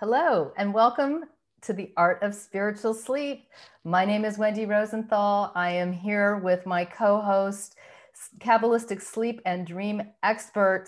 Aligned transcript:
Hello, 0.00 0.52
and 0.56 0.72
welcome 0.72 1.24
to 1.62 1.72
the 1.72 1.92
Art 1.96 2.22
of 2.22 2.32
Spiritual 2.32 2.94
Sleep. 2.94 3.48
My 3.82 4.04
name 4.04 4.24
is 4.24 4.38
Wendy 4.38 4.64
Rosenthal. 4.64 5.50
I 5.56 5.70
am 5.70 5.92
here 5.92 6.36
with 6.36 6.64
my 6.66 6.84
co 6.84 7.20
host, 7.20 7.74
Kabbalistic 8.38 9.02
sleep 9.02 9.40
and 9.44 9.66
dream 9.66 10.02
expert, 10.22 10.86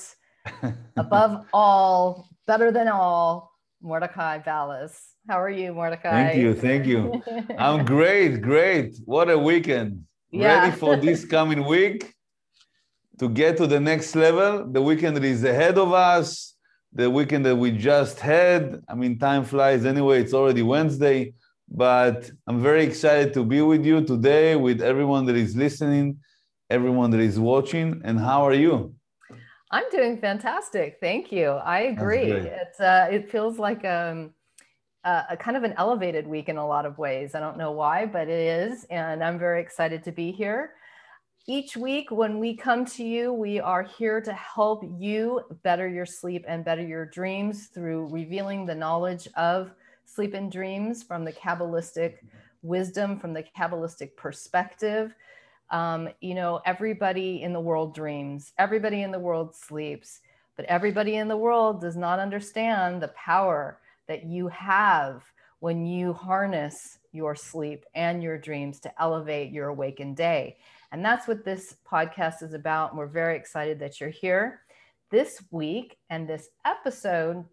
above 0.96 1.44
all, 1.52 2.28
better 2.46 2.70
than 2.70 2.86
all, 2.86 3.50
Mordechay 3.82 4.44
Balas. 4.44 5.16
How 5.28 5.40
are 5.40 5.50
you, 5.50 5.72
Mordechay? 5.72 6.02
Thank 6.02 6.36
you. 6.36 6.54
Thank 6.54 6.86
you. 6.86 7.20
I'm 7.58 7.84
great. 7.96 8.40
Great. 8.40 8.94
What 9.06 9.28
a 9.28 9.36
weekend. 9.36 10.04
Yeah. 10.30 10.60
Ready 10.60 10.76
for 10.76 10.94
this 10.94 11.24
coming 11.24 11.66
week 11.66 12.14
to 13.18 13.28
get 13.28 13.56
to 13.56 13.66
the 13.66 13.80
next 13.80 14.14
level. 14.14 14.70
The 14.70 14.80
weekend 14.80 15.18
is 15.24 15.42
ahead 15.42 15.78
of 15.78 15.92
us 15.92 16.54
the 16.92 17.08
weekend 17.08 17.46
that 17.46 17.56
we 17.56 17.70
just 17.70 18.20
had. 18.20 18.82
I 18.88 18.94
mean, 18.94 19.18
time 19.18 19.44
flies 19.44 19.84
anyway, 19.84 20.20
it's 20.20 20.34
already 20.34 20.62
Wednesday, 20.62 21.34
but 21.68 22.30
I'm 22.46 22.60
very 22.60 22.84
excited 22.84 23.32
to 23.34 23.44
be 23.44 23.60
with 23.62 23.84
you 23.84 24.04
today, 24.04 24.56
with 24.56 24.82
everyone 24.82 25.26
that 25.26 25.36
is 25.36 25.56
listening, 25.56 26.18
everyone 26.68 27.10
that 27.12 27.20
is 27.20 27.38
watching. 27.38 28.00
And 28.04 28.18
how 28.18 28.46
are 28.46 28.54
you? 28.54 28.94
I'm 29.70 29.88
doing 29.90 30.18
fantastic. 30.18 30.98
Thank 31.00 31.30
you. 31.30 31.50
I 31.50 31.80
agree. 31.82 32.32
It's 32.32 32.80
uh, 32.80 33.06
it 33.10 33.30
feels 33.30 33.56
like 33.58 33.84
um, 33.84 34.34
a, 35.04 35.22
a 35.30 35.36
kind 35.36 35.56
of 35.56 35.62
an 35.62 35.74
elevated 35.76 36.26
week 36.26 36.48
in 36.48 36.56
a 36.56 36.66
lot 36.66 36.86
of 36.86 36.98
ways. 36.98 37.36
I 37.36 37.40
don't 37.40 37.56
know 37.56 37.70
why, 37.70 38.06
but 38.06 38.28
it 38.28 38.40
is, 38.40 38.84
and 38.90 39.22
I'm 39.22 39.38
very 39.38 39.60
excited 39.62 40.02
to 40.04 40.12
be 40.12 40.32
here. 40.32 40.72
Each 41.46 41.74
week, 41.74 42.10
when 42.10 42.38
we 42.38 42.54
come 42.54 42.84
to 42.84 43.02
you, 43.02 43.32
we 43.32 43.60
are 43.60 43.82
here 43.82 44.20
to 44.20 44.32
help 44.32 44.84
you 44.98 45.40
better 45.62 45.88
your 45.88 46.04
sleep 46.04 46.44
and 46.46 46.64
better 46.64 46.82
your 46.82 47.06
dreams 47.06 47.68
through 47.68 48.08
revealing 48.08 48.66
the 48.66 48.74
knowledge 48.74 49.26
of 49.36 49.72
sleep 50.04 50.34
and 50.34 50.52
dreams 50.52 51.02
from 51.02 51.24
the 51.24 51.32
Kabbalistic 51.32 52.16
wisdom, 52.60 53.18
from 53.18 53.32
the 53.32 53.42
Kabbalistic 53.58 54.16
perspective. 54.16 55.14
Um, 55.70 56.10
you 56.20 56.34
know, 56.34 56.60
everybody 56.66 57.42
in 57.42 57.54
the 57.54 57.60
world 57.60 57.94
dreams, 57.94 58.52
everybody 58.58 59.02
in 59.02 59.10
the 59.10 59.18
world 59.18 59.54
sleeps, 59.56 60.20
but 60.56 60.66
everybody 60.66 61.16
in 61.16 61.26
the 61.26 61.38
world 61.38 61.80
does 61.80 61.96
not 61.96 62.18
understand 62.18 63.00
the 63.00 63.08
power 63.08 63.78
that 64.08 64.24
you 64.24 64.48
have 64.48 65.22
when 65.60 65.86
you 65.86 66.12
harness 66.12 66.98
your 67.12 67.34
sleep 67.34 67.86
and 67.94 68.22
your 68.22 68.36
dreams 68.36 68.78
to 68.80 69.02
elevate 69.02 69.52
your 69.52 69.68
awakened 69.68 70.16
day. 70.16 70.58
And 70.92 71.04
that's 71.04 71.28
what 71.28 71.44
this 71.44 71.76
podcast 71.90 72.42
is 72.42 72.52
about. 72.52 72.90
And 72.90 72.98
we're 72.98 73.06
very 73.06 73.36
excited 73.36 73.78
that 73.80 74.00
you're 74.00 74.10
here 74.10 74.62
this 75.10 75.42
week. 75.50 75.98
And 76.10 76.28
this 76.28 76.48
episode 76.64 77.44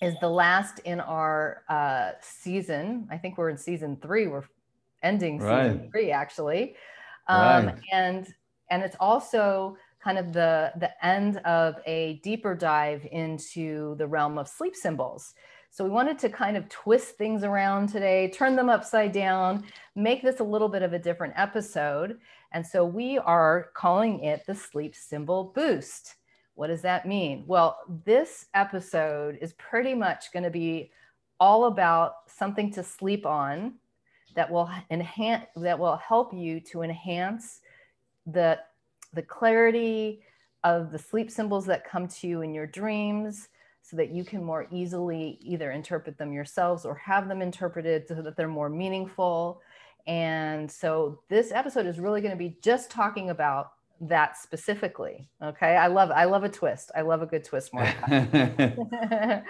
is 0.00 0.14
the 0.20 0.28
last 0.28 0.80
in 0.80 1.00
our 1.00 1.62
uh, 1.68 2.12
season. 2.20 3.06
I 3.10 3.18
think 3.18 3.38
we're 3.38 3.50
in 3.50 3.58
season 3.58 3.96
three. 4.00 4.26
We're 4.26 4.44
ending 5.02 5.38
season 5.38 5.52
right. 5.52 5.90
three, 5.90 6.10
actually. 6.10 6.74
Um, 7.28 7.66
right. 7.66 7.76
And 7.92 8.34
and 8.70 8.82
it's 8.82 8.96
also 8.98 9.76
kind 10.02 10.18
of 10.18 10.32
the 10.32 10.72
the 10.78 10.90
end 11.04 11.38
of 11.38 11.76
a 11.86 12.20
deeper 12.24 12.54
dive 12.54 13.06
into 13.12 13.94
the 13.96 14.06
realm 14.06 14.38
of 14.38 14.48
sleep 14.48 14.74
symbols. 14.74 15.34
So 15.70 15.84
we 15.84 15.90
wanted 15.90 16.18
to 16.18 16.28
kind 16.28 16.56
of 16.56 16.68
twist 16.68 17.16
things 17.16 17.44
around 17.44 17.88
today, 17.88 18.28
turn 18.28 18.56
them 18.56 18.68
upside 18.68 19.12
down, 19.12 19.64
make 19.94 20.22
this 20.22 20.40
a 20.40 20.44
little 20.44 20.68
bit 20.68 20.82
of 20.82 20.92
a 20.92 20.98
different 20.98 21.32
episode. 21.36 22.18
And 22.52 22.66
so 22.66 22.84
we 22.84 23.18
are 23.18 23.70
calling 23.74 24.20
it 24.24 24.44
the 24.46 24.54
sleep 24.54 24.94
symbol 24.94 25.52
boost. 25.54 26.16
What 26.54 26.66
does 26.66 26.82
that 26.82 27.06
mean? 27.06 27.44
Well, 27.46 27.78
this 28.04 28.46
episode 28.54 29.38
is 29.40 29.54
pretty 29.54 29.94
much 29.94 30.32
going 30.32 30.42
to 30.42 30.50
be 30.50 30.90
all 31.40 31.64
about 31.64 32.14
something 32.28 32.70
to 32.72 32.82
sleep 32.82 33.26
on 33.26 33.74
that 34.34 34.50
will 34.50 34.70
enhance 34.90 35.46
that 35.56 35.78
will 35.78 35.96
help 35.96 36.32
you 36.32 36.60
to 36.60 36.82
enhance 36.82 37.60
the 38.26 38.58
the 39.12 39.22
clarity 39.22 40.22
of 40.64 40.92
the 40.92 40.98
sleep 40.98 41.30
symbols 41.30 41.66
that 41.66 41.84
come 41.84 42.06
to 42.06 42.28
you 42.28 42.42
in 42.42 42.54
your 42.54 42.66
dreams 42.66 43.48
so 43.82 43.96
that 43.96 44.10
you 44.10 44.24
can 44.24 44.42
more 44.42 44.66
easily 44.70 45.38
either 45.42 45.72
interpret 45.72 46.16
them 46.16 46.32
yourselves 46.32 46.84
or 46.84 46.94
have 46.94 47.28
them 47.28 47.42
interpreted 47.42 48.06
so 48.06 48.22
that 48.22 48.36
they're 48.36 48.46
more 48.46 48.68
meaningful. 48.68 49.60
And 50.06 50.70
so 50.70 51.20
this 51.28 51.52
episode 51.52 51.86
is 51.86 51.98
really 51.98 52.20
going 52.20 52.32
to 52.32 52.38
be 52.38 52.56
just 52.62 52.90
talking 52.90 53.30
about 53.30 53.72
that 54.00 54.36
specifically. 54.36 55.28
Okay. 55.40 55.76
I 55.76 55.86
love, 55.86 56.10
I 56.10 56.24
love 56.24 56.44
a 56.44 56.48
twist. 56.48 56.90
I 56.94 57.02
love 57.02 57.22
a 57.22 57.26
good 57.26 57.44
twist, 57.44 57.72
more. 57.72 57.84
um, 58.08 59.44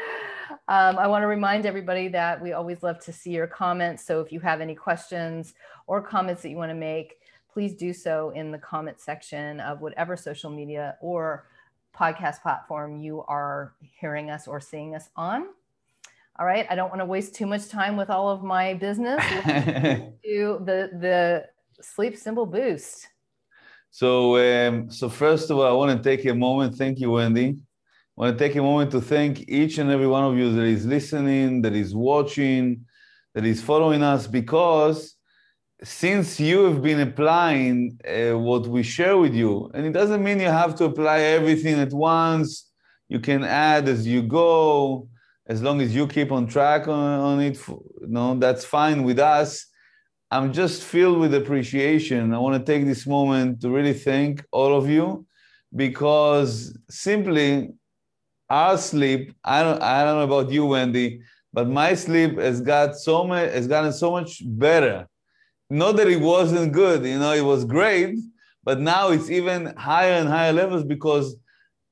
I 0.68 1.06
want 1.06 1.22
to 1.22 1.26
remind 1.26 1.64
everybody 1.64 2.08
that 2.08 2.40
we 2.40 2.52
always 2.52 2.82
love 2.82 3.02
to 3.04 3.12
see 3.12 3.30
your 3.30 3.46
comments. 3.46 4.04
So 4.04 4.20
if 4.20 4.30
you 4.30 4.40
have 4.40 4.60
any 4.60 4.74
questions 4.74 5.54
or 5.86 6.02
comments 6.02 6.42
that 6.42 6.50
you 6.50 6.56
want 6.56 6.70
to 6.70 6.74
make, 6.74 7.18
please 7.52 7.74
do 7.74 7.92
so 7.92 8.30
in 8.30 8.50
the 8.50 8.58
comment 8.58 9.00
section 9.00 9.60
of 9.60 9.80
whatever 9.80 10.16
social 10.16 10.50
media 10.50 10.96
or 11.00 11.46
podcast 11.94 12.42
platform 12.42 12.96
you 12.96 13.22
are 13.28 13.74
hearing 13.80 14.30
us 14.30 14.46
or 14.46 14.60
seeing 14.60 14.94
us 14.94 15.08
on. 15.16 15.46
All 16.38 16.46
right, 16.46 16.66
I 16.70 16.74
don't 16.74 16.88
want 16.88 17.00
to 17.00 17.04
waste 17.04 17.34
too 17.34 17.46
much 17.46 17.68
time 17.68 17.96
with 17.96 18.08
all 18.08 18.30
of 18.30 18.42
my 18.42 18.74
business. 18.74 19.22
do 20.24 20.58
the 20.64 20.90
the 20.98 21.44
sleep 21.82 22.16
symbol 22.16 22.46
boost. 22.46 23.06
So, 23.90 24.38
um, 24.38 24.90
so 24.90 25.10
first 25.10 25.50
of 25.50 25.58
all, 25.58 25.66
I 25.66 25.72
want 25.72 25.94
to 25.96 26.02
take 26.02 26.24
a 26.24 26.34
moment. 26.34 26.76
Thank 26.76 27.00
you, 27.00 27.10
Wendy. 27.10 27.58
I 28.16 28.20
want 28.20 28.38
to 28.38 28.42
take 28.42 28.56
a 28.56 28.62
moment 28.62 28.90
to 28.92 29.00
thank 29.02 29.46
each 29.48 29.76
and 29.76 29.90
every 29.90 30.06
one 30.06 30.24
of 30.24 30.36
you 30.38 30.50
that 30.54 30.64
is 30.64 30.86
listening, 30.86 31.60
that 31.62 31.74
is 31.74 31.94
watching, 31.94 32.86
that 33.34 33.44
is 33.44 33.62
following 33.62 34.02
us, 34.02 34.26
because 34.26 35.16
since 35.84 36.40
you 36.40 36.64
have 36.64 36.82
been 36.82 37.00
applying 37.00 37.98
uh, 38.08 38.38
what 38.38 38.66
we 38.66 38.82
share 38.82 39.18
with 39.18 39.34
you, 39.34 39.70
and 39.74 39.84
it 39.84 39.92
doesn't 39.92 40.24
mean 40.24 40.40
you 40.40 40.46
have 40.46 40.74
to 40.76 40.84
apply 40.84 41.18
everything 41.20 41.78
at 41.78 41.92
once, 41.92 42.70
you 43.08 43.20
can 43.20 43.44
add 43.44 43.88
as 43.88 44.06
you 44.06 44.22
go, 44.22 45.08
as 45.46 45.62
long 45.62 45.80
as 45.80 45.94
you 45.94 46.06
keep 46.06 46.30
on 46.32 46.46
track 46.46 46.88
on, 46.88 47.20
on 47.20 47.40
it, 47.40 47.58
you 47.68 48.06
know, 48.08 48.38
that's 48.38 48.64
fine 48.64 49.02
with 49.02 49.18
us. 49.18 49.66
I'm 50.30 50.52
just 50.52 50.82
filled 50.82 51.18
with 51.18 51.34
appreciation. 51.34 52.32
I 52.32 52.38
want 52.38 52.64
to 52.64 52.72
take 52.72 52.86
this 52.86 53.06
moment 53.06 53.60
to 53.60 53.70
really 53.70 53.92
thank 53.92 54.44
all 54.50 54.76
of 54.76 54.88
you 54.88 55.26
because 55.74 56.76
simply 56.88 57.70
our 58.48 58.78
sleep, 58.78 59.34
I 59.44 59.62
don't, 59.62 59.82
I 59.82 60.04
don't 60.04 60.16
know 60.16 60.38
about 60.38 60.52
you, 60.52 60.66
Wendy, 60.66 61.22
but 61.52 61.68
my 61.68 61.94
sleep 61.94 62.38
has 62.38 62.60
got 62.60 62.96
so 62.96 63.24
much, 63.24 63.50
has 63.52 63.66
gotten 63.66 63.92
so 63.92 64.10
much 64.10 64.40
better 64.44 65.06
not 65.72 65.96
that 65.96 66.06
it 66.06 66.20
wasn't 66.20 66.72
good, 66.72 67.02
you 67.04 67.18
know, 67.18 67.32
it 67.32 67.40
was 67.44 67.64
great, 67.64 68.18
but 68.62 68.78
now 68.78 69.08
it's 69.08 69.30
even 69.30 69.74
higher 69.76 70.12
and 70.12 70.28
higher 70.28 70.52
levels 70.52 70.84
because 70.84 71.34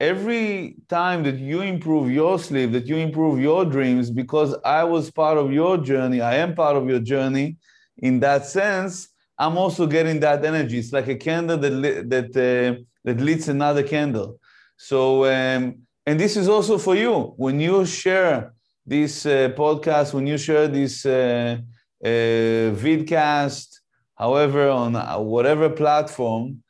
every 0.00 0.76
time 0.88 1.22
that 1.24 1.38
you 1.38 1.60
improve 1.60 2.10
your 2.10 2.38
sleep, 2.38 2.72
that 2.72 2.86
you 2.86 2.96
improve 2.96 3.38
your 3.40 3.64
dreams, 3.64 4.10
because 4.10 4.56
I 4.64 4.84
was 4.84 5.10
part 5.10 5.38
of 5.38 5.52
your 5.52 5.76
journey, 5.76 6.20
I 6.20 6.36
am 6.36 6.54
part 6.54 6.76
of 6.76 6.88
your 6.88 7.00
journey. 7.00 7.56
In 7.98 8.20
that 8.20 8.46
sense, 8.46 9.08
I'm 9.38 9.58
also 9.58 9.86
getting 9.86 10.20
that 10.20 10.44
energy. 10.44 10.78
It's 10.78 10.92
like 10.92 11.08
a 11.08 11.16
candle 11.16 11.58
that 11.58 12.08
that 12.08 12.30
uh, 12.36 12.82
that 13.04 13.20
lights 13.20 13.48
another 13.48 13.82
candle. 13.82 14.38
So, 14.76 15.26
um, 15.26 15.62
and 16.06 16.18
this 16.18 16.36
is 16.36 16.48
also 16.48 16.78
for 16.78 16.96
you 16.96 17.34
when 17.36 17.60
you 17.60 17.84
share 17.84 18.54
this 18.86 19.26
uh, 19.26 19.50
podcast, 19.56 20.14
when 20.14 20.26
you 20.26 20.38
share 20.38 20.66
this. 20.68 21.04
Uh, 21.04 21.58
uh, 22.02 22.72
vidcast, 22.72 23.80
however, 24.14 24.70
on 24.70 24.94
whatever 25.26 25.68
platform, 25.68 26.62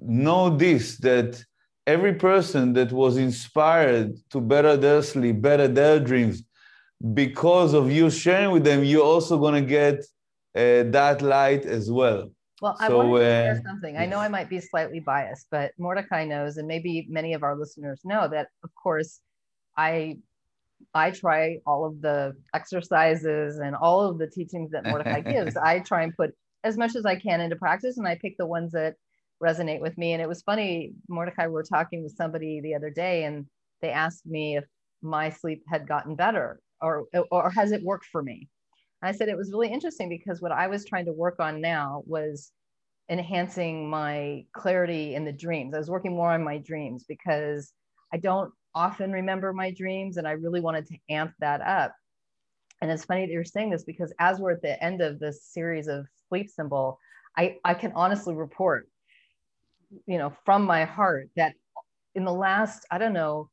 know 0.00 0.50
this 0.50 0.98
that 0.98 1.44
every 1.88 2.12
person 2.12 2.74
that 2.74 2.92
was 2.92 3.16
inspired 3.16 4.14
to 4.28 4.40
better 4.40 4.76
their 4.76 5.02
sleep, 5.02 5.40
better 5.40 5.66
their 5.66 5.98
dreams, 5.98 6.44
because 7.14 7.72
of 7.72 7.90
you 7.90 8.10
sharing 8.10 8.50
with 8.50 8.62
them, 8.62 8.84
you're 8.84 9.10
also 9.14 9.38
going 9.38 9.54
to 9.54 9.68
get 9.78 10.00
uh, 10.54 10.84
that 10.98 11.22
light 11.22 11.64
as 11.64 11.90
well. 11.90 12.30
Well, 12.60 12.76
I 12.78 12.88
so, 12.88 12.98
want 12.98 13.14
to 13.14 13.24
share 13.24 13.52
uh, 13.52 13.68
something. 13.68 13.96
I 13.96 14.04
know 14.04 14.18
I 14.18 14.28
might 14.28 14.50
be 14.50 14.60
slightly 14.60 15.00
biased, 15.00 15.46
but 15.50 15.72
Mordechay 15.80 16.28
knows, 16.28 16.58
and 16.58 16.68
maybe 16.68 17.06
many 17.08 17.32
of 17.32 17.42
our 17.42 17.56
listeners 17.56 18.00
know 18.04 18.28
that, 18.28 18.48
of 18.62 18.70
course, 18.74 19.20
I 19.76 20.18
I 20.94 21.10
try 21.10 21.58
all 21.66 21.84
of 21.84 22.00
the 22.02 22.36
exercises 22.54 23.58
and 23.58 23.74
all 23.74 24.00
of 24.08 24.18
the 24.18 24.26
teachings 24.26 24.70
that 24.72 24.84
Mordechay 24.84 25.22
gives. 25.32 25.56
I 25.56 25.80
try 25.80 26.02
and 26.02 26.16
put 26.16 26.30
as 26.64 26.76
much 26.76 26.96
as 26.96 27.06
I 27.06 27.16
can 27.16 27.40
into 27.40 27.56
practice, 27.56 27.96
and 27.96 28.06
I 28.06 28.16
pick 28.16 28.36
the 28.36 28.46
ones 28.46 28.72
that 28.72 28.96
resonate 29.42 29.80
with 29.80 29.96
me. 29.98 30.12
And 30.12 30.22
it 30.22 30.28
was 30.28 30.42
funny, 30.42 30.92
Mordechay, 31.10 31.46
we 31.46 31.52
were 31.52 31.62
talking 31.62 32.02
with 32.02 32.16
somebody 32.16 32.60
the 32.60 32.74
other 32.74 32.90
day, 32.90 33.24
and 33.24 33.46
they 33.80 33.90
asked 33.90 34.26
me 34.26 34.56
if 34.56 34.64
my 35.02 35.30
sleep 35.30 35.62
had 35.68 35.86
gotten 35.86 36.16
better 36.16 36.60
or 36.80 37.06
or 37.30 37.50
has 37.50 37.72
it 37.72 37.82
worked 37.82 38.06
for 38.06 38.22
me. 38.22 38.48
And 39.02 39.08
I 39.08 39.12
said 39.12 39.28
it 39.28 39.36
was 39.36 39.52
really 39.52 39.72
interesting 39.72 40.08
because 40.08 40.40
what 40.40 40.52
I 40.52 40.66
was 40.66 40.84
trying 40.84 41.06
to 41.06 41.12
work 41.12 41.36
on 41.38 41.60
now 41.60 42.02
was 42.06 42.52
enhancing 43.08 43.88
my 43.88 44.44
clarity 44.52 45.14
in 45.14 45.24
the 45.24 45.32
dreams. 45.32 45.74
I 45.74 45.78
was 45.78 45.90
working 45.90 46.14
more 46.14 46.32
on 46.32 46.44
my 46.44 46.58
dreams 46.58 47.04
because 47.08 47.72
I 48.12 48.18
don't 48.18 48.52
often 48.74 49.12
remember 49.12 49.52
my 49.52 49.72
dreams 49.72 50.16
and 50.16 50.26
I 50.26 50.32
really 50.32 50.60
wanted 50.60 50.86
to 50.86 50.98
amp 51.10 51.32
that 51.40 51.60
up. 51.60 51.94
And 52.80 52.90
it's 52.90 53.04
funny 53.04 53.26
that 53.26 53.32
you're 53.32 53.44
saying 53.44 53.70
this 53.70 53.84
because 53.84 54.12
as 54.20 54.38
we're 54.38 54.52
at 54.52 54.62
the 54.62 54.82
end 54.82 55.00
of 55.00 55.18
this 55.18 55.44
series 55.44 55.88
of 55.88 56.06
sleep 56.28 56.48
symbol, 56.48 56.98
I, 57.36 57.56
I 57.64 57.74
can 57.74 57.92
honestly 57.94 58.34
report, 58.34 58.88
you 60.06 60.18
know, 60.18 60.32
from 60.44 60.64
my 60.64 60.84
heart 60.84 61.28
that 61.36 61.54
in 62.14 62.24
the 62.24 62.32
last, 62.32 62.86
I 62.90 62.98
don't 62.98 63.12
know, 63.12 63.50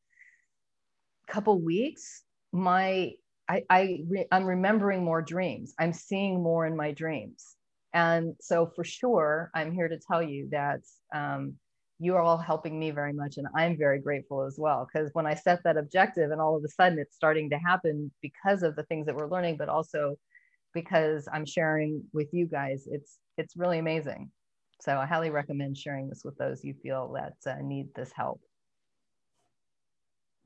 couple 1.28 1.60
weeks, 1.60 2.24
my 2.52 3.14
I, 3.48 3.64
I 3.70 4.00
re, 4.08 4.26
I'm 4.32 4.46
remembering 4.46 5.04
more 5.04 5.22
dreams. 5.22 5.74
I'm 5.80 5.94
seeing 5.94 6.42
more 6.42 6.66
in 6.66 6.76
my 6.76 6.92
dreams. 6.92 7.56
And 7.94 8.36
so 8.42 8.72
for 8.76 8.84
sure, 8.84 9.52
I'm 9.54 9.72
here 9.72 9.88
to 9.88 10.00
tell 10.00 10.22
you 10.22 10.50
that 10.52 10.82
um, 11.14 11.54
you 12.00 12.16
are 12.16 12.22
all 12.22 12.38
helping 12.38 12.78
me 12.80 12.92
very 12.92 13.14
much. 13.14 13.38
And 13.38 13.48
I'm 13.56 13.78
very 13.78 14.00
grateful 14.00 14.44
as 14.44 14.56
well. 14.58 14.88
Because 14.92 15.12
when 15.14 15.26
I 15.26 15.36
set 15.36 15.64
that 15.64 15.78
objective 15.78 16.32
and 16.32 16.42
all 16.42 16.58
of 16.58 16.64
a 16.64 16.70
sudden 16.70 17.00
it's 17.00 17.16
starting 17.16 17.50
to 17.52 17.58
happen 17.58 18.12
because 18.22 18.64
of 18.64 18.76
the 18.76 18.84
things 18.84 19.06
that 19.06 19.16
we're 19.16 19.30
learning, 19.30 19.58
but 19.58 19.70
also 19.70 20.16
because 20.74 21.28
I'm 21.32 21.46
sharing 21.46 22.04
with 22.14 22.28
you 22.34 22.48
guys, 22.48 22.88
it's 22.92 23.20
it's 23.38 23.56
really 23.56 23.80
amazing. 23.80 24.32
So 24.82 24.98
I 24.98 25.06
highly 25.06 25.30
recommend 25.30 25.78
sharing 25.78 26.10
this 26.10 26.24
with 26.24 26.38
those 26.38 26.64
you 26.64 26.74
feel 26.84 27.14
that 27.14 27.36
uh, 27.50 27.62
need 27.62 27.88
this 27.96 28.12
help. 28.16 28.40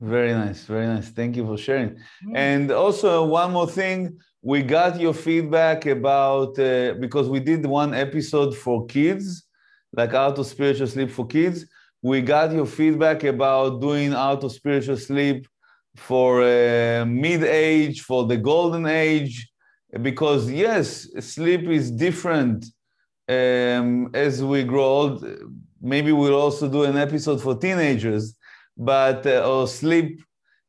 Very 0.00 0.32
nice, 0.32 0.64
very 0.64 0.86
nice. 0.86 1.10
Thank 1.10 1.36
you 1.36 1.44
for 1.44 1.58
sharing. 1.58 1.90
Mm. 2.26 2.34
And 2.34 2.70
also, 2.70 3.26
one 3.26 3.52
more 3.52 3.66
thing, 3.66 4.18
we 4.40 4.62
got 4.62 4.98
your 4.98 5.12
feedback 5.12 5.84
about 5.84 6.58
uh, 6.58 6.94
because 6.98 7.28
we 7.28 7.40
did 7.40 7.66
one 7.66 7.92
episode 7.92 8.56
for 8.56 8.86
kids, 8.86 9.46
like 9.92 10.14
Art 10.14 10.38
of 10.38 10.46
Spiritual 10.46 10.86
Sleep 10.86 11.10
for 11.10 11.26
kids. 11.26 11.66
We 12.00 12.22
got 12.22 12.50
your 12.52 12.64
feedback 12.64 13.24
about 13.24 13.82
doing 13.82 14.14
Art 14.14 14.42
of 14.42 14.52
Spiritual 14.52 14.96
Sleep 14.96 15.46
for 15.96 16.40
uh, 16.40 17.04
mid 17.04 17.44
age, 17.44 18.00
for 18.00 18.26
the 18.26 18.38
golden 18.38 18.86
age, 18.86 19.50
because 20.00 20.50
yes, 20.50 21.08
sleep 21.20 21.68
is 21.68 21.90
different 21.90 22.64
um, 23.30 24.10
as 24.14 24.42
we 24.42 24.64
grow 24.64 24.84
old. 24.84 25.26
Maybe 25.82 26.12
we'll 26.12 26.38
also 26.38 26.68
do 26.68 26.82
an 26.84 26.98
episode 26.98 27.40
for 27.40 27.56
teenagers 27.56 28.34
but 28.80 29.26
uh, 29.26 29.46
or 29.46 29.68
sleep 29.68 30.22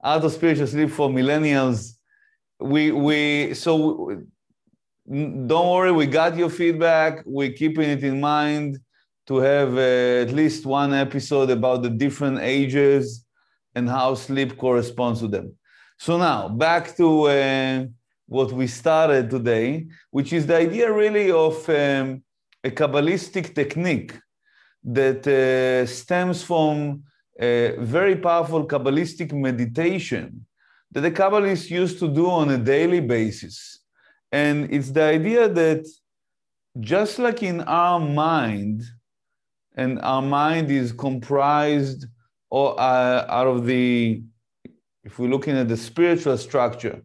Art 0.03 0.23
of 0.23 0.31
Spiritual 0.33 0.67
Sleep 0.67 0.89
for 0.89 1.09
millennials. 1.09 1.93
We 2.59 2.91
we 2.91 3.53
so 3.53 4.23
don't 5.07 5.69
worry, 5.69 5.91
we 5.91 6.05
got 6.05 6.37
your 6.37 6.49
feedback. 6.49 7.23
We're 7.25 7.53
keeping 7.53 7.89
it 7.89 8.03
in 8.03 8.19
mind 8.19 8.79
to 9.27 9.37
have 9.37 9.77
uh, 9.77 10.23
at 10.25 10.31
least 10.31 10.65
one 10.65 10.93
episode 10.93 11.49
about 11.49 11.83
the 11.83 11.89
different 11.89 12.39
ages 12.39 13.25
and 13.75 13.89
how 13.89 14.15
sleep 14.15 14.57
corresponds 14.57 15.21
to 15.21 15.27
them. 15.27 15.55
So 15.97 16.17
now 16.17 16.49
back 16.49 16.95
to 16.97 17.07
uh, 17.27 17.85
what 18.27 18.51
we 18.51 18.67
started 18.67 19.29
today, 19.29 19.87
which 20.09 20.33
is 20.33 20.47
the 20.47 20.57
idea 20.57 20.91
really 20.91 21.31
of 21.31 21.69
um, 21.69 22.23
a 22.63 22.69
Kabbalistic 22.69 23.55
technique 23.55 24.13
that 24.83 25.27
uh, 25.27 25.85
stems 25.85 26.43
from 26.43 27.03
a 27.39 27.75
very 27.79 28.15
powerful 28.15 28.67
Kabbalistic 28.67 29.31
meditation 29.33 30.45
that 30.91 31.01
the 31.01 31.11
Kabbalists 31.11 31.69
used 31.69 31.99
to 31.99 32.07
do 32.07 32.29
on 32.29 32.49
a 32.49 32.57
daily 32.57 32.99
basis. 32.99 33.79
And 34.31 34.71
it's 34.71 34.91
the 34.91 35.03
idea 35.03 35.47
that 35.49 35.85
just 36.79 37.19
like 37.19 37.43
in 37.43 37.61
our 37.61 37.99
mind, 37.99 38.83
and 39.75 39.99
our 40.01 40.21
mind 40.21 40.69
is 40.69 40.91
comprised 40.91 42.05
or, 42.49 42.79
uh, 42.79 43.25
out 43.29 43.47
of 43.47 43.65
the, 43.65 44.21
if 45.03 45.17
we're 45.17 45.29
looking 45.29 45.57
at 45.57 45.69
the 45.69 45.77
spiritual 45.77 46.37
structure, 46.37 47.01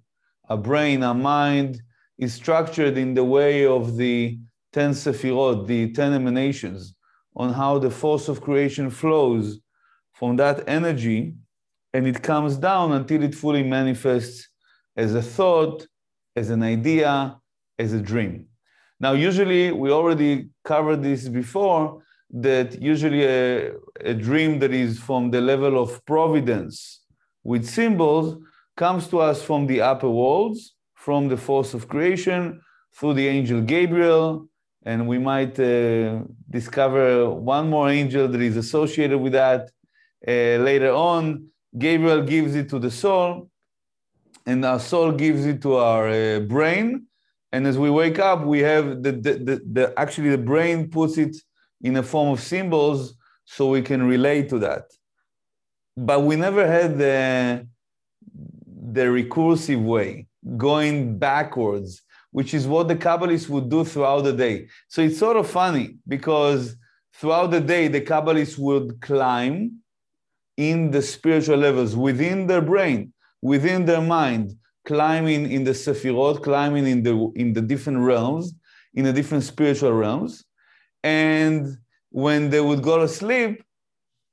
our 0.48 0.58
brain, 0.58 1.02
our 1.02 1.14
mind 1.14 1.80
is 2.18 2.34
structured 2.34 2.98
in 2.98 3.14
the 3.14 3.24
way 3.24 3.66
of 3.66 3.96
the 3.96 4.38
10 4.76 4.90
sephirot, 4.90 5.66
the 5.66 5.90
10 5.90 6.12
emanations, 6.12 6.94
on 7.34 7.50
how 7.50 7.78
the 7.78 7.90
force 7.90 8.28
of 8.28 8.42
creation 8.42 8.90
flows 8.90 9.58
from 10.12 10.36
that 10.36 10.68
energy 10.68 11.34
and 11.94 12.06
it 12.06 12.22
comes 12.22 12.58
down 12.58 12.92
until 12.92 13.22
it 13.22 13.34
fully 13.34 13.62
manifests 13.62 14.50
as 14.94 15.14
a 15.14 15.22
thought, 15.22 15.86
as 16.40 16.50
an 16.50 16.62
idea, 16.62 17.38
as 17.78 17.94
a 17.94 18.00
dream. 18.00 18.48
Now, 19.00 19.12
usually, 19.12 19.72
we 19.72 19.90
already 19.90 20.50
covered 20.62 21.02
this 21.02 21.26
before 21.26 22.02
that 22.28 22.82
usually 22.82 23.24
a, 23.24 23.72
a 24.00 24.12
dream 24.12 24.58
that 24.58 24.74
is 24.74 24.98
from 24.98 25.30
the 25.30 25.40
level 25.40 25.82
of 25.82 26.04
providence 26.04 27.00
with 27.44 27.64
symbols 27.66 28.36
comes 28.76 29.08
to 29.08 29.20
us 29.20 29.42
from 29.42 29.66
the 29.66 29.80
upper 29.80 30.10
worlds, 30.10 30.74
from 30.94 31.28
the 31.28 31.38
force 31.38 31.72
of 31.72 31.88
creation, 31.88 32.60
through 32.94 33.14
the 33.14 33.26
angel 33.26 33.62
Gabriel, 33.62 34.50
and 34.86 35.08
we 35.08 35.18
might 35.18 35.58
uh, 35.58 36.20
discover 36.48 37.28
one 37.28 37.68
more 37.68 37.90
angel 37.90 38.28
that 38.28 38.40
is 38.40 38.56
associated 38.56 39.18
with 39.18 39.32
that 39.32 39.62
uh, 40.26 40.56
later 40.70 40.92
on, 40.92 41.48
Gabriel 41.76 42.22
gives 42.22 42.54
it 42.54 42.68
to 42.70 42.78
the 42.78 42.90
soul, 42.90 43.50
and 44.46 44.64
our 44.64 44.78
soul 44.78 45.10
gives 45.10 45.44
it 45.44 45.60
to 45.62 45.74
our 45.74 46.08
uh, 46.08 46.40
brain. 46.40 47.06
And 47.50 47.66
as 47.66 47.76
we 47.76 47.90
wake 47.90 48.20
up, 48.20 48.44
we 48.44 48.60
have 48.60 49.02
the, 49.02 49.12
the, 49.12 49.32
the, 49.48 49.62
the, 49.72 49.94
actually 49.96 50.30
the 50.30 50.38
brain 50.52 50.88
puts 50.88 51.18
it 51.18 51.36
in 51.82 51.96
a 51.96 52.02
form 52.02 52.28
of 52.32 52.40
symbols 52.40 53.14
so 53.44 53.68
we 53.68 53.82
can 53.82 54.06
relate 54.06 54.48
to 54.50 54.58
that. 54.60 54.84
But 55.96 56.20
we 56.22 56.36
never 56.36 56.64
had 56.66 56.96
the, 56.96 57.66
the 58.92 59.06
recursive 59.06 59.82
way, 59.82 60.28
going 60.56 61.18
backwards, 61.18 62.02
which 62.36 62.52
is 62.52 62.66
what 62.66 62.86
the 62.86 62.94
Kabbalists 62.94 63.48
would 63.48 63.70
do 63.70 63.82
throughout 63.82 64.20
the 64.20 64.32
day. 64.34 64.68
So 64.88 65.00
it's 65.00 65.18
sort 65.18 65.38
of 65.38 65.48
funny 65.48 65.96
because 66.06 66.76
throughout 67.14 67.50
the 67.50 67.62
day, 67.62 67.88
the 67.88 68.02
Kabbalists 68.02 68.58
would 68.58 69.00
climb 69.00 69.78
in 70.58 70.90
the 70.90 71.00
spiritual 71.00 71.56
levels 71.56 71.96
within 71.96 72.46
their 72.46 72.60
brain, 72.60 73.14
within 73.40 73.86
their 73.86 74.02
mind, 74.02 74.54
climbing 74.84 75.50
in 75.50 75.64
the 75.64 75.70
Sefirot, 75.70 76.42
climbing 76.42 76.86
in 76.86 77.02
the 77.02 77.14
in 77.36 77.54
the 77.54 77.62
different 77.62 78.00
realms, 78.00 78.52
in 78.92 79.06
the 79.06 79.14
different 79.14 79.44
spiritual 79.44 79.94
realms. 79.94 80.44
And 81.02 81.78
when 82.10 82.50
they 82.50 82.60
would 82.60 82.82
go 82.82 82.98
to 82.98 83.08
sleep, 83.08 83.64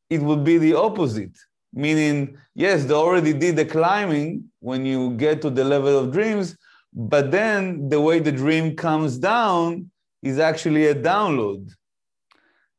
it 0.09 0.21
would 0.21 0.43
be 0.43 0.57
the 0.57 0.73
opposite. 0.73 1.37
Meaning, 1.71 2.37
yes, 2.53 2.83
they 2.83 2.93
already 2.93 3.31
did 3.31 3.55
the 3.55 3.65
climbing 3.65 4.51
when 4.59 4.85
you 4.85 5.11
get 5.11 5.41
to 5.43 5.49
the 5.49 5.63
level 5.63 5.97
of 5.97 6.11
dreams, 6.11 6.57
but 6.95 7.31
then 7.31 7.89
the 7.89 7.99
way 7.99 8.19
the 8.19 8.31
dream 8.31 8.75
comes 8.75 9.17
down 9.17 9.89
is 10.21 10.39
actually 10.39 10.87
a 10.87 10.95
download. 10.95 11.71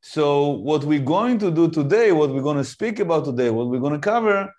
So, 0.00 0.48
what 0.48 0.84
we're 0.84 1.00
going 1.00 1.38
to 1.38 1.50
do 1.50 1.70
today, 1.70 2.12
what 2.12 2.30
we're 2.30 2.42
going 2.42 2.58
to 2.58 2.64
speak 2.64 3.00
about 3.00 3.24
today, 3.24 3.50
what 3.50 3.68
we're 3.68 3.80
going 3.80 3.94
to 3.94 3.98
cover 3.98 4.52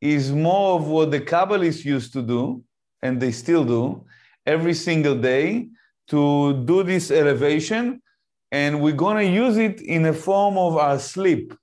is 0.00 0.32
more 0.32 0.78
of 0.78 0.88
what 0.88 1.10
the 1.10 1.20
Kabbalists 1.20 1.84
used 1.84 2.12
to 2.14 2.22
do, 2.22 2.62
and 3.02 3.20
they 3.20 3.32
still 3.32 3.64
do 3.64 4.04
every 4.44 4.74
single 4.74 5.16
day 5.16 5.68
to 6.08 6.64
do 6.64 6.82
this 6.82 7.10
elevation. 7.10 8.02
And 8.50 8.80
we're 8.82 8.94
going 8.94 9.24
to 9.26 9.32
use 9.32 9.56
it 9.58 9.80
in 9.82 10.06
a 10.06 10.12
form 10.12 10.56
of 10.56 10.76
our 10.76 10.98
sleep. 10.98 11.54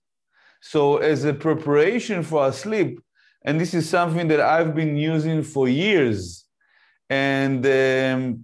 So, 0.62 0.98
as 0.98 1.26
a 1.26 1.34
preparation 1.34 2.24
for 2.24 2.44
our 2.44 2.54
sleep, 2.54 3.02
and 3.44 3.60
this 3.60 3.74
is 3.74 3.88
something 3.88 4.30
that 4.30 4.40
I've 4.40 4.74
been 4.74 4.98
using 4.98 5.44
for 5.44 5.68
years. 5.68 6.45
And 7.10 7.66
um, 7.66 8.44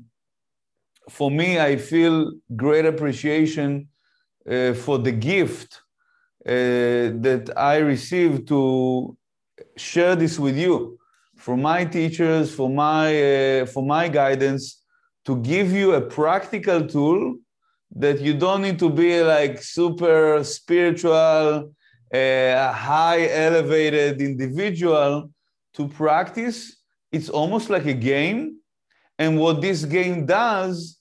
for 1.10 1.32
me, 1.32 1.60
I 1.60 1.78
feel 1.78 2.34
great 2.56 2.86
appreciation 2.86 3.90
uh, 4.50 4.74
for 4.74 4.98
the 4.98 5.12
gift 5.12 5.82
uh, 6.46 6.52
that 7.22 7.52
I 7.56 7.78
received 7.78 8.48
to 8.50 9.18
share 9.78 10.16
this 10.16 10.40
with 10.40 10.58
you, 10.58 10.98
for 11.38 11.58
my 11.58 11.86
teachers, 11.86 12.54
for 12.54 12.70
my 12.70 13.62
uh, 13.62 13.66
for 13.66 13.84
my 13.84 14.08
guidance, 14.08 14.84
to 15.26 15.38
give 15.38 15.72
you 15.72 15.94
a 15.94 16.02
practical 16.02 16.86
tool 16.88 17.38
that 17.96 18.22
you 18.22 18.34
don't 18.34 18.62
need 18.62 18.80
to 18.80 18.90
be 18.90 19.22
like 19.22 19.62
super 19.62 20.44
spiritual, 20.44 21.74
uh, 22.14 22.74
high 22.74 23.28
elevated 23.28 24.22
individual 24.22 25.30
to 25.74 25.88
practice. 25.88 26.81
It's 27.12 27.30
almost 27.30 27.70
like 27.70 27.86
a 27.86 27.94
game. 27.94 28.58
And 29.20 29.40
what 29.40 29.62
this 29.62 29.86
game 29.86 30.26
does 30.26 30.98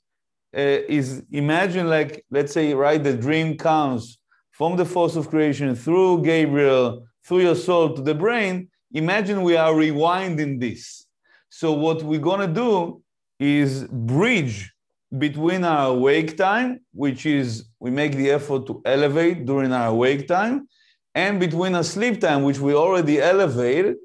uh, 0.57 0.61
is 0.88 1.23
imagine 1.31 1.88
like 1.88 2.25
let's 2.31 2.52
say 2.52 2.75
right 2.75 3.02
the 3.02 3.14
dream 3.14 3.57
comes 3.57 4.19
from 4.50 4.76
the 4.76 4.85
force 4.85 5.14
of 5.14 5.29
creation 5.29 5.76
through 5.76 6.21
gabriel 6.25 7.07
through 7.25 7.38
your 7.38 7.55
soul 7.55 7.95
to 7.95 8.02
the 8.02 8.14
brain 8.14 8.69
imagine 8.93 9.45
we 9.45 9.57
are 9.57 9.73
rewinding 9.73 10.59
this 10.59 11.07
so 11.50 11.73
what 11.73 12.02
we're 12.02 12.19
going 12.19 12.40
to 12.40 12.52
do 12.52 13.00
is 13.38 13.85
bridge 13.85 14.73
between 15.19 15.62
our 15.62 15.93
awake 15.93 16.37
time 16.37 16.81
which 16.95 17.26
is 17.26 17.67
we 17.79 17.93
make 17.93 18.17
the 18.17 18.29
effort 18.29 18.67
to 18.67 18.83
elevate 18.85 19.47
during 19.47 19.73
our 19.73 19.90
awake 19.90 20.26
time 20.26 20.67
and 21.14 21.40
between 21.40 21.75
a 21.75 21.85
sleep 21.85 22.21
time, 22.21 22.45
which 22.45 22.59
we 22.59 22.75
already 22.75 23.21
elevated, 23.21 23.97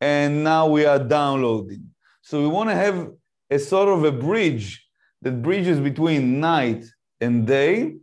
and 0.00 0.42
now 0.42 0.66
we 0.66 0.84
are 0.84 0.98
downloading. 0.98 1.90
So 2.22 2.40
we 2.42 2.48
want 2.48 2.70
to 2.70 2.76
have 2.76 3.10
a 3.50 3.58
sort 3.58 3.88
of 3.88 4.04
a 4.04 4.12
bridge 4.12 4.86
that 5.22 5.42
bridges 5.42 5.78
between 5.80 6.40
night 6.40 6.84
and 7.20 7.46
day. 7.46 7.96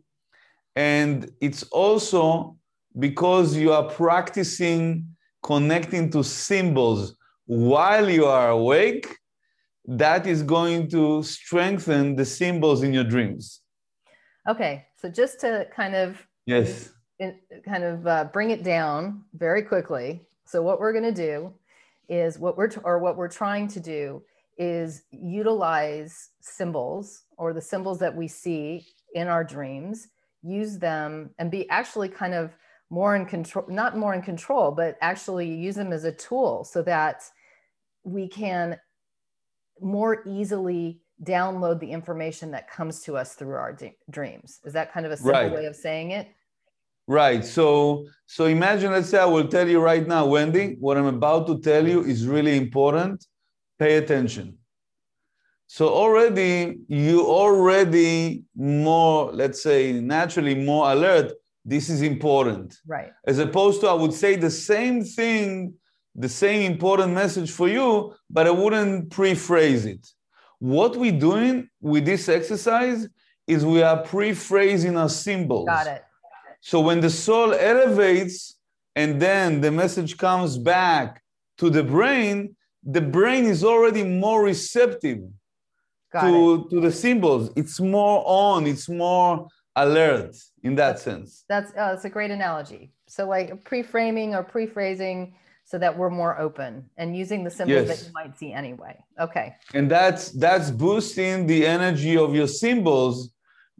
And 0.75 1.31
it's 1.41 1.63
also 1.63 2.57
because 2.97 3.55
you 3.55 3.71
are 3.73 3.83
practicing 3.83 5.15
connecting 5.43 6.09
to 6.11 6.23
symbols 6.23 7.15
while 7.45 8.09
you 8.09 8.25
are 8.25 8.49
awake, 8.49 9.07
that 9.85 10.27
is 10.27 10.43
going 10.43 10.89
to 10.89 11.23
strengthen 11.23 12.15
the 12.15 12.25
symbols 12.25 12.83
in 12.83 12.93
your 12.93 13.05
dreams. 13.05 13.61
Okay, 14.47 14.85
so 14.97 15.09
just 15.09 15.39
to 15.39 15.65
kind 15.73 15.95
of 15.95 16.21
yes, 16.45 16.89
in, 17.19 17.39
kind 17.65 17.83
of 17.83 18.05
uh, 18.05 18.25
bring 18.25 18.51
it 18.51 18.63
down 18.63 19.23
very 19.33 19.61
quickly. 19.61 20.21
So 20.45 20.61
what 20.61 20.79
we're 20.79 20.91
going 20.91 21.15
to 21.15 21.23
do 21.29 21.53
is 22.09 22.39
what 22.39 22.57
we're 22.57 22.67
t- 22.67 22.81
or 22.83 22.99
what 22.99 23.17
we're 23.17 23.27
trying 23.27 23.67
to 23.69 23.79
do 23.79 24.21
is 24.57 25.03
utilize 25.11 26.29
symbols 26.41 27.23
or 27.37 27.53
the 27.53 27.61
symbols 27.61 27.99
that 27.99 28.15
we 28.15 28.27
see 28.27 28.85
in 29.13 29.27
our 29.27 29.43
dreams, 29.43 30.07
use 30.41 30.77
them 30.77 31.29
and 31.37 31.51
be 31.51 31.69
actually 31.69 32.09
kind 32.09 32.33
of 32.33 32.55
more 32.89 33.15
in 33.15 33.25
control, 33.25 33.65
not 33.67 33.97
more 33.97 34.13
in 34.13 34.21
control, 34.21 34.71
but 34.71 34.97
actually 35.01 35.53
use 35.53 35.75
them 35.75 35.91
as 35.91 36.05
a 36.05 36.11
tool 36.11 36.63
so 36.63 36.81
that 36.81 37.23
we 38.03 38.27
can 38.27 38.77
more 39.81 40.23
easily 40.25 41.01
download 41.23 41.79
the 41.79 41.91
information 41.91 42.51
that 42.51 42.69
comes 42.69 43.01
to 43.01 43.17
us 43.17 43.33
through 43.33 43.55
our 43.55 43.73
d- 43.73 43.97
dreams. 44.09 44.59
Is 44.63 44.73
that 44.73 44.93
kind 44.93 45.05
of 45.05 45.11
a 45.11 45.17
simple 45.17 45.33
right. 45.33 45.51
way 45.51 45.65
of 45.65 45.75
saying 45.75 46.11
it? 46.11 46.29
Right. 47.07 47.43
So 47.45 48.05
so 48.25 48.45
imagine 48.45 48.91
let's 48.91 49.09
say 49.09 49.19
I 49.19 49.25
will 49.25 49.47
tell 49.47 49.67
you 49.67 49.79
right 49.79 50.05
now 50.05 50.25
Wendy, 50.25 50.75
what 50.79 50.97
I'm 50.97 51.05
about 51.05 51.47
to 51.47 51.59
tell 51.59 51.87
you 51.87 52.03
is 52.03 52.27
really 52.27 52.57
important. 52.57 53.25
Pay 53.79 53.97
attention. 53.97 54.57
So 55.67 55.89
already 55.89 56.79
you 56.87 57.25
already 57.25 58.43
more 58.55 59.31
let's 59.31 59.63
say 59.63 59.93
naturally 59.93 60.55
more 60.55 60.91
alert 60.91 61.33
this 61.63 61.89
is 61.89 62.01
important. 62.01 62.77
Right. 62.85 63.11
As 63.25 63.39
opposed 63.39 63.81
to 63.81 63.87
I 63.87 63.93
would 63.93 64.13
say 64.13 64.35
the 64.35 64.51
same 64.51 65.03
thing 65.03 65.73
the 66.17 66.29
same 66.29 66.71
important 66.71 67.13
message 67.13 67.51
for 67.51 67.69
you, 67.69 68.13
but 68.29 68.47
I 68.47 68.51
wouldn't 68.51 69.11
pre-phrase 69.11 69.85
it. 69.85 70.05
What 70.57 70.97
we're 70.97 71.11
doing 71.11 71.69
with 71.79 72.05
this 72.05 72.27
exercise 72.27 73.07
is 73.45 73.63
we 73.63 73.83
are 73.83 74.01
pre-phrasing 74.01 74.97
our 74.97 75.09
symbols. 75.09 75.67
Got 75.67 75.85
it. 75.87 76.03
So 76.61 76.79
when 76.79 77.01
the 77.01 77.09
soul 77.09 77.53
elevates 77.53 78.57
and 78.95 79.21
then 79.21 79.61
the 79.61 79.71
message 79.71 80.17
comes 80.17 80.57
back 80.57 81.21
to 81.59 81.69
the 81.69 81.83
brain, 81.83 82.55
the 82.83 83.01
brain 83.01 83.45
is 83.45 83.63
already 83.63 84.03
more 84.03 84.43
receptive 84.43 85.19
to, 86.13 86.67
to 86.69 86.79
the 86.81 86.91
symbols. 86.91 87.51
It's 87.55 87.79
more 87.79 88.23
on, 88.25 88.65
it's 88.65 88.89
more 88.89 89.47
alert 89.75 90.35
in 90.63 90.75
that 90.75 90.93
that's, 90.93 91.03
sense. 91.03 91.45
That's, 91.47 91.71
uh, 91.71 91.93
that's 91.93 92.05
a 92.05 92.09
great 92.09 92.31
analogy. 92.31 92.91
So 93.07 93.27
like 93.27 93.63
pre-framing 93.63 94.35
or 94.35 94.43
pre-phrasing 94.43 95.35
so 95.63 95.77
that 95.77 95.97
we're 95.97 96.09
more 96.09 96.39
open 96.39 96.89
and 96.97 97.15
using 97.15 97.43
the 97.43 97.51
symbols 97.51 97.87
yes. 97.87 97.99
that 97.99 98.07
you 98.07 98.13
might 98.13 98.37
see 98.37 98.53
anyway. 98.53 98.97
Okay. 99.19 99.53
And 99.73 99.91
that's 99.91 100.31
that's 100.31 100.71
boosting 100.71 101.45
the 101.45 101.67
energy 101.67 102.15
of 102.17 102.33
your 102.33 102.47
symbols 102.47 103.31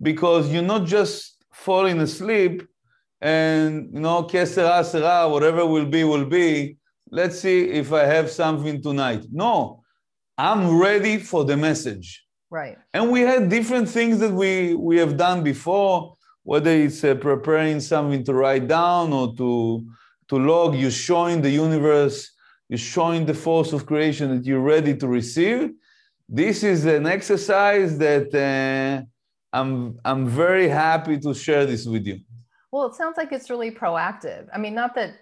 because 0.02 0.52
you're 0.52 0.64
not 0.64 0.86
just 0.86 1.37
falling 1.58 2.00
asleep 2.00 2.64
and 3.20 3.90
you 3.94 4.00
know 4.00 4.24
kesera 4.24 4.84
sera 4.86 5.28
whatever 5.28 5.66
will 5.66 5.86
be 5.86 6.04
will 6.04 6.26
be. 6.26 6.78
Let's 7.10 7.40
see 7.40 7.60
if 7.82 7.92
I 7.94 8.04
have 8.06 8.30
something 8.30 8.82
tonight. 8.82 9.24
No, 9.32 9.84
I'm 10.38 10.78
ready 10.78 11.18
for 11.18 11.46
the 11.46 11.58
message. 11.58 12.26
Right. 12.50 12.78
And 12.94 13.12
we 13.12 13.22
had 13.22 13.50
different 13.50 13.90
things 13.90 14.20
that 14.20 14.34
we 14.34 14.76
we 14.76 14.98
have 14.98 15.18
done 15.18 15.44
before, 15.44 16.16
whether 16.44 16.72
it's 16.72 17.04
uh, 17.04 17.16
preparing 17.16 17.80
something 17.80 18.24
to 18.26 18.34
write 18.34 18.68
down 18.68 19.14
or 19.14 19.34
to 19.36 19.86
to 20.30 20.36
log, 20.38 20.76
you're 20.76 20.92
showing 21.10 21.42
the 21.42 21.50
universe, 21.50 22.32
you're 22.70 22.78
showing 22.78 23.26
the 23.26 23.34
force 23.34 23.72
of 23.74 23.86
creation 23.86 24.26
that 24.36 24.46
you're 24.46 24.68
ready 24.76 24.94
to 24.96 25.08
receive. 25.08 25.72
This 26.28 26.64
is 26.64 26.86
an 26.86 27.08
exercise 27.08 27.98
that 27.98 28.28
uh, 28.36 29.06
I'm, 29.54 30.00
I'm 30.06 30.28
very 30.28 30.68
happy 30.68 31.18
to 31.20 31.34
share 31.34 31.66
this 31.66 31.86
with 31.86 32.06
you. 32.06 32.20
Well, 32.72 32.88
it 32.88 32.96
sounds 32.96 33.18
like 33.18 33.32
it's 33.32 33.50
really 33.50 33.72
proactive. 33.72 34.48
I 34.54 34.58
mean, 34.58 34.76
not 34.76 34.94
that 34.96 35.16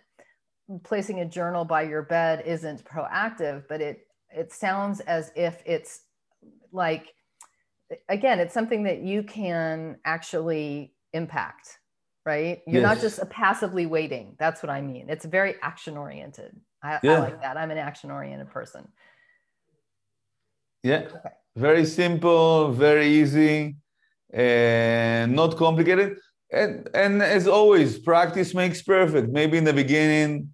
placing 0.83 1.19
a 1.19 1.25
journal 1.25 1.63
by 1.63 1.83
your 1.83 2.01
bed 2.01 2.43
isn't 2.45 2.83
proactive, 2.83 3.63
but 3.69 3.81
it, 3.81 4.07
it 4.35 4.51
sounds 4.51 4.99
as 5.01 5.31
if 5.35 5.61
it's 5.65 6.01
like, 6.71 7.13
again, 8.09 8.39
it's 8.39 8.53
something 8.53 8.83
that 8.83 9.01
you 9.01 9.23
can 9.23 9.97
actually 10.05 10.93
impact 11.13 11.77
right? 12.25 12.61
You're 12.65 12.81
yes. 12.81 12.95
not 12.95 13.01
just 13.01 13.29
passively 13.29 13.85
waiting. 13.85 14.35
That's 14.39 14.63
what 14.63 14.69
I 14.69 14.81
mean. 14.81 15.09
It's 15.09 15.25
very 15.25 15.55
action 15.61 15.95
oriented. 15.95 16.59
I, 16.83 16.99
yeah. 17.03 17.13
I, 17.13 17.19
like 17.19 17.41
that. 17.41 17.57
I'm 17.57 17.71
an 17.71 17.77
action 17.77 18.11
oriented 18.11 18.49
person. 18.49 18.87
Yeah. 20.83 21.07
Okay. 21.07 21.29
Very 21.55 21.85
simple, 21.85 22.71
very 22.71 23.07
easy, 23.07 23.77
and 24.35 25.33
not 25.33 25.55
complicated. 25.55 26.17
And, 26.51 26.89
and 26.93 27.23
as 27.23 27.47
always, 27.47 27.97
practice 27.97 28.53
makes 28.53 28.81
perfect. 28.81 29.29
Maybe 29.29 29.57
in 29.57 29.63
the 29.63 29.73
beginning, 29.73 30.53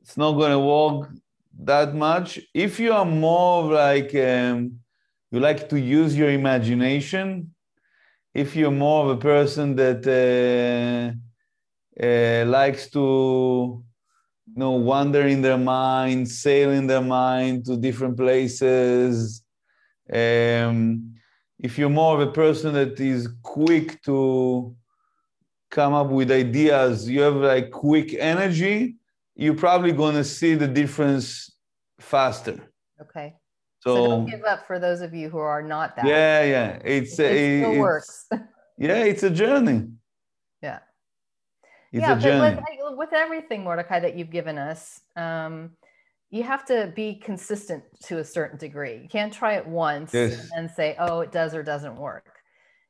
it's 0.00 0.16
not 0.16 0.32
going 0.32 0.52
to 0.52 0.58
work 0.58 1.10
that 1.60 1.94
much. 1.94 2.40
If 2.54 2.80
you 2.80 2.92
are 2.92 3.04
more 3.04 3.72
like, 3.72 4.14
um, 4.14 4.80
you 5.30 5.38
like 5.38 5.68
to 5.68 5.78
use 5.78 6.16
your 6.16 6.30
imagination, 6.30 7.54
if 8.34 8.56
you're 8.56 8.70
more 8.70 9.04
of 9.04 9.10
a 9.10 9.20
person 9.20 9.76
that 9.76 10.02
uh, 10.06 11.12
uh, 12.02 12.48
likes 12.48 12.88
to 12.90 13.84
you 14.46 14.58
know 14.60 14.72
wander 14.72 15.26
in 15.26 15.42
their 15.42 15.58
mind 15.58 16.28
sail 16.28 16.70
in 16.70 16.86
their 16.86 17.02
mind 17.02 17.64
to 17.66 17.76
different 17.76 18.16
places 18.16 19.42
um, 20.12 21.17
if 21.60 21.78
you're 21.78 21.90
more 21.90 22.20
of 22.20 22.28
a 22.28 22.32
person 22.32 22.74
that 22.74 22.98
is 23.00 23.28
quick 23.42 24.02
to 24.02 24.74
come 25.70 25.92
up 25.92 26.08
with 26.08 26.30
ideas 26.30 27.08
you 27.08 27.20
have 27.20 27.36
like 27.36 27.70
quick 27.70 28.14
energy 28.14 28.96
you're 29.34 29.54
probably 29.54 29.92
going 29.92 30.14
to 30.14 30.24
see 30.24 30.54
the 30.54 30.68
difference 30.68 31.52
faster 32.00 32.58
okay 33.00 33.34
so, 33.80 33.94
so, 33.94 34.06
don't 34.08 34.26
give 34.26 34.44
up 34.44 34.66
for 34.66 34.78
those 34.78 35.00
of 35.00 35.14
you 35.14 35.28
who 35.28 35.38
are 35.38 35.62
not 35.62 35.94
that. 35.96 36.04
Yeah, 36.04 36.42
yeah. 36.42 36.78
It's 36.84 37.18
it, 37.18 37.32
it 37.32 37.60
still 37.60 37.70
it's, 37.70 37.78
works. 37.78 38.26
yeah, 38.78 39.04
it's 39.04 39.22
a 39.22 39.30
journey. 39.30 39.88
Yeah. 40.60 40.80
It's 41.92 42.02
yeah, 42.02 42.18
a 42.18 42.20
journey. 42.20 42.56
But 42.56 42.90
with, 42.90 42.98
with 42.98 43.12
everything, 43.12 43.62
Mordechay, 43.64 44.02
that 44.02 44.16
you've 44.16 44.30
given 44.30 44.58
us, 44.58 45.00
um, 45.14 45.70
you 46.30 46.42
have 46.42 46.64
to 46.66 46.92
be 46.94 47.14
consistent 47.14 47.82
to 48.04 48.18
a 48.18 48.24
certain 48.24 48.58
degree. 48.58 49.00
You 49.02 49.08
can't 49.08 49.32
try 49.32 49.54
it 49.54 49.66
once 49.66 50.12
yes. 50.12 50.48
and 50.54 50.70
say, 50.70 50.94
oh, 50.98 51.20
it 51.20 51.32
does 51.32 51.54
or 51.54 51.62
doesn't 51.62 51.96
work. 51.96 52.36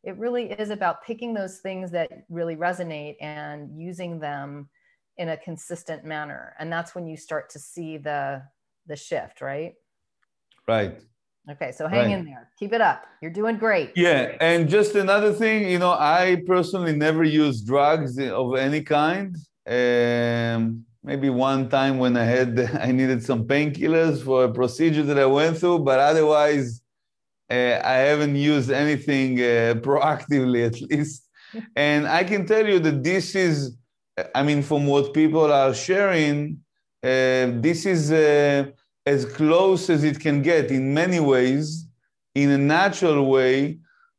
It 0.02 0.16
really 0.16 0.50
is 0.52 0.70
about 0.70 1.04
picking 1.04 1.34
those 1.34 1.58
things 1.58 1.90
that 1.92 2.10
really 2.28 2.56
resonate 2.56 3.16
and 3.20 3.80
using 3.80 4.18
them 4.18 4.68
in 5.18 5.30
a 5.30 5.36
consistent 5.36 6.04
manner. 6.04 6.54
And 6.58 6.72
that's 6.72 6.94
when 6.94 7.06
you 7.06 7.16
start 7.16 7.50
to 7.50 7.58
see 7.58 7.96
the 7.96 8.42
the 8.86 8.96
shift, 8.96 9.40
right? 9.40 9.74
Right. 10.66 10.98
Okay, 11.50 11.72
so 11.72 11.88
hang 11.88 12.10
right. 12.10 12.18
in 12.18 12.24
there. 12.24 12.50
Keep 12.58 12.72
it 12.72 12.80
up. 12.80 13.04
You're 13.22 13.30
doing 13.30 13.56
great. 13.56 13.92
Yeah, 13.96 14.36
and 14.40 14.68
just 14.68 14.94
another 14.94 15.32
thing, 15.32 15.70
you 15.70 15.78
know, 15.78 15.92
I 15.92 16.42
personally 16.46 16.94
never 16.94 17.24
use 17.24 17.62
drugs 17.62 18.18
of 18.18 18.54
any 18.56 18.82
kind. 18.82 19.36
Um, 19.66 20.84
maybe 21.02 21.30
one 21.30 21.68
time 21.68 21.98
when 21.98 22.16
I 22.16 22.24
had 22.24 22.58
I 22.80 22.92
needed 22.92 23.22
some 23.22 23.46
painkillers 23.46 24.22
for 24.22 24.44
a 24.44 24.52
procedure 24.52 25.02
that 25.04 25.18
I 25.18 25.26
went 25.26 25.58
through, 25.58 25.80
but 25.80 25.98
otherwise, 25.98 26.80
uh, 27.50 27.80
I 27.82 27.96
haven't 28.10 28.36
used 28.36 28.70
anything 28.70 29.38
uh, 29.38 29.74
proactively, 29.86 30.66
at 30.66 30.80
least. 30.90 31.28
and 31.76 32.06
I 32.06 32.24
can 32.24 32.46
tell 32.46 32.66
you 32.66 32.78
that 32.80 33.02
this 33.02 33.34
is, 33.34 33.76
I 34.34 34.42
mean, 34.42 34.62
from 34.62 34.86
what 34.86 35.14
people 35.14 35.50
are 35.52 35.72
sharing, 35.72 36.60
uh, 37.02 37.56
this 37.66 37.86
is 37.86 38.12
uh, 38.12 38.66
as 39.06 39.24
close 39.24 39.88
as 39.88 40.04
it 40.04 40.20
can 40.20 40.42
get 40.42 40.70
in 40.70 40.92
many 40.92 41.20
ways, 41.20 41.86
in 42.34 42.50
a 42.50 42.58
natural 42.58 43.26
way, 43.30 43.78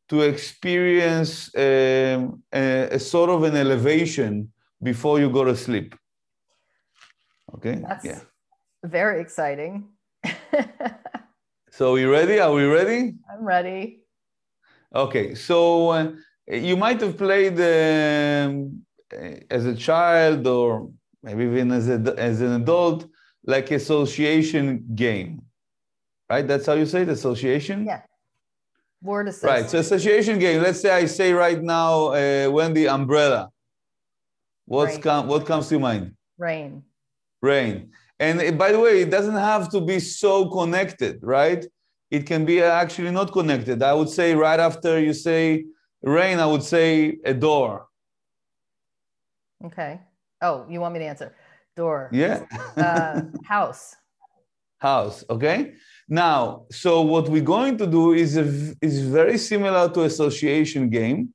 to 0.10 0.22
experience 0.22 1.54
um, 1.56 2.42
a, 2.52 2.90
a, 2.92 3.00
sort 3.00 3.30
of 3.30 3.44
an 3.44 3.56
elevation 3.56 4.52
before 4.82 5.20
you 5.20 5.30
go 5.30 5.44
to 5.44 5.56
sleep. 5.56 5.96
Okay. 7.56 7.82
That's 7.88 8.06
yeah. 8.06 8.20
very 8.84 9.22
exciting. 9.22 9.90
so, 11.72 11.96
you 11.96 12.12
ready? 12.12 12.40
Are 12.40 12.54
we 12.54 12.66
ready? 12.66 13.16
I'm 13.32 13.44
ready. 13.44 14.02
Okay. 14.94 15.36
So, 15.36 15.90
uh, 15.90 16.12
you 16.48 16.76
might 16.78 17.00
have 17.02 17.18
played 17.18 17.58
um, 17.60 18.82
as 19.50 19.66
a 19.66 19.76
child 19.76 20.48
or 20.48 20.90
maybe 21.24 21.44
even 21.44 21.72
as, 21.72 21.90
a, 21.90 22.14
as 22.18 22.42
an 22.42 22.62
adult, 22.62 23.08
like 23.46 23.72
association 23.72 24.86
game, 24.96 25.42
right? 26.30 26.48
That's 26.48 26.66
how 26.66 26.74
you 26.74 26.86
say 26.86 27.04
it, 27.04 27.10
association? 27.10 27.86
Yeah. 27.86 28.02
Word 29.02 29.28
association. 29.30 29.62
Right, 29.62 29.70
so 29.70 29.80
association 29.80 30.40
game. 30.40 30.62
Let's 30.62 30.82
say 30.82 30.92
I 30.92 31.06
say 31.06 31.32
right 31.32 31.62
now, 31.62 32.14
uh, 32.14 32.50
Wendy, 32.52 32.88
umbrella. 32.88 33.50
What's 34.66 34.98
com- 34.98 35.28
what 35.28 35.46
comes 35.46 35.70
to 35.70 35.80
mind? 35.80 36.14
Rain. 36.38 36.84
Rain. 37.42 37.92
And 38.20 38.58
by 38.58 38.72
the 38.72 38.80
way, 38.80 39.02
it 39.02 39.10
doesn't 39.10 39.36
have 39.36 39.70
to 39.70 39.80
be 39.80 40.00
so 40.00 40.50
connected, 40.50 41.20
right? 41.22 41.66
It 42.12 42.26
can 42.26 42.46
be 42.46 42.62
actually 42.62 43.12
not 43.12 43.32
connected. 43.32 43.82
I 43.82 43.94
would 43.94 44.10
say 44.10 44.36
right 44.36 44.60
after 44.60 45.00
you 45.00 45.14
say 45.14 45.66
rain, 46.02 46.40
I 46.40 46.46
would 46.46 46.64
say 46.64 47.18
a 47.24 47.34
door. 47.34 47.88
Okay. 49.66 50.00
Oh, 50.42 50.66
you 50.70 50.80
want 50.82 50.94
me 50.94 51.00
to 51.00 51.06
answer? 51.06 51.36
Door. 51.76 52.10
Yeah. 52.12 52.46
uh, 52.76 53.22
house. 53.46 53.96
House. 54.80 55.24
Okay. 55.30 55.74
Now, 56.08 56.66
so 56.72 57.02
what 57.02 57.30
we're 57.30 57.42
going 57.42 57.78
to 57.78 57.86
do 57.86 58.14
is 58.14 58.36
a, 58.38 58.74
is 58.82 59.02
very 59.02 59.38
similar 59.38 59.90
to 59.90 60.04
association 60.04 60.90
game, 60.90 61.34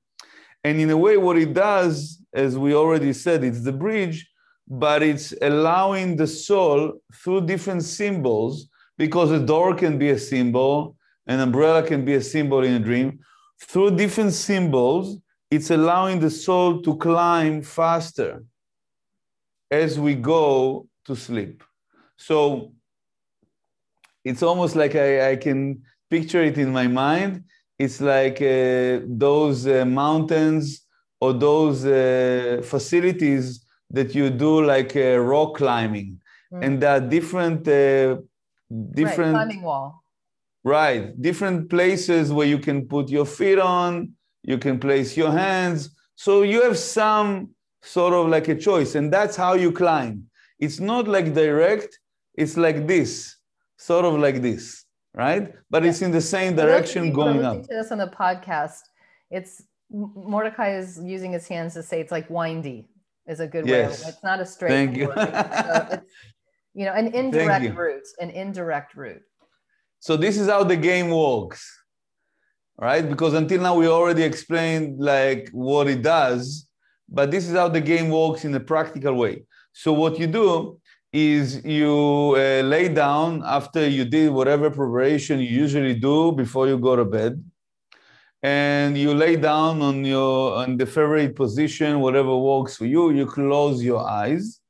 and 0.65 0.81
in 0.81 0.91
a 0.91 0.97
way, 0.97 1.17
what 1.17 1.37
it 1.37 1.53
does, 1.53 2.21
as 2.35 2.59
we 2.59 2.75
already 2.75 3.13
said, 3.13 3.45
it's 3.45 3.63
the 3.63 3.73
bridge, 3.73 4.27
but 4.67 5.03
it's 5.03 5.35
allowing 5.43 6.17
the 6.17 6.27
soul 6.27 7.01
through 7.13 7.43
different 7.43 7.83
symbols 7.83 8.69
because 8.97 9.31
a 9.31 9.39
door 9.39 9.75
can 9.75 9.99
be 9.99 10.11
a 10.11 10.19
symbol, 10.19 10.97
an 11.27 11.41
umbrella 11.41 11.83
can 11.83 12.05
be 12.05 12.15
a 12.15 12.23
symbol 12.23 12.63
in 12.63 12.75
a 12.75 12.79
dream. 12.79 13.19
Through 13.61 13.97
different 13.97 14.33
symbols, 14.33 15.19
it's 15.51 15.71
allowing 15.71 16.21
the 16.21 16.31
soul 16.31 16.83
to 16.83 16.97
climb 16.97 17.63
faster 17.63 18.45
as 19.71 19.99
we 19.99 20.15
go 20.15 20.89
to 21.05 21.15
sleep. 21.15 21.63
So 22.17 22.73
it's 24.25 24.43
almost 24.43 24.77
like 24.77 24.95
I, 24.95 25.33
I 25.33 25.37
can 25.37 25.83
picture 26.11 26.43
it 26.43 26.59
in 26.59 26.73
my 26.73 26.87
mind. 26.87 27.45
It's 27.79 28.01
like 28.01 28.41
uh, 28.41 29.01
those 29.07 29.67
uh, 29.67 29.85
mountains 29.85 30.87
or 31.21 31.33
those 31.33 31.85
uh, 31.85 32.63
facilities 32.65 33.64
that 33.91 34.15
you 34.15 34.31
do 34.31 34.65
like 34.65 34.97
uh, 34.97 35.19
rock 35.19 35.57
climbing. 35.57 36.21
Mm. 36.53 36.65
And 36.65 36.83
there 36.83 36.91
are 36.97 37.01
different, 37.01 37.67
uh, 37.69 38.17
different 38.93 39.35
right, 39.35 39.47
climbing 39.47 39.63
wall. 39.63 40.03
Right, 40.63 41.21
different 41.21 41.69
places 41.69 42.33
where 42.33 42.47
you 42.47 42.59
can 42.59 42.87
put 42.87 43.09
your 43.09 43.27
feet 43.27 43.59
on, 43.59 44.13
you 44.43 44.59
can 44.59 44.79
place 44.79 45.17
your 45.17 45.31
hands. 45.31 45.91
So 46.17 46.43
you 46.43 46.63
have 46.63 46.79
some 46.79 47.51
sort 47.83 48.15
of 48.15 48.29
like 48.29 48.49
a 48.49 48.55
choice, 48.55 48.95
and 48.95 49.13
that's 49.13 49.37
how 49.37 49.55
you 49.55 49.73
climb. 49.73 50.25
It's 50.59 50.81
not 50.81 51.07
like 51.07 51.35
direct, 51.35 51.99
it's 52.35 52.57
like 52.57 52.87
this, 52.87 53.37
sort 53.77 54.05
of 54.05 54.19
like 54.19 54.41
this, 54.41 54.85
right? 55.15 55.53
But 55.69 55.83
yeah. 55.83 55.91
it's 55.91 56.03
in 56.03 56.13
the 56.13 56.21
same 56.21 56.57
direction 56.57 57.13
going 57.13 57.45
up. 57.45 57.63
To 57.63 57.69
this 57.69 57.93
on 57.93 57.99
the 57.99 58.07
podcast, 58.07 58.81
it's 59.31 59.63
Mordechay 59.93 60.79
is 60.79 60.99
using 61.05 61.33
his 61.33 61.47
hands 61.47 61.75
to 61.75 61.83
say 61.83 62.01
it's 62.01 62.11
like 62.11 62.31
windy 62.31 62.89
is 63.27 63.41
a 63.41 63.47
good 63.47 63.67
yes. 63.67 64.03
way. 64.03 64.11
It's 64.11 64.23
not 64.23 64.41
a 64.41 64.47
straight. 64.47 64.71
Thank 64.71 64.97
you. 64.97 65.13
so 65.15 66.01
you 66.75 66.85
know, 66.85 66.93
an 66.93 67.09
indirect 67.15 67.77
route, 67.77 68.09
an 68.21 68.31
indirect 68.31 68.95
route. 68.97 69.23
So 70.01 70.17
this 70.17 70.37
is 70.37 70.49
how 70.49 70.65
the 70.65 70.77
game 70.77 71.11
works, 71.11 71.63
right? 72.79 73.09
Because 73.09 73.35
until 73.35 73.63
now 73.63 73.75
we 73.77 73.87
already 73.89 74.23
explained 74.23 75.01
like 75.01 75.49
what 75.53 75.89
it 75.89 76.03
does, 76.03 76.67
but 77.09 77.31
this 77.31 77.49
is 77.49 77.55
how 77.55 77.69
the 77.69 77.81
game 77.81 78.11
works 78.11 78.45
in 78.45 78.55
a 78.55 78.61
practical 78.61 79.15
way. 79.15 79.45
So 79.73 79.93
what 79.93 80.19
you 80.19 80.27
do 80.27 80.81
is 81.13 81.65
you 81.65 82.35
uh, 82.37 82.63
lay 82.63 82.89
down 82.89 83.43
after 83.47 83.89
you 83.89 84.05
did 84.05 84.31
whatever 84.31 84.69
preparation 84.69 85.39
you 85.39 85.47
usually 85.47 85.95
do 85.95 86.33
before 86.33 86.67
you 86.67 86.77
go 86.77 86.97
to 86.97 87.05
bed 87.05 87.43
and 88.45 88.99
you 88.99 89.15
lay 89.15 89.37
down 89.37 89.81
on 89.81 90.05
your 90.05 90.57
on 90.57 90.77
the 90.77 90.85
favorite 90.85 91.35
position 91.35 92.01
whatever 92.01 92.37
works 92.37 92.77
for 92.77 92.85
you 92.85 93.11
you 93.11 93.25
close 93.25 93.83
your 93.83 94.07
eyes. 94.07 94.61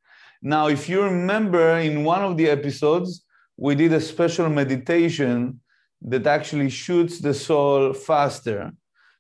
Now 0.41 0.69
if 0.69 0.89
you 0.89 1.03
remember 1.03 1.79
in 1.79 2.05
one 2.05 2.23
of 2.23 2.37
the 2.37 2.49
episodes 2.49 3.25
we 3.57 3.75
did 3.75 3.93
a 3.93 4.01
special 4.01 4.49
meditation 4.49 5.61
that 6.03 6.25
actually 6.25 6.71
shoots 6.71 7.19
the 7.19 7.35
soul 7.35 7.93
faster. 7.93 8.71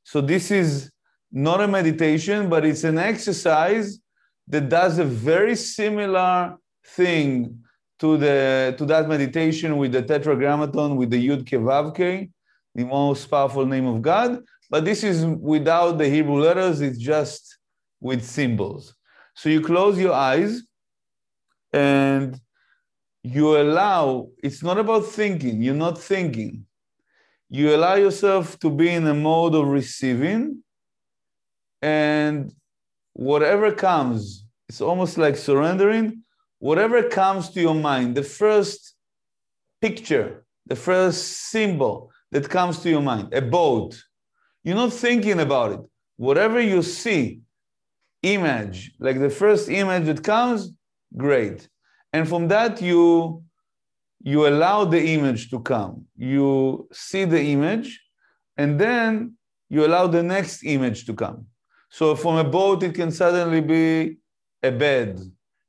So 0.04 0.20
this 0.20 0.52
is 0.52 0.92
not 1.32 1.60
a 1.60 1.66
meditation 1.66 2.48
but 2.48 2.64
it's 2.64 2.84
an 2.84 2.98
exercise 2.98 3.98
that 4.46 4.68
does 4.68 5.00
a 5.00 5.04
very 5.04 5.56
similar 5.56 6.56
thing 6.86 7.58
to 7.98 8.16
the 8.16 8.76
to 8.78 8.86
that 8.86 9.08
meditation 9.08 9.78
with 9.78 9.90
the 9.90 10.02
tetragrammaton 10.02 10.94
with 10.94 11.10
the 11.10 11.28
yud 11.28 11.44
kei 11.44 11.56
vav 11.56 11.96
kei 11.96 12.30
the 12.74 12.84
most 12.84 13.26
powerful 13.26 13.66
name 13.66 13.86
of 13.86 14.02
God. 14.02 14.42
But 14.70 14.84
this 14.84 15.04
is 15.04 15.24
without 15.24 15.98
the 15.98 16.08
Hebrew 16.08 16.40
letters, 16.40 16.80
it's 16.80 16.98
just 16.98 17.58
with 18.00 18.24
symbols. 18.24 18.94
So 19.34 19.48
you 19.48 19.60
close 19.60 19.98
your 19.98 20.12
eyes 20.12 20.62
and 21.72 22.40
you 23.22 23.56
allow, 23.56 24.28
it's 24.42 24.62
not 24.62 24.78
about 24.78 25.06
thinking, 25.06 25.62
you're 25.62 25.74
not 25.74 25.98
thinking. 25.98 26.66
You 27.48 27.74
allow 27.74 27.94
yourself 27.94 28.58
to 28.60 28.70
be 28.70 28.88
in 28.88 29.06
a 29.06 29.14
mode 29.14 29.54
of 29.54 29.68
receiving, 29.68 30.62
and 31.80 32.52
whatever 33.12 33.70
comes, 33.70 34.44
it's 34.68 34.80
almost 34.80 35.18
like 35.18 35.36
surrendering. 35.36 36.22
Whatever 36.58 37.02
comes 37.08 37.50
to 37.50 37.60
your 37.60 37.74
mind, 37.74 38.16
the 38.16 38.22
first 38.22 38.94
picture, 39.80 40.44
the 40.66 40.74
first 40.74 41.50
symbol, 41.50 42.10
that 42.34 42.50
comes 42.50 42.80
to 42.80 42.90
your 42.90 43.00
mind, 43.00 43.32
a 43.32 43.40
boat. 43.40 44.02
You're 44.64 44.74
not 44.74 44.92
thinking 44.92 45.38
about 45.38 45.70
it. 45.72 45.80
Whatever 46.16 46.60
you 46.60 46.82
see, 46.82 47.42
image, 48.22 48.92
like 48.98 49.20
the 49.20 49.30
first 49.30 49.68
image 49.68 50.06
that 50.06 50.24
comes, 50.24 50.72
great. 51.16 51.68
And 52.12 52.28
from 52.28 52.48
that, 52.48 52.82
you, 52.82 53.44
you 54.20 54.48
allow 54.48 54.84
the 54.84 55.00
image 55.14 55.48
to 55.50 55.60
come. 55.60 56.06
You 56.16 56.88
see 56.92 57.24
the 57.24 57.40
image, 57.40 58.02
and 58.56 58.80
then 58.80 59.36
you 59.70 59.86
allow 59.86 60.08
the 60.08 60.22
next 60.22 60.64
image 60.64 61.06
to 61.06 61.14
come. 61.14 61.46
So 61.90 62.16
from 62.16 62.34
a 62.36 62.44
boat, 62.44 62.82
it 62.82 62.96
can 62.96 63.12
suddenly 63.12 63.60
be 63.60 64.16
a 64.60 64.72
bed. 64.72 65.20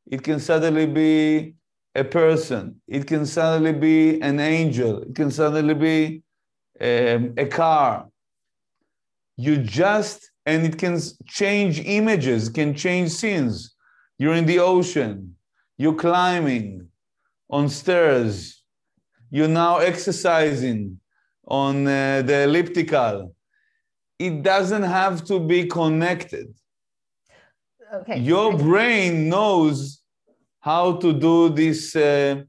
It 0.09 0.23
can 0.23 0.39
suddenly 0.39 0.87
be 0.87 1.53
a 1.93 2.03
person. 2.03 2.81
It 2.87 3.05
can 3.05 3.27
suddenly 3.27 3.73
be 3.73 4.19
an 4.21 4.39
angel. 4.39 5.03
It 5.03 5.13
can 5.13 5.29
suddenly 5.29 5.75
be 5.75 6.23
um, 6.81 7.33
a 7.37 7.45
car. 7.45 8.07
You 9.37 9.57
just, 9.57 10.31
and 10.45 10.65
it 10.65 10.77
can 10.77 10.99
change 11.27 11.79
images, 11.79 12.49
can 12.49 12.73
change 12.73 13.11
scenes. 13.11 13.75
You're 14.17 14.35
in 14.35 14.45
the 14.45 14.59
ocean, 14.59 15.35
you're 15.77 15.95
climbing 15.95 16.87
on 17.49 17.69
stairs, 17.69 18.63
you're 19.29 19.47
now 19.47 19.77
exercising 19.77 20.99
on 21.47 21.85
uh, 21.85 22.21
the 22.25 22.43
elliptical. 22.43 23.35
It 24.17 24.41
doesn't 24.41 24.83
have 24.83 25.25
to 25.25 25.39
be 25.39 25.65
connected. 25.65 26.55
Okay. 27.93 28.19
Your 28.19 28.57
brain 28.57 29.29
knows 29.29 30.01
how 30.59 30.93
to 30.97 31.13
do 31.13 31.49
this. 31.49 31.95
Uh, 31.95 32.43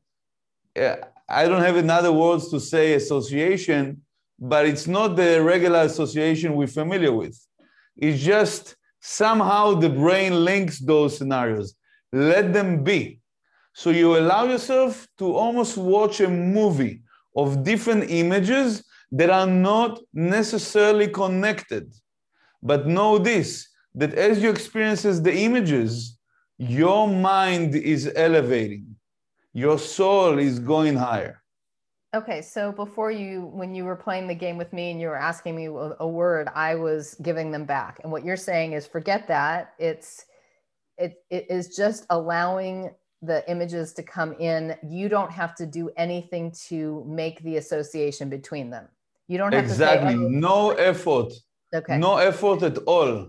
uh, 0.80 0.96
I 1.28 1.46
don't 1.48 1.62
have 1.62 1.76
another 1.76 2.12
words 2.12 2.48
to 2.50 2.60
say 2.60 2.94
association, 2.94 4.02
but 4.38 4.66
it's 4.66 4.87
not 4.87 5.16
the 5.16 5.42
regular 5.42 5.81
association 5.81 6.55
we're 6.55 6.66
familiar 6.66 7.12
with. 7.12 7.38
It's 7.96 8.22
just 8.22 8.77
somehow 9.01 9.75
the 9.75 9.88
brain 9.88 10.44
links 10.44 10.79
those 10.79 11.16
scenarios. 11.16 11.75
Let 12.12 12.53
them 12.53 12.85
be. 12.85 13.20
So 13.75 13.90
you 13.90 14.16
allow 14.16 14.44
yourself 14.44 15.07
to 15.18 15.35
almost 15.35 15.77
watch 15.77 16.20
a 16.20 16.29
movie 16.29 17.03
of 17.37 17.62
different 17.62 18.11
images 18.11 18.85
that 19.12 19.31
are 19.31 19.46
not 19.46 20.01
necessarily 20.12 21.09
connected. 21.09 21.94
But 22.62 22.87
know 22.87 23.18
this 23.18 23.68
that 23.94 24.14
as 24.14 24.42
you 24.42 24.51
experiences 24.51 25.22
the 25.22 25.35
images, 25.35 26.18
your 26.59 27.09
mind 27.09 27.75
is 27.75 28.11
elevating, 28.14 28.96
your 29.53 29.79
soul 29.79 30.38
is 30.38 30.59
going 30.59 30.96
higher. 30.96 31.42
Okay, 32.16 32.40
so 32.40 32.72
before 32.72 33.11
you, 33.11 33.42
when 33.52 33.74
you 33.74 33.85
were 33.85 33.94
playing 33.94 34.26
the 34.26 34.35
game 34.35 34.57
with 34.57 34.72
me 34.72 34.90
and 34.90 34.98
you 34.98 35.09
were 35.09 35.18
asking 35.18 35.55
me 35.55 35.66
a, 35.66 36.09
word, 36.09 36.48
I 36.55 36.74
was 36.74 37.14
giving 37.20 37.50
them 37.50 37.66
back. 37.66 38.00
And 38.02 38.11
what 38.11 38.24
you're 38.24 38.38
saying 38.38 38.72
is 38.72 38.87
forget 38.87 39.29
that. 39.29 39.74
It's, 39.79 40.24
it, 40.96 41.22
it 41.29 41.46
is 41.50 41.76
just 41.76 42.07
allowing 42.09 42.90
the 43.20 43.38
images 43.50 43.92
to 43.94 44.02
come 44.02 44.33
in. 44.40 44.76
You 44.88 45.11
don't 45.11 45.31
have 45.31 45.55
to 45.57 45.66
do 45.66 45.90
anything 45.98 46.55
to 46.68 47.05
make 47.07 47.42
the 47.42 47.59
association 47.59 48.31
between 48.31 48.70
them. 48.70 48.88
You 49.29 49.37
don't 49.37 49.52
have 49.52 49.64
exactly. 49.64 50.14
to 50.14 50.18
say, 50.18 50.24
oh, 50.24 50.29
no 50.29 50.70
effort. 50.70 51.35
Okay. 51.74 51.98
No 51.98 52.16
effort 52.16 52.62
at 52.62 52.79
all. 52.87 53.26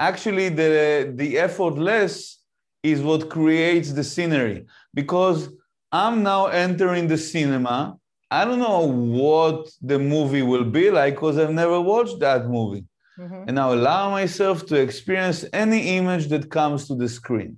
actually 0.00 0.48
the, 0.48 1.12
the 1.14 1.38
effortless 1.38 2.40
is 2.82 3.00
what 3.00 3.30
creates 3.30 3.92
the 3.92 4.02
scenery 4.02 4.66
because 4.92 5.50
I'm 5.92 6.24
now 6.24 6.46
entering 6.46 7.06
the 7.06 7.16
cinema. 7.16 7.96
I 8.40 8.44
don't 8.44 8.58
know 8.58 8.84
what 9.22 9.60
the 9.90 9.98
movie 9.98 10.42
will 10.42 10.68
be 10.80 10.90
like 10.90 11.14
because 11.14 11.36
I've 11.38 11.58
never 11.62 11.80
watched 11.80 12.18
that 12.26 12.42
movie. 12.56 12.84
Mm-hmm. 13.18 13.44
And 13.48 13.54
I 13.60 13.64
allow 13.78 14.10
myself 14.10 14.66
to 14.66 14.74
experience 14.86 15.44
any 15.52 15.80
image 15.98 16.24
that 16.32 16.50
comes 16.50 16.88
to 16.88 16.94
the 16.96 17.08
screen. 17.08 17.56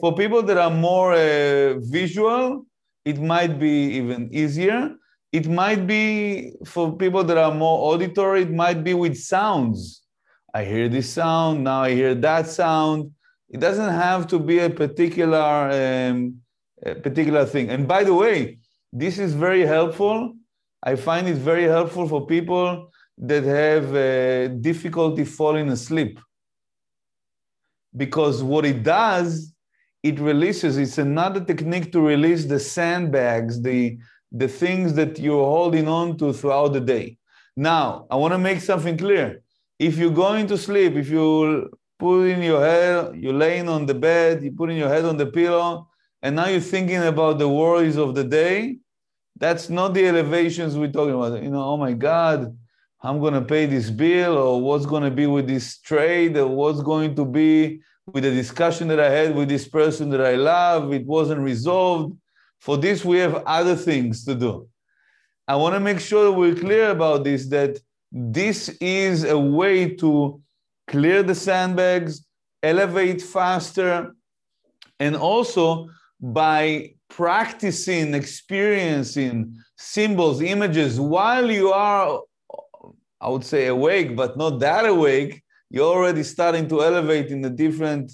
For 0.00 0.10
people 0.22 0.42
that 0.48 0.58
are 0.58 0.74
more 0.90 1.12
uh, 1.12 1.78
visual, 1.78 2.66
it 3.04 3.18
might 3.20 3.54
be 3.66 3.74
even 4.00 4.20
easier. 4.42 4.80
It 5.38 5.46
might 5.48 5.86
be 5.86 6.52
for 6.64 6.96
people 6.96 7.22
that 7.28 7.38
are 7.38 7.54
more 7.54 7.78
auditory, 7.92 8.42
it 8.42 8.52
might 8.64 8.82
be 8.82 8.94
with 8.94 9.16
sounds. 9.16 10.02
I 10.52 10.64
hear 10.64 10.88
this 10.88 11.08
sound, 11.20 11.64
now 11.64 11.82
I 11.82 11.92
hear 12.00 12.14
that 12.28 12.44
sound. 12.48 13.12
It 13.48 13.60
doesn't 13.60 13.94
have 14.06 14.26
to 14.32 14.38
be 14.40 14.58
a 14.58 14.70
particular 14.70 15.48
um, 15.80 16.18
a 16.84 16.94
particular 17.06 17.44
thing. 17.46 17.70
And 17.70 17.86
by 17.86 18.02
the 18.04 18.14
way, 18.14 18.58
this 18.98 19.18
is 19.18 19.34
very 19.34 19.64
helpful. 19.66 20.34
I 20.82 20.96
find 20.96 21.28
it 21.28 21.36
very 21.36 21.64
helpful 21.64 22.08
for 22.08 22.26
people 22.26 22.90
that 23.18 23.44
have 23.44 23.94
uh, 23.94 24.48
difficulty 24.70 25.24
falling 25.24 25.68
asleep. 25.68 26.18
Because 27.94 28.42
what 28.42 28.64
it 28.64 28.82
does, 28.82 29.52
it 30.02 30.18
releases, 30.18 30.78
it's 30.78 30.96
another 30.96 31.44
technique 31.44 31.92
to 31.92 32.00
release 32.00 32.46
the 32.46 32.58
sandbags, 32.58 33.60
the, 33.60 33.98
the 34.32 34.48
things 34.48 34.94
that 34.94 35.18
you're 35.18 35.44
holding 35.44 35.88
on 35.88 36.16
to 36.18 36.32
throughout 36.32 36.72
the 36.72 36.80
day. 36.80 37.18
Now, 37.54 38.06
I 38.10 38.16
want 38.16 38.32
to 38.32 38.38
make 38.38 38.60
something 38.60 38.96
clear. 38.96 39.42
If 39.78 39.98
you're 39.98 40.10
going 40.26 40.46
to 40.46 40.56
sleep, 40.56 40.94
if 40.94 41.10
you 41.10 41.70
put 41.98 42.24
in 42.24 42.42
your 42.42 42.60
head, 42.60 43.14
you're 43.16 43.34
laying 43.34 43.68
on 43.68 43.84
the 43.84 43.94
bed, 43.94 44.42
you 44.42 44.52
put 44.52 44.70
in 44.70 44.78
your 44.78 44.88
head 44.88 45.04
on 45.04 45.18
the 45.18 45.26
pillow, 45.26 45.88
and 46.22 46.34
now 46.36 46.46
you're 46.46 46.60
thinking 46.60 47.02
about 47.02 47.38
the 47.38 47.48
worries 47.48 47.96
of 47.96 48.14
the 48.14 48.24
day, 48.24 48.78
that's 49.38 49.68
not 49.68 49.94
the 49.94 50.06
elevations 50.06 50.76
we're 50.76 50.90
talking 50.90 51.14
about. 51.14 51.42
You 51.42 51.50
know, 51.50 51.62
oh 51.62 51.76
my 51.76 51.92
God, 51.92 52.56
I'm 53.02 53.20
going 53.20 53.34
to 53.34 53.42
pay 53.42 53.66
this 53.66 53.90
bill, 53.90 54.36
or 54.36 54.60
what's 54.60 54.86
going 54.86 55.02
to 55.02 55.10
be 55.10 55.26
with 55.26 55.46
this 55.46 55.78
trade, 55.78 56.36
or 56.36 56.48
what's 56.48 56.82
going 56.82 57.14
to 57.16 57.24
be 57.24 57.80
with 58.12 58.24
the 58.24 58.30
discussion 58.30 58.88
that 58.88 59.00
I 59.00 59.10
had 59.10 59.34
with 59.34 59.48
this 59.48 59.68
person 59.68 60.10
that 60.10 60.20
I 60.20 60.36
love. 60.36 60.92
It 60.92 61.06
wasn't 61.06 61.40
resolved. 61.40 62.16
For 62.60 62.76
this, 62.76 63.04
we 63.04 63.18
have 63.18 63.42
other 63.46 63.76
things 63.76 64.24
to 64.24 64.34
do. 64.34 64.68
I 65.46 65.56
want 65.56 65.74
to 65.74 65.80
make 65.80 66.00
sure 66.00 66.32
we're 66.32 66.54
clear 66.54 66.90
about 66.90 67.22
this 67.22 67.48
that 67.48 67.78
this 68.10 68.68
is 68.80 69.24
a 69.24 69.38
way 69.38 69.94
to 69.96 70.40
clear 70.88 71.22
the 71.22 71.34
sandbags, 71.34 72.24
elevate 72.62 73.20
faster, 73.20 74.14
and 74.98 75.14
also 75.14 75.88
by 76.20 76.95
practicing, 77.08 78.14
experiencing 78.14 79.56
symbols, 79.76 80.40
images 80.40 80.98
while 80.98 81.50
you 81.50 81.72
are 81.72 82.20
I 83.20 83.28
would 83.28 83.44
say 83.44 83.66
awake, 83.66 84.14
but 84.14 84.36
not 84.36 84.60
that 84.60 84.84
awake, 84.86 85.42
you're 85.70 85.92
already 85.96 86.22
starting 86.22 86.68
to 86.68 86.82
elevate 86.82 87.28
in 87.30 87.40
the 87.40 87.50
different 87.50 88.12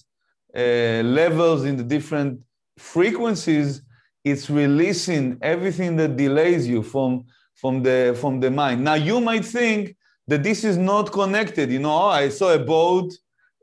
uh, 0.56 1.02
levels, 1.04 1.64
in 1.64 1.76
the 1.76 1.82
different 1.82 2.40
frequencies. 2.78 3.82
It's 4.24 4.48
releasing 4.48 5.38
everything 5.42 5.96
that 5.96 6.16
delays 6.16 6.68
you 6.68 6.82
from, 6.82 7.24
from, 7.56 7.82
the, 7.82 8.16
from 8.20 8.40
the 8.40 8.50
mind. 8.50 8.84
Now, 8.84 8.94
you 8.94 9.20
might 9.20 9.44
think 9.44 9.96
that 10.28 10.42
this 10.42 10.62
is 10.62 10.78
not 10.78 11.12
connected. 11.12 11.70
You 11.70 11.80
know, 11.80 11.92
oh, 11.92 12.08
I 12.08 12.28
saw 12.28 12.54
a 12.54 12.58
boat, 12.58 13.12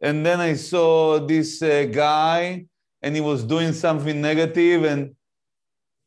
and 0.01 0.25
then 0.25 0.39
I 0.41 0.55
saw 0.55 1.19
this 1.25 1.61
uh, 1.61 1.87
guy, 1.89 2.65
and 3.01 3.15
he 3.15 3.21
was 3.21 3.43
doing 3.43 3.71
something 3.71 4.19
negative, 4.19 4.83
and 4.83 5.15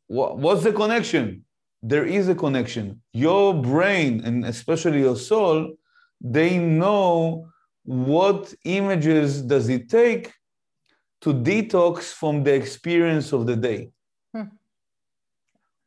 what's 0.07 0.63
the 0.63 0.73
connection? 0.73 1.45
there 1.83 2.05
is 2.05 2.29
a 2.29 2.35
connection. 2.35 3.03
Your 3.13 3.53
brain, 3.53 4.23
and 4.25 4.45
especially 4.45 5.01
your 5.01 5.17
soul, 5.17 5.75
they 6.21 6.59
know 6.59 7.49
what 7.85 8.55
images 8.65 9.43
does 9.43 9.69
it 9.69 9.89
take 9.89 10.33
to 11.23 11.35
detox 11.35 12.13
from 12.13 12.45
the 12.45 12.55
experience 12.55 13.33
of 13.33 13.47
the 13.47 13.57
day. 13.57 13.91
Hmm. 14.33 14.55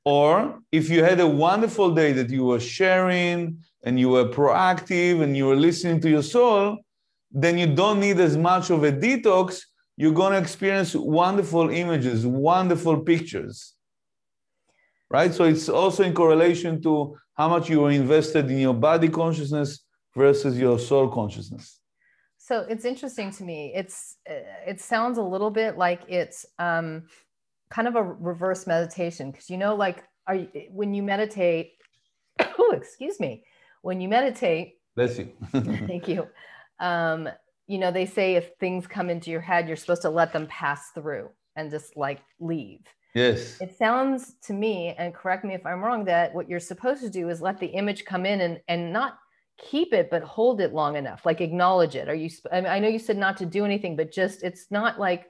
Or 0.03 0.59
if 0.71 0.89
you 0.89 1.03
had 1.03 1.21
a 1.21 1.27
wonderful 1.27 1.91
day 1.91 2.11
that 2.11 2.29
you 2.29 2.43
were 2.43 2.59
sharing 2.59 3.59
and 3.83 3.97
you 3.99 4.09
were 4.09 4.25
proactive 4.25 5.21
and 5.21 5.37
you 5.37 5.45
were 5.45 5.55
listening 5.55 6.01
to 6.01 6.09
your 6.09 6.23
soul, 6.23 6.79
then 7.31 7.57
you 7.57 7.73
don't 7.73 8.01
need 8.01 8.19
as 8.19 8.37
much 8.37 8.69
of 8.69 8.83
a 8.83 8.91
detox. 8.91 9.61
You're 9.97 10.13
going 10.13 10.33
to 10.33 10.39
experience 10.39 10.93
wonderful 10.93 11.69
images, 11.69 12.25
wonderful 12.25 12.99
pictures 12.99 13.74
right? 15.15 15.33
So 15.33 15.45
it's 15.45 15.69
also 15.69 16.03
in 16.03 16.13
correlation 16.13 16.81
to 16.81 17.15
how 17.39 17.47
much 17.47 17.69
you 17.69 17.85
are 17.85 17.91
invested 17.91 18.51
in 18.51 18.59
your 18.67 18.77
body 18.89 19.09
consciousness 19.21 19.69
versus 20.13 20.59
your 20.59 20.77
soul 20.77 21.07
consciousness. 21.07 21.79
So 22.37 22.65
it's 22.71 22.85
interesting 22.85 23.31
to 23.37 23.43
me. 23.43 23.71
It's 23.73 24.17
uh, 24.29 24.71
it 24.71 24.79
sounds 24.81 25.17
a 25.17 25.27
little 25.33 25.53
bit 25.61 25.77
like 25.77 26.01
it's 26.07 26.45
um, 26.59 26.87
kind 27.69 27.87
of 27.87 27.95
a 27.95 28.03
reverse 28.03 28.67
meditation 28.67 29.31
because 29.31 29.49
you 29.49 29.57
know, 29.57 29.73
like, 29.85 30.03
are 30.27 30.35
you, 30.35 30.47
when 30.79 30.93
you 30.93 31.03
meditate? 31.03 31.67
oh, 32.59 32.73
excuse 32.75 33.17
me. 33.19 33.31
When 33.81 34.01
you 34.01 34.09
meditate, 34.09 34.67
bless 34.95 35.17
you. 35.19 35.27
thank 35.91 36.07
you. 36.07 36.27
Um, 36.77 37.29
you 37.67 37.77
know, 37.77 37.89
they 37.89 38.05
say 38.05 38.35
if 38.35 38.49
things 38.59 38.85
come 38.85 39.09
into 39.09 39.31
your 39.31 39.39
head, 39.39 39.69
you're 39.69 39.77
supposed 39.77 40.01
to 40.01 40.09
let 40.09 40.33
them 40.33 40.45
pass 40.47 40.81
through 40.93 41.29
and 41.55 41.71
just 41.71 41.95
like 41.95 42.19
leave. 42.37 42.81
Yes. 43.15 43.59
It 43.61 43.75
sounds 43.77 44.35
to 44.43 44.53
me, 44.53 44.93
and 44.97 45.13
correct 45.13 45.45
me 45.45 45.53
if 45.55 45.65
I'm 45.65 45.81
wrong, 45.81 46.03
that 46.05 46.35
what 46.35 46.49
you're 46.49 46.59
supposed 46.59 47.01
to 47.01 47.09
do 47.09 47.29
is 47.29 47.41
let 47.41 47.59
the 47.59 47.67
image 47.67 48.03
come 48.03 48.25
in 48.25 48.41
and, 48.41 48.59
and 48.67 48.91
not 48.91 49.17
keep 49.57 49.93
it, 49.93 50.09
but 50.11 50.21
hold 50.21 50.59
it 50.59 50.73
long 50.73 50.97
enough, 50.97 51.25
like 51.25 51.39
acknowledge 51.39 51.95
it. 51.95 52.09
Are 52.09 52.13
you, 52.13 52.29
I, 52.51 52.59
mean, 52.59 52.69
I 52.69 52.79
know 52.79 52.89
you 52.89 52.99
said 52.99 53.17
not 53.17 53.37
to 53.37 53.45
do 53.45 53.63
anything, 53.63 53.95
but 53.95 54.11
just, 54.11 54.43
it's 54.43 54.69
not 54.69 54.99
like 54.99 55.27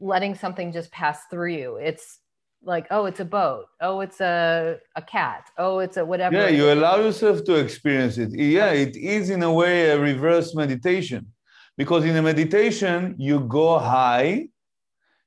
letting 0.00 0.34
something 0.34 0.72
just 0.72 0.90
pass 0.90 1.20
through 1.30 1.52
you. 1.52 1.76
It's 1.76 2.18
like, 2.64 2.88
oh, 2.90 3.04
it's 3.06 3.20
a 3.20 3.24
boat. 3.24 3.66
Oh, 3.80 4.00
it's 4.00 4.20
a, 4.20 4.78
a 4.96 5.02
cat. 5.02 5.50
Oh, 5.56 5.78
it's 5.78 5.98
a 5.98 6.04
whatever. 6.04 6.34
Yeah, 6.34 6.48
you 6.48 6.72
allow 6.72 6.96
yourself 6.96 7.44
to 7.44 7.54
experience 7.54 8.18
it. 8.18 8.36
Yeah, 8.36 8.72
it 8.72 8.96
is 8.96 9.30
in 9.30 9.44
a 9.44 9.52
way 9.52 9.90
a 9.90 10.00
reverse 10.00 10.52
meditation 10.56 11.28
because 11.76 12.04
in 12.04 12.16
a 12.16 12.22
meditation, 12.22 13.14
you 13.18 13.38
go 13.40 13.78
high 13.78 14.48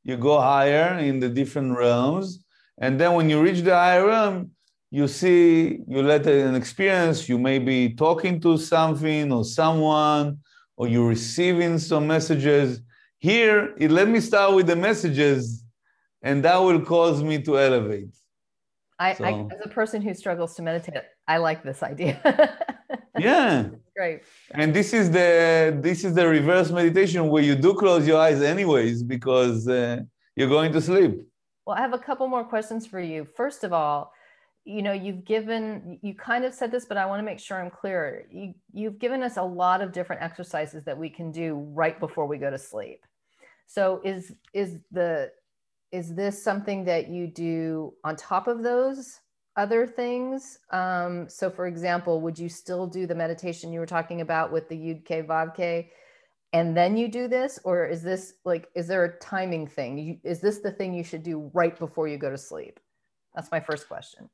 you 0.04 0.18
go 0.18 0.40
higher 0.40 1.00
in 1.00 1.20
the 1.20 1.30
different 1.30 1.78
realms. 1.78 2.44
And 2.78 3.00
then 3.00 3.14
when 3.14 3.30
you 3.30 3.42
reach 3.42 3.62
the 3.62 3.74
higher 3.74 4.08
realm, 4.08 4.52
you 4.92 5.08
see, 5.08 5.80
you 5.88 6.04
let 6.04 6.28
an 6.28 6.56
experience, 6.56 7.28
you 7.28 7.40
may 7.40 7.58
be 7.58 7.96
talking 7.96 8.40
to 8.42 8.58
something 8.58 9.32
or 9.32 9.44
someone, 9.44 10.40
or 10.78 10.88
you're 10.88 11.08
receiving 11.08 11.80
some 11.80 12.06
messages. 12.06 12.82
Here, 13.18 13.74
it 13.78 13.90
let 13.90 14.08
me 14.08 14.20
start 14.20 14.54
with 14.54 14.68
the 14.68 14.76
messages, 14.76 15.64
and 16.22 16.44
that 16.44 16.58
will 16.58 16.82
cause 16.82 17.24
me 17.24 17.42
to 17.42 17.58
elevate. 17.58 18.14
I, 19.00 19.14
so. 19.14 19.24
I 19.24 19.32
as 19.32 19.62
a 19.66 19.70
person 19.70 20.02
who 20.02 20.14
struggles 20.14 20.56
to 20.56 20.62
meditate, 20.62 21.04
I 21.28 21.38
like 21.38 21.64
this 21.64 21.82
idea. 21.82 22.20
yeah. 23.18 23.70
Great. 23.96 24.24
And 24.52 24.74
this 24.74 24.94
is 24.94 25.12
the 25.12 25.78
this 25.82 26.04
is 26.04 26.16
the 26.16 26.28
reverse 26.28 26.72
meditation 26.72 27.30
where 27.30 27.44
you 27.44 27.56
do 27.56 27.74
close 27.76 28.08
your 28.08 28.20
eyes 28.20 28.42
anyways 28.42 29.04
because 29.04 29.68
uh, 29.68 30.00
you're 30.36 30.50
going 30.50 30.72
to 30.74 30.82
sleep. 30.82 31.28
Well, 31.66 31.78
I 31.78 31.82
have 31.82 31.94
a 31.94 32.00
couple 32.00 32.28
more 32.28 32.44
questions 32.44 32.88
for 32.88 33.00
you. 33.00 33.26
First 33.36 33.64
of 33.64 33.72
all, 33.72 34.12
you 34.66 34.82
know, 34.82 34.94
you've 34.94 35.26
given 35.26 36.00
you 36.02 36.16
kind 36.16 36.44
of 36.44 36.54
said 36.54 36.72
this, 36.72 36.86
but 36.86 36.98
I 36.98 37.06
want 37.06 37.20
to 37.20 37.24
make 37.24 37.40
sure 37.40 37.62
I'm 37.62 37.70
clear. 37.70 38.26
You 38.32 38.56
you've 38.74 38.98
given 38.98 39.22
us 39.22 39.38
a 39.38 39.44
lot 39.44 39.82
of 39.82 39.92
different 39.92 40.24
exercises 40.24 40.84
that 40.86 40.98
we 40.98 41.10
can 41.10 41.32
do 41.32 41.56
right 41.74 42.00
before 42.00 42.26
we 42.26 42.38
go 42.38 42.50
to 42.50 42.58
sleep. 42.58 43.06
So 43.68 44.02
is 44.04 44.34
is 44.54 44.80
the 44.92 45.32
is 45.92 46.16
this 46.16 46.42
something 46.42 46.86
that 46.86 47.10
you 47.10 47.28
do 47.28 47.94
on 48.04 48.16
top 48.16 48.48
of 48.48 48.64
those 48.64 49.20
other 49.56 49.86
things? 49.86 50.60
Um, 50.72 51.30
so, 51.30 51.50
for 51.50 51.68
example, 51.68 52.22
would 52.22 52.38
you 52.38 52.50
still 52.50 52.88
do 52.88 53.06
the 53.06 53.16
meditation 53.16 53.72
you 53.72 53.80
were 53.80 53.86
talking 53.86 54.22
about 54.22 54.52
with 54.52 54.70
the 54.70 54.76
Yud 54.76 55.06
K 55.06 55.22
Vav 55.24 55.56
K, 55.56 55.92
and 56.54 56.76
then 56.78 56.98
you 56.98 57.08
do 57.08 57.28
this, 57.28 57.60
or 57.64 57.86
is 57.88 58.02
this 58.02 58.34
like 58.46 58.68
is 58.76 58.88
there 58.88 59.06
a 59.06 59.20
timing 59.20 59.68
thing? 59.68 59.98
You, 59.98 60.18
is 60.24 60.40
this 60.40 60.60
the 60.60 60.72
thing 60.72 60.94
you 60.94 61.04
should 61.04 61.24
do 61.24 61.52
right 61.54 61.78
before 61.78 62.08
you 62.08 62.18
go 62.18 62.30
to 62.30 62.38
sleep? 62.38 62.80
That's 63.36 63.52
my 63.52 63.60
first 63.60 63.88
question. 63.88 64.30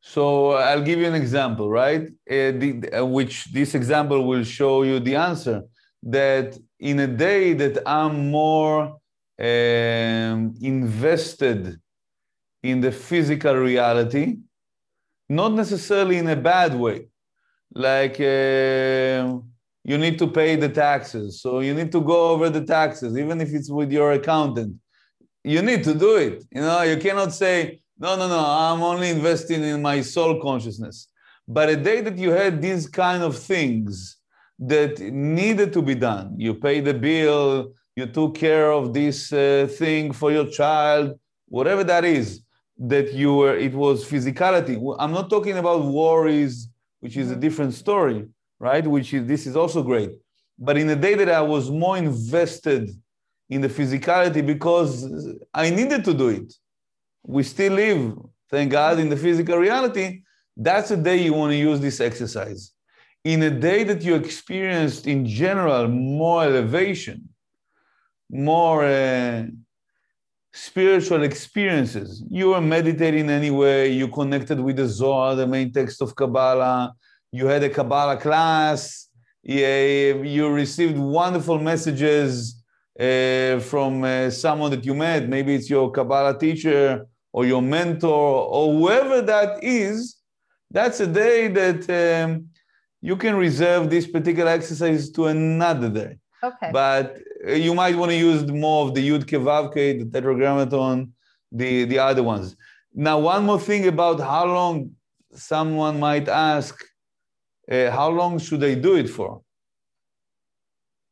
So 0.00 0.52
I'll 0.52 0.82
give 0.82 0.98
you 1.00 1.06
an 1.06 1.14
example, 1.14 1.68
right? 1.68 2.02
Uh, 2.30 2.52
the, 2.60 2.90
uh, 2.92 3.04
which 3.04 3.46
this 3.46 3.74
example 3.74 4.24
will 4.26 4.44
show 4.44 4.82
you 4.82 5.00
the 5.00 5.16
answer. 5.16 5.62
That 6.02 6.56
in 6.78 7.00
a 7.00 7.06
day 7.06 7.54
that 7.54 7.82
I'm 7.86 8.30
more 8.30 8.98
um, 9.38 10.54
invested 10.60 11.80
in 12.62 12.80
the 12.80 12.92
physical 12.92 13.54
reality, 13.54 14.38
not 15.28 15.52
necessarily 15.52 16.18
in 16.18 16.28
a 16.28 16.36
bad 16.36 16.74
way. 16.74 17.08
Like, 17.74 18.20
uh, 18.20 19.38
you 19.84 19.98
need 19.98 20.18
to 20.18 20.26
pay 20.26 20.56
the 20.56 20.68
taxes. 20.68 21.40
So 21.40 21.60
you 21.60 21.74
need 21.74 21.92
to 21.92 22.00
go 22.00 22.30
over 22.30 22.50
the 22.50 22.64
taxes, 22.64 23.16
even 23.16 23.40
if 23.40 23.52
it's 23.52 23.70
with 23.70 23.92
your 23.92 24.12
accountant. 24.12 24.74
You 25.44 25.62
need 25.62 25.84
to 25.84 25.94
do 25.94 26.16
it. 26.16 26.44
You 26.50 26.62
know, 26.62 26.82
you 26.82 26.96
cannot 26.96 27.32
say, 27.32 27.80
no, 27.98 28.16
no, 28.16 28.28
no, 28.28 28.38
I'm 28.38 28.82
only 28.82 29.10
investing 29.10 29.62
in 29.62 29.80
my 29.80 30.00
soul 30.00 30.40
consciousness. 30.40 31.08
But 31.46 31.68
a 31.68 31.76
day 31.76 32.00
that 32.00 32.18
you 32.18 32.30
had 32.30 32.60
these 32.60 32.88
kind 32.88 33.22
of 33.22 33.38
things 33.38 34.16
that 34.58 34.98
needed 34.98 35.72
to 35.74 35.82
be 35.82 35.94
done, 35.94 36.34
you 36.38 36.54
pay 36.54 36.80
the 36.80 36.94
bill, 36.94 37.72
you 37.94 38.06
took 38.06 38.34
care 38.34 38.72
of 38.72 38.92
this 38.92 39.32
uh, 39.32 39.68
thing 39.70 40.12
for 40.12 40.32
your 40.32 40.46
child, 40.46 41.18
whatever 41.46 41.84
that 41.84 42.04
is, 42.04 42.42
that 42.78 43.12
you 43.12 43.34
were, 43.34 43.56
it 43.56 43.72
was 43.72 44.04
physicality. 44.04 44.96
I'm 44.98 45.12
not 45.12 45.30
talking 45.30 45.56
about 45.56 45.84
worries, 45.84 46.68
which 47.00 47.16
is 47.16 47.30
a 47.30 47.32
mm-hmm. 47.32 47.40
different 47.40 47.74
story, 47.74 48.26
right? 48.58 48.86
Which 48.86 49.14
is, 49.14 49.26
this 49.26 49.46
is 49.46 49.56
also 49.56 49.82
great. 49.82 50.10
But 50.58 50.76
in 50.76 50.86
the 50.86 50.96
day 50.96 51.14
that 51.14 51.28
I 51.28 51.40
was 51.40 51.70
more 51.70 51.96
invested 51.96 52.90
in 53.48 53.60
the 53.60 53.68
physicality 53.68 54.44
because 54.44 55.08
I 55.54 55.70
needed 55.70 56.04
to 56.04 56.14
do 56.14 56.28
it. 56.28 56.52
We 57.22 57.42
still 57.42 57.74
live, 57.74 58.18
thank 58.50 58.72
God, 58.72 58.98
in 58.98 59.08
the 59.08 59.16
physical 59.16 59.58
reality. 59.58 60.22
That's 60.56 60.90
a 60.90 60.96
day 60.96 61.18
you 61.18 61.34
want 61.34 61.52
to 61.52 61.56
use 61.56 61.80
this 61.80 62.00
exercise. 62.00 62.72
In 63.24 63.42
a 63.42 63.50
day 63.50 63.84
that 63.84 64.02
you 64.02 64.14
experienced 64.14 65.06
in 65.06 65.26
general 65.26 65.88
more 65.88 66.44
elevation, 66.44 67.28
more 68.30 68.84
uh, 68.84 69.46
spiritual 70.56 71.22
experiences. 71.22 72.24
You 72.30 72.48
were 72.48 72.62
meditating 72.62 73.28
anyway, 73.28 73.92
you 73.92 74.08
connected 74.08 74.58
with 74.58 74.76
the 74.76 74.88
Zohar, 74.88 75.34
the 75.34 75.46
main 75.46 75.70
text 75.70 76.00
of 76.00 76.16
Kabbalah, 76.16 76.94
you 77.30 77.46
had 77.46 77.62
a 77.62 77.68
Kabbalah 77.68 78.16
class, 78.16 79.08
you 79.42 80.48
received 80.48 80.96
wonderful 80.96 81.58
messages 81.58 82.62
uh, 82.98 83.60
from 83.60 84.02
uh, 84.02 84.30
someone 84.30 84.70
that 84.70 84.84
you 84.86 84.94
met. 84.94 85.28
Maybe 85.28 85.54
it's 85.54 85.68
your 85.68 85.90
Kabbalah 85.90 86.38
teacher 86.38 87.06
or 87.34 87.44
your 87.44 87.60
mentor 87.60 88.48
or 88.48 88.72
whoever 88.72 89.20
that 89.20 89.62
is. 89.62 90.16
That's 90.70 91.00
a 91.00 91.06
day 91.06 91.48
that 91.48 91.80
um, 91.90 92.46
you 93.02 93.16
can 93.16 93.36
reserve 93.36 93.90
this 93.90 94.06
particular 94.06 94.52
exercise 94.52 95.10
to 95.10 95.26
another 95.26 95.90
day. 95.90 96.16
Okay. 96.42 96.70
But 96.72 97.18
you 97.46 97.74
might 97.74 97.96
want 97.96 98.10
to 98.10 98.16
use 98.16 98.44
more 98.50 98.86
of 98.86 98.94
the 98.94 99.08
Yud 99.08 99.26
Kei 99.26 99.36
Vav 99.36 99.72
Kei, 99.74 99.98
the 99.98 100.04
Tetragrammaton, 100.04 101.12
the, 101.52 101.84
the 101.84 101.98
other 101.98 102.22
ones. 102.22 102.56
Now, 102.94 103.18
one 103.18 103.44
more 103.44 103.60
thing 103.60 103.86
about 103.86 104.20
how 104.20 104.46
long 104.46 104.92
someone 105.32 106.00
might 106.00 106.28
ask, 106.28 106.82
uh, 107.70 107.90
how 107.90 108.08
long 108.08 108.38
should 108.38 108.60
they 108.60 108.74
do 108.74 108.96
it 108.96 109.08
for? 109.08 109.42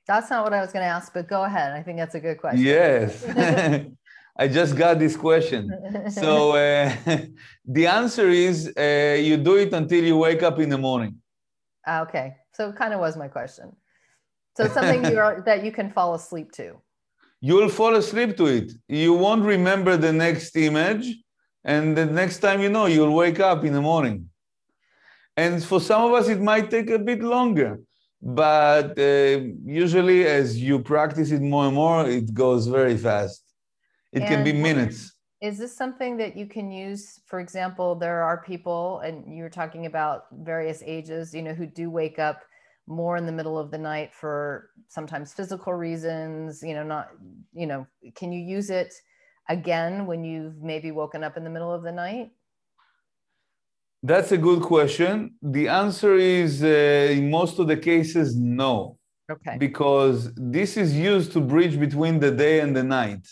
That's 0.06 0.30
not 0.30 0.44
what 0.44 0.52
I 0.52 0.60
was 0.60 0.72
going 0.72 0.82
to 0.82 0.88
ask, 0.88 1.12
but 1.12 1.28
go 1.28 1.44
ahead. 1.44 1.72
I 1.72 1.82
think 1.82 1.98
that's 1.98 2.14
a 2.14 2.20
good 2.20 2.38
question. 2.38 2.64
Yes. 2.64 3.24
I 4.36 4.48
just 4.48 4.76
got 4.76 4.98
this 4.98 5.16
question. 5.16 5.70
So 6.10 6.52
uh, 6.56 6.92
the 7.64 7.86
answer 7.86 8.28
is 8.28 8.72
uh, 8.76 9.16
you 9.20 9.36
do 9.36 9.56
it 9.56 9.72
until 9.72 10.02
you 10.04 10.16
wake 10.16 10.42
up 10.42 10.58
in 10.58 10.68
the 10.68 10.78
morning. 10.78 11.20
Ah, 11.86 12.02
okay. 12.02 12.36
So 12.52 12.70
it 12.70 12.76
kind 12.76 12.92
of 12.92 13.00
was 13.00 13.16
my 13.16 13.28
question. 13.28 13.72
So 14.56 14.68
something 14.68 15.04
you 15.10 15.18
are, 15.18 15.42
that 15.46 15.64
you 15.64 15.72
can 15.72 15.90
fall 15.90 16.14
asleep 16.14 16.52
to. 16.52 16.80
You'll 17.40 17.68
fall 17.68 17.94
asleep 17.96 18.36
to 18.38 18.46
it. 18.46 18.72
You 18.88 19.12
won't 19.12 19.44
remember 19.44 19.96
the 19.96 20.12
next 20.12 20.56
image. 20.56 21.16
And 21.64 21.96
the 21.96 22.06
next 22.06 22.38
time 22.38 22.60
you 22.60 22.68
know, 22.68 22.86
you'll 22.86 23.14
wake 23.14 23.40
up 23.40 23.64
in 23.64 23.72
the 23.72 23.80
morning. 23.80 24.28
And 25.36 25.62
for 25.64 25.80
some 25.80 26.04
of 26.04 26.12
us, 26.12 26.28
it 26.28 26.40
might 26.40 26.70
take 26.70 26.90
a 26.90 26.98
bit 26.98 27.22
longer. 27.22 27.80
But 28.22 28.98
uh, 28.98 29.40
usually, 29.64 30.26
as 30.26 30.56
you 30.56 30.78
practice 30.78 31.30
it 31.30 31.42
more 31.42 31.66
and 31.66 31.74
more, 31.74 32.08
it 32.08 32.32
goes 32.32 32.66
very 32.66 32.96
fast. 32.96 33.42
It 34.12 34.20
and 34.20 34.28
can 34.28 34.44
be 34.44 34.52
minutes. 34.52 35.12
Is 35.42 35.58
this 35.58 35.76
something 35.76 36.16
that 36.18 36.36
you 36.36 36.46
can 36.46 36.70
use? 36.70 37.20
For 37.26 37.40
example, 37.40 37.94
there 37.94 38.22
are 38.22 38.42
people, 38.42 39.00
and 39.00 39.36
you 39.36 39.42
were 39.42 39.50
talking 39.50 39.84
about 39.84 40.24
various 40.32 40.82
ages, 40.86 41.34
you 41.34 41.42
know, 41.42 41.52
who 41.52 41.66
do 41.66 41.90
wake 41.90 42.18
up 42.18 42.40
more 42.86 43.16
in 43.16 43.26
the 43.26 43.32
middle 43.32 43.58
of 43.58 43.70
the 43.70 43.78
night 43.78 44.14
for 44.14 44.70
sometimes 44.88 45.32
physical 45.32 45.72
reasons 45.72 46.62
you 46.62 46.74
know 46.74 46.84
not 46.84 47.08
you 47.54 47.66
know 47.66 47.86
can 48.14 48.30
you 48.30 48.40
use 48.40 48.68
it 48.68 48.92
again 49.48 50.06
when 50.06 50.24
you've 50.24 50.62
maybe 50.62 50.90
woken 50.90 51.22
up 51.22 51.36
in 51.36 51.44
the 51.44 51.50
middle 51.50 51.72
of 51.72 51.82
the 51.82 51.92
night? 51.92 52.30
That's 54.02 54.32
a 54.32 54.38
good 54.38 54.62
question. 54.62 55.34
The 55.42 55.68
answer 55.68 56.16
is 56.16 56.62
uh, 56.62 56.66
in 57.10 57.30
most 57.30 57.58
of 57.58 57.66
the 57.66 57.76
cases 57.76 58.36
no. 58.36 58.98
Okay. 59.30 59.56
Because 59.58 60.34
this 60.34 60.76
is 60.76 60.94
used 60.94 61.32
to 61.32 61.40
bridge 61.40 61.80
between 61.80 62.20
the 62.20 62.30
day 62.30 62.60
and 62.60 62.76
the 62.76 62.82
night. 62.82 63.26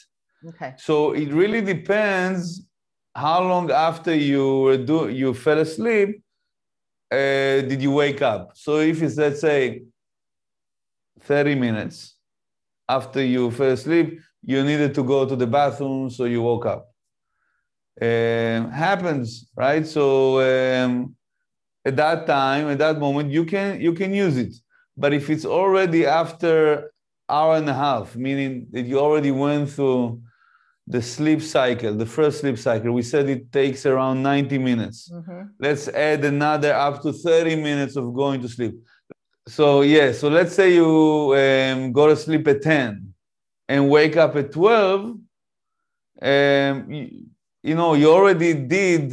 Okay. 0.48 0.74
So 0.78 1.12
it 1.12 1.30
really 1.32 1.60
depends 1.60 2.66
how 3.14 3.42
long 3.42 3.70
after 3.70 4.14
you 4.14 4.78
do 4.78 5.10
you 5.10 5.34
fell 5.34 5.58
asleep 5.58 6.21
did 7.12 7.82
you 7.82 7.90
wake 7.90 8.22
up? 8.22 8.52
So 8.54 8.78
if 8.78 9.02
it's, 9.02 9.16
let's 9.16 9.40
say, 9.40 9.82
30 11.20 11.54
minutes 11.54 12.16
after 12.88 13.24
you 13.24 13.50
fell 13.50 13.70
asleep, 13.70 14.20
you 14.42 14.62
needed 14.64 14.94
to 14.94 15.04
go 15.04 15.24
to 15.26 15.36
the 15.36 15.46
bathroom, 15.46 16.10
so 16.10 16.24
you 16.24 16.42
woke 16.42 16.66
up. 16.66 16.88
Uh, 18.00 18.68
happens, 18.68 19.46
right? 19.54 19.86
So 19.86 20.40
um, 20.40 21.14
at 21.84 21.96
that 21.96 22.26
time, 22.26 22.68
at 22.68 22.78
that 22.78 22.98
moment, 22.98 23.30
you 23.30 23.44
can 23.44 23.80
you 23.80 23.92
can 23.92 24.14
use 24.14 24.36
it. 24.36 24.54
But 24.96 25.12
if 25.12 25.30
it's 25.30 25.44
already 25.44 26.06
after 26.06 26.92
hour 27.28 27.56
and 27.56 27.68
a 27.68 27.74
half, 27.74 28.16
meaning 28.16 28.66
that 28.72 28.86
you 28.86 28.98
already 28.98 29.30
went 29.30 29.70
through 29.70 30.20
the 30.86 31.00
sleep 31.00 31.40
cycle, 31.42 31.94
the 31.94 32.06
first 32.06 32.40
sleep 32.40 32.58
cycle, 32.58 32.92
we 32.92 33.02
said 33.02 33.28
it 33.28 33.52
takes 33.52 33.86
around 33.86 34.22
90 34.22 34.58
minutes. 34.58 35.10
Mm-hmm. 35.12 35.42
Let's 35.58 35.88
add 35.88 36.24
another 36.24 36.74
up 36.74 37.02
to 37.02 37.12
30 37.12 37.56
minutes 37.56 37.96
of 37.96 38.12
going 38.14 38.42
to 38.42 38.48
sleep. 38.48 38.74
So, 39.46 39.82
yeah, 39.82 40.12
so 40.12 40.28
let's 40.28 40.54
say 40.54 40.74
you 40.74 41.34
um, 41.36 41.92
go 41.92 42.08
to 42.08 42.16
sleep 42.16 42.46
at 42.48 42.62
10 42.62 43.14
and 43.68 43.90
wake 43.90 44.16
up 44.16 44.36
at 44.36 44.52
12. 44.52 45.16
Um, 46.20 46.92
you, 46.92 47.26
you 47.62 47.74
know, 47.74 47.94
you 47.94 48.10
already 48.10 48.54
did, 48.54 49.12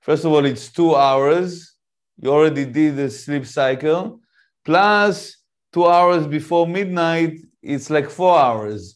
first 0.00 0.24
of 0.24 0.32
all, 0.32 0.44
it's 0.44 0.70
two 0.70 0.94
hours. 0.94 1.74
You 2.20 2.30
already 2.30 2.64
did 2.64 2.96
the 2.96 3.10
sleep 3.10 3.46
cycle. 3.46 4.20
Plus, 4.64 5.36
two 5.72 5.86
hours 5.86 6.26
before 6.26 6.66
midnight, 6.66 7.38
it's 7.62 7.90
like 7.90 8.08
four 8.10 8.38
hours. 8.38 8.95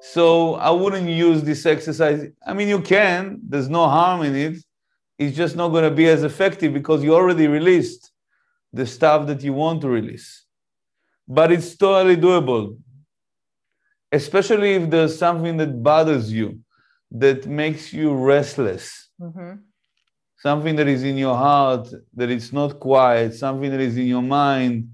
So 0.00 0.54
I 0.54 0.70
wouldn't 0.70 1.08
use 1.08 1.42
this 1.42 1.66
exercise. 1.66 2.26
I 2.46 2.52
mean, 2.52 2.68
you 2.68 2.80
can, 2.80 3.40
there's 3.42 3.68
no 3.68 3.88
harm 3.88 4.22
in 4.22 4.34
it. 4.36 4.58
It's 5.18 5.36
just 5.36 5.56
not 5.56 5.68
going 5.70 5.84
to 5.84 5.90
be 5.90 6.06
as 6.08 6.22
effective 6.22 6.72
because 6.72 7.02
you 7.02 7.14
already 7.14 7.48
released 7.48 8.12
the 8.72 8.86
stuff 8.86 9.26
that 9.26 9.42
you 9.42 9.52
want 9.52 9.80
to 9.82 9.88
release. 9.88 10.44
But 11.26 11.50
it's 11.50 11.76
totally 11.76 12.16
doable, 12.16 12.78
especially 14.12 14.74
if 14.74 14.88
there's 14.88 15.18
something 15.18 15.56
that 15.56 15.82
bothers 15.82 16.32
you, 16.32 16.60
that 17.10 17.46
makes 17.46 17.92
you 17.92 18.14
restless. 18.14 19.08
Mm-hmm. 19.20 19.54
Something 20.38 20.76
that 20.76 20.86
is 20.86 21.02
in 21.02 21.18
your 21.18 21.36
heart, 21.36 21.88
that 22.14 22.30
it's 22.30 22.52
not 22.52 22.78
quiet, 22.78 23.34
something 23.34 23.70
that 23.72 23.80
is 23.80 23.96
in 23.96 24.06
your 24.06 24.22
mind, 24.22 24.88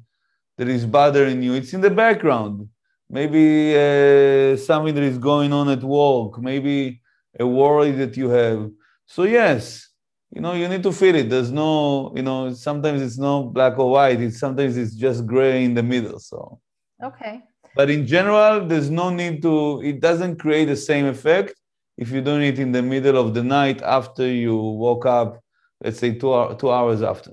that 0.57 0.69
is 0.69 0.87
bothering 0.87 1.43
you. 1.43 1.53
It's 1.53 1.75
in 1.75 1.83
the 1.83 1.90
background 1.90 2.69
maybe 3.14 3.46
uh, 3.77 4.57
something 4.57 4.94
that 4.96 5.05
is 5.05 5.18
going 5.18 5.53
on 5.53 5.68
at 5.68 5.83
work, 5.85 6.33
maybe 6.50 7.00
a 7.38 7.46
worry 7.46 7.92
that 7.92 8.16
you 8.16 8.29
have. 8.29 8.70
So 9.07 9.22
yes, 9.22 9.88
you 10.35 10.40
know, 10.40 10.55
you 10.55 10.66
need 10.66 10.83
to 10.83 10.92
feel 10.92 11.14
it. 11.14 11.31
There's 11.31 11.53
no, 11.53 12.12
you 12.16 12.24
know, 12.29 12.53
sometimes 12.53 13.00
it's 13.00 13.18
not 13.18 13.55
black 13.57 13.79
or 13.79 13.88
white. 13.92 14.20
It's 14.20 14.40
sometimes 14.40 14.77
it's 14.77 14.94
just 15.07 15.27
gray 15.27 15.62
in 15.64 15.74
the 15.74 15.83
middle. 15.83 16.18
So 16.18 16.61
okay. 17.09 17.35
But 17.77 17.88
in 17.88 18.05
general, 18.07 18.66
there's 18.66 18.90
no 18.90 19.11
need 19.11 19.42
to. 19.42 19.81
It 19.83 20.00
doesn't 20.00 20.37
create 20.44 20.66
the 20.66 20.77
same 20.77 21.07
effect 21.07 21.55
if 21.96 22.11
you're 22.11 22.29
doing 22.31 22.42
it 22.42 22.59
in 22.59 22.72
the 22.72 22.83
middle 22.83 23.16
of 23.16 23.33
the 23.37 23.44
night 23.44 23.81
after 23.83 24.27
you 24.27 24.57
woke 24.57 25.07
up. 25.07 25.40
Let's 25.83 25.98
say 26.00 26.11
two 26.14 26.57
two 26.61 26.70
hours 26.79 27.00
after. 27.03 27.33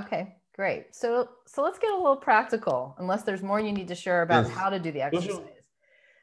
Okay. 0.00 0.22
Great. 0.54 0.94
So 0.94 1.28
so 1.46 1.62
let's 1.62 1.78
get 1.78 1.92
a 1.92 1.96
little 1.96 2.16
practical, 2.16 2.94
unless 2.98 3.22
there's 3.22 3.42
more 3.42 3.60
you 3.60 3.72
need 3.72 3.88
to 3.88 3.94
share 3.94 4.22
about 4.22 4.46
yes. 4.46 4.54
how 4.54 4.70
to 4.70 4.78
do 4.78 4.92
the 4.92 5.02
exercise. 5.02 5.40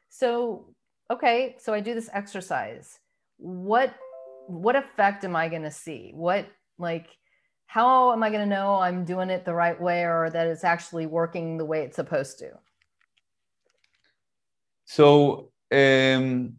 So 0.08 0.74
okay, 1.10 1.56
so 1.58 1.74
I 1.74 1.80
do 1.80 1.94
this 1.94 2.08
exercise. 2.12 2.98
What 3.36 3.94
what 4.46 4.74
effect 4.74 5.24
am 5.24 5.36
I 5.36 5.48
going 5.48 5.62
to 5.62 5.70
see? 5.70 6.12
What 6.14 6.46
like 6.78 7.08
how 7.66 8.12
am 8.12 8.22
I 8.22 8.30
going 8.30 8.42
to 8.42 8.54
know 8.54 8.76
I'm 8.76 9.04
doing 9.04 9.30
it 9.30 9.44
the 9.44 9.54
right 9.54 9.80
way 9.80 10.04
or 10.04 10.30
that 10.30 10.46
it's 10.46 10.64
actually 10.64 11.06
working 11.06 11.58
the 11.58 11.64
way 11.64 11.82
it's 11.82 11.96
supposed 11.96 12.38
to? 12.38 12.50
So 14.84 15.50
um, 15.72 16.56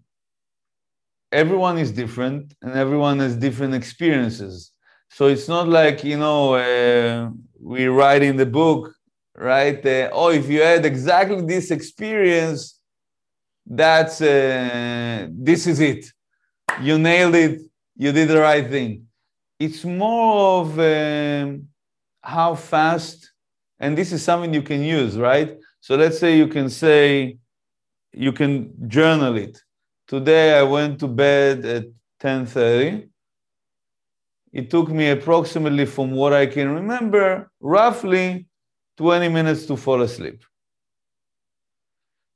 everyone 1.32 1.78
is 1.78 1.92
different 1.92 2.56
and 2.62 2.74
everyone 2.74 3.20
has 3.20 3.36
different 3.36 3.76
experiences. 3.76 4.73
So 5.14 5.28
it's 5.28 5.48
not 5.48 5.68
like, 5.68 6.04
you 6.04 6.18
know, 6.18 6.56
uh, 6.56 7.30
we 7.62 7.86
write 7.86 8.24
in 8.24 8.36
the 8.36 8.48
book, 8.48 8.96
right? 9.38 9.78
Uh, 9.86 10.10
oh, 10.12 10.32
if 10.32 10.50
you 10.50 10.62
had 10.64 10.86
exactly 10.86 11.42
this 11.46 11.70
experience, 11.70 12.80
that's 13.64 14.22
uh, 14.22 15.28
this 15.30 15.68
is 15.68 15.80
it. 15.80 16.08
You 16.82 16.98
nailed 16.98 17.36
it. 17.36 17.62
You 17.96 18.12
did 18.12 18.30
the 18.30 18.40
right 18.40 18.68
thing. 18.68 19.06
It's 19.60 19.86
more 19.86 20.62
of 20.62 20.80
um, 20.80 21.68
how 22.24 22.56
fast, 22.56 23.32
and 23.80 23.96
this 23.96 24.12
is 24.14 24.24
something 24.24 24.52
you 24.52 24.64
can 24.64 24.82
use, 24.82 25.16
right? 25.16 25.56
So 25.80 25.96
let's 25.96 26.18
say 26.18 26.38
you 26.38 26.48
can 26.48 26.72
say, 26.72 27.38
you 28.12 28.32
can 28.32 28.90
journal 28.90 29.38
it. 29.38 29.62
Today 30.08 30.58
I 30.58 30.64
went 30.64 31.00
to 31.02 31.08
bed 31.08 31.64
at 31.66 31.86
10:30. 32.20 33.13
It 34.54 34.70
took 34.70 34.90
me 34.90 35.10
approximately, 35.10 35.86
from 35.86 36.12
what 36.12 36.32
I 36.32 36.46
can 36.46 36.70
remember, 36.70 37.52
roughly 37.60 38.46
20 38.98 39.28
minutes 39.30 39.66
to 39.66 39.76
fall 39.76 40.04
asleep. 40.04 40.44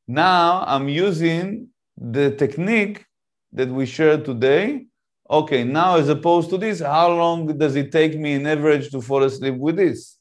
Now 0.07 0.63
I'm 0.65 0.89
using 0.89 1.69
the 1.95 2.31
technique 2.31 3.05
that 3.53 3.69
we 3.69 3.85
shared 3.85 4.25
today. 4.25 4.87
Okay, 5.29 5.63
now 5.63 5.97
as 5.97 6.09
opposed 6.09 6.49
to 6.49 6.57
this, 6.57 6.79
how 6.79 7.09
long 7.09 7.55
does 7.57 7.75
it 7.75 7.91
take 7.91 8.17
me 8.17 8.33
in 8.33 8.47
average 8.47 8.89
to 8.91 9.01
fall 9.01 9.23
asleep 9.23 9.55
with 9.55 9.75
this? 9.75 10.17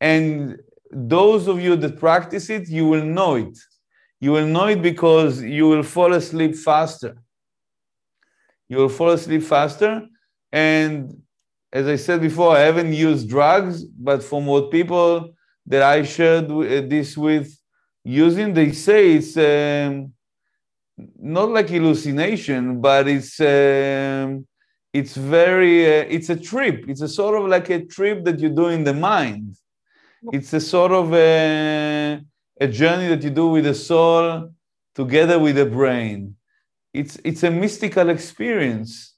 And 0.00 0.58
those 0.90 1.48
of 1.48 1.60
you 1.60 1.76
that 1.76 1.98
practice 1.98 2.48
it, 2.48 2.68
you 2.68 2.86
will 2.86 3.04
know 3.04 3.34
it. 3.34 3.58
You 4.20 4.32
will 4.32 4.46
know 4.46 4.68
it 4.68 4.80
because 4.80 5.42
you 5.42 5.68
will 5.68 5.82
fall 5.82 6.12
asleep 6.14 6.54
faster. 6.56 7.16
You 8.68 8.78
will 8.78 8.88
fall 8.88 9.10
asleep 9.10 9.42
faster. 9.42 10.06
And 10.52 11.22
as 11.72 11.86
I 11.86 11.96
said 11.96 12.20
before, 12.20 12.56
I 12.56 12.60
haven't 12.60 12.92
used 12.92 13.28
drugs, 13.28 13.84
but 13.84 14.22
from 14.22 14.46
what 14.46 14.70
people 14.70 15.34
that 15.66 15.82
I 15.82 16.02
shared 16.02 16.48
this 16.88 17.16
with 17.16 17.54
using, 18.04 18.54
they 18.54 18.72
say 18.72 19.14
it's 19.16 19.36
um, 19.36 20.12
not 21.18 21.50
like 21.50 21.68
hallucination, 21.68 22.80
but 22.80 23.06
it's 23.06 23.38
um, 23.40 24.46
it's 24.92 25.14
very 25.14 25.86
uh, 25.86 26.04
it's 26.08 26.30
a 26.30 26.36
trip. 26.36 26.86
It's 26.88 27.02
a 27.02 27.08
sort 27.08 27.40
of 27.40 27.48
like 27.48 27.68
a 27.70 27.84
trip 27.84 28.24
that 28.24 28.38
you 28.40 28.48
do 28.48 28.68
in 28.68 28.84
the 28.84 28.94
mind. 28.94 29.56
It's 30.32 30.52
a 30.52 30.60
sort 30.60 30.92
of 30.92 31.12
a, 31.14 32.20
a 32.60 32.66
journey 32.66 33.08
that 33.08 33.22
you 33.22 33.30
do 33.30 33.48
with 33.48 33.64
the 33.64 33.74
soul 33.74 34.50
together 34.94 35.38
with 35.38 35.56
the 35.56 35.66
brain. 35.66 36.36
It's 36.92 37.16
it's 37.24 37.42
a 37.42 37.50
mystical 37.50 38.08
experience. 38.08 39.14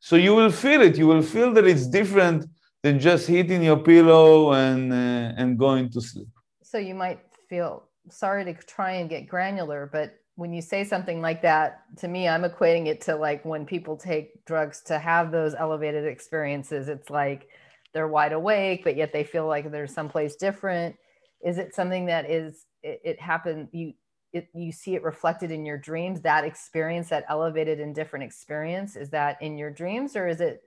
So 0.00 0.16
you 0.16 0.34
will 0.34 0.50
feel 0.50 0.80
it. 0.80 0.96
You 0.96 1.06
will 1.06 1.22
feel 1.22 1.52
that 1.52 1.66
it's 1.66 1.86
different 1.86 2.46
than 2.82 2.98
just 2.98 3.26
hitting 3.28 3.62
your 3.62 3.76
pillow 3.76 4.52
and 4.52 4.92
uh, 4.92 5.40
and 5.40 5.58
going 5.58 5.90
to 5.90 6.00
sleep. 6.00 6.28
So 6.62 6.78
you 6.78 6.94
might 6.94 7.20
feel 7.48 7.84
sorry 8.10 8.44
to 8.46 8.54
try 8.54 8.92
and 8.92 9.08
get 9.10 9.28
granular, 9.28 9.88
but 9.92 10.16
when 10.36 10.54
you 10.54 10.62
say 10.62 10.84
something 10.84 11.20
like 11.20 11.42
that, 11.42 11.82
to 11.98 12.08
me, 12.08 12.26
I'm 12.26 12.44
equating 12.44 12.86
it 12.86 13.02
to 13.02 13.14
like 13.14 13.44
when 13.44 13.66
people 13.66 13.98
take 13.98 14.42
drugs 14.46 14.80
to 14.86 14.98
have 14.98 15.30
those 15.30 15.54
elevated 15.54 16.06
experiences. 16.06 16.88
It's 16.88 17.10
like 17.10 17.48
they're 17.92 18.08
wide 18.08 18.32
awake, 18.32 18.82
but 18.82 18.96
yet 18.96 19.12
they 19.12 19.24
feel 19.24 19.46
like 19.46 19.70
they're 19.70 19.86
someplace 19.86 20.36
different. 20.36 20.96
Is 21.44 21.58
it 21.58 21.74
something 21.74 22.06
that 22.06 22.30
is 22.30 22.64
it, 22.82 23.00
it 23.04 23.20
happened 23.20 23.68
you 23.72 23.92
it, 24.32 24.48
you 24.54 24.72
see 24.72 24.94
it 24.94 25.02
reflected 25.02 25.50
in 25.50 25.66
your 25.66 25.78
dreams 25.78 26.20
that 26.22 26.44
experience 26.44 27.08
that 27.08 27.24
elevated 27.28 27.80
and 27.80 27.94
different 27.94 28.24
experience 28.24 28.96
is 28.96 29.10
that 29.10 29.40
in 29.42 29.58
your 29.58 29.70
dreams 29.70 30.16
or 30.16 30.28
is 30.28 30.40
it 30.40 30.62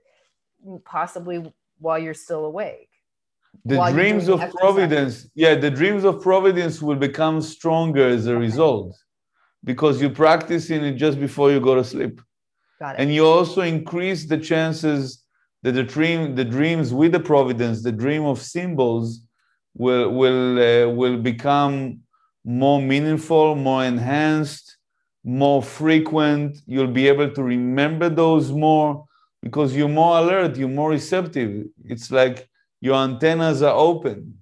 possibly 0.84 1.52
while 1.78 1.98
you're 1.98 2.14
still 2.14 2.44
awake 2.44 2.90
the 3.64 3.90
dreams 3.90 4.28
of 4.28 4.40
exercise. 4.40 4.60
providence 4.60 5.28
yeah 5.34 5.54
the 5.54 5.70
dreams 5.70 6.04
of 6.04 6.20
providence 6.22 6.82
will 6.82 6.96
become 6.96 7.40
stronger 7.40 8.06
as 8.06 8.26
a 8.26 8.32
okay. 8.32 8.40
result 8.40 8.96
because 9.62 10.00
you're 10.00 10.10
practicing 10.10 10.84
it 10.84 10.94
just 10.94 11.18
before 11.18 11.50
you 11.50 11.60
go 11.60 11.74
to 11.74 11.84
sleep 11.84 12.20
Got 12.80 12.96
it. 12.96 13.02
and 13.02 13.14
you 13.14 13.26
also 13.26 13.62
increase 13.62 14.26
the 14.26 14.38
chances 14.38 15.24
that 15.62 15.72
the 15.72 15.82
dream 15.82 16.34
the 16.34 16.44
dreams 16.44 16.92
with 16.92 17.12
the 17.12 17.20
providence 17.20 17.82
the 17.82 17.92
dream 17.92 18.24
of 18.24 18.40
symbols 18.40 19.22
will 19.74 20.10
will 20.10 20.58
uh, 20.58 20.88
will 20.88 21.16
become 21.16 22.00
more 22.44 22.80
meaningful 22.80 23.54
more 23.54 23.84
enhanced 23.84 24.76
more 25.24 25.62
frequent. 25.62 26.58
You'll 26.66 26.86
be 26.86 27.08
able 27.08 27.30
to 27.30 27.42
remember 27.42 28.10
those 28.10 28.52
more 28.52 29.06
because 29.42 29.74
you're 29.74 29.88
more 29.88 30.18
alert 30.18 30.56
you're 30.56 30.68
more 30.68 30.90
receptive. 30.90 31.66
It's 31.84 32.10
like 32.10 32.48
your 32.80 32.96
antennas 32.96 33.62
are 33.62 33.74
open 33.74 34.38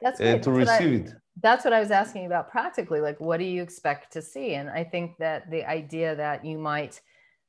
that's 0.00 0.20
uh, 0.20 0.38
to 0.38 0.50
receive 0.50 1.02
I, 1.02 1.04
it. 1.04 1.12
that's 1.42 1.64
what 1.64 1.74
i 1.74 1.80
was 1.80 1.90
asking 1.90 2.26
about 2.26 2.50
practically 2.50 3.00
like 3.00 3.20
what 3.20 3.38
do 3.38 3.44
you 3.44 3.62
expect 3.62 4.12
to 4.14 4.22
see? 4.22 4.54
And 4.54 4.70
i 4.70 4.82
think 4.82 5.18
that 5.18 5.50
the 5.50 5.68
idea 5.68 6.16
that 6.16 6.44
you 6.44 6.58
might 6.58 7.00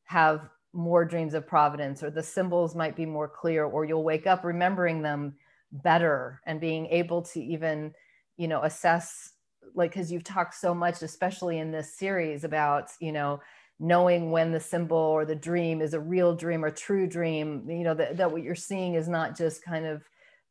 have 0.03 0.49
more 0.73 1.05
dreams 1.05 1.33
of 1.33 1.47
providence 1.47 2.03
or 2.03 2.09
the 2.09 2.21
symbols 2.23 2.75
might 2.75 2.97
be 2.97 3.05
more 3.05 3.29
clear 3.29 3.63
or 3.63 3.85
you'll 3.85 4.03
wake 4.03 4.27
up 4.27 4.43
remembering 4.43 5.01
them 5.01 5.35
better 5.71 6.41
and 6.45 6.59
being 6.59 6.85
able 6.87 7.21
to 7.21 7.41
even 7.41 7.93
you 8.35 8.47
know 8.47 8.61
assess 8.63 9.31
like 9.73 9.91
because 9.91 10.11
you've 10.11 10.23
talked 10.23 10.55
so 10.55 10.73
much 10.73 11.01
especially 11.01 11.59
in 11.59 11.71
this 11.71 11.97
series 11.97 12.43
about 12.43 12.89
you 12.99 13.11
know 13.11 13.39
knowing 13.79 14.31
when 14.31 14.51
the 14.51 14.59
symbol 14.59 14.97
or 14.97 15.25
the 15.25 15.35
dream 15.35 15.81
is 15.81 15.93
a 15.93 15.99
real 15.99 16.35
dream 16.35 16.63
or 16.63 16.71
true 16.71 17.07
dream 17.07 17.65
you 17.69 17.83
know 17.83 17.93
that, 17.93 18.17
that 18.17 18.31
what 18.31 18.43
you're 18.43 18.55
seeing 18.55 18.93
is 18.93 19.07
not 19.07 19.37
just 19.37 19.63
kind 19.63 19.85
of 19.85 20.01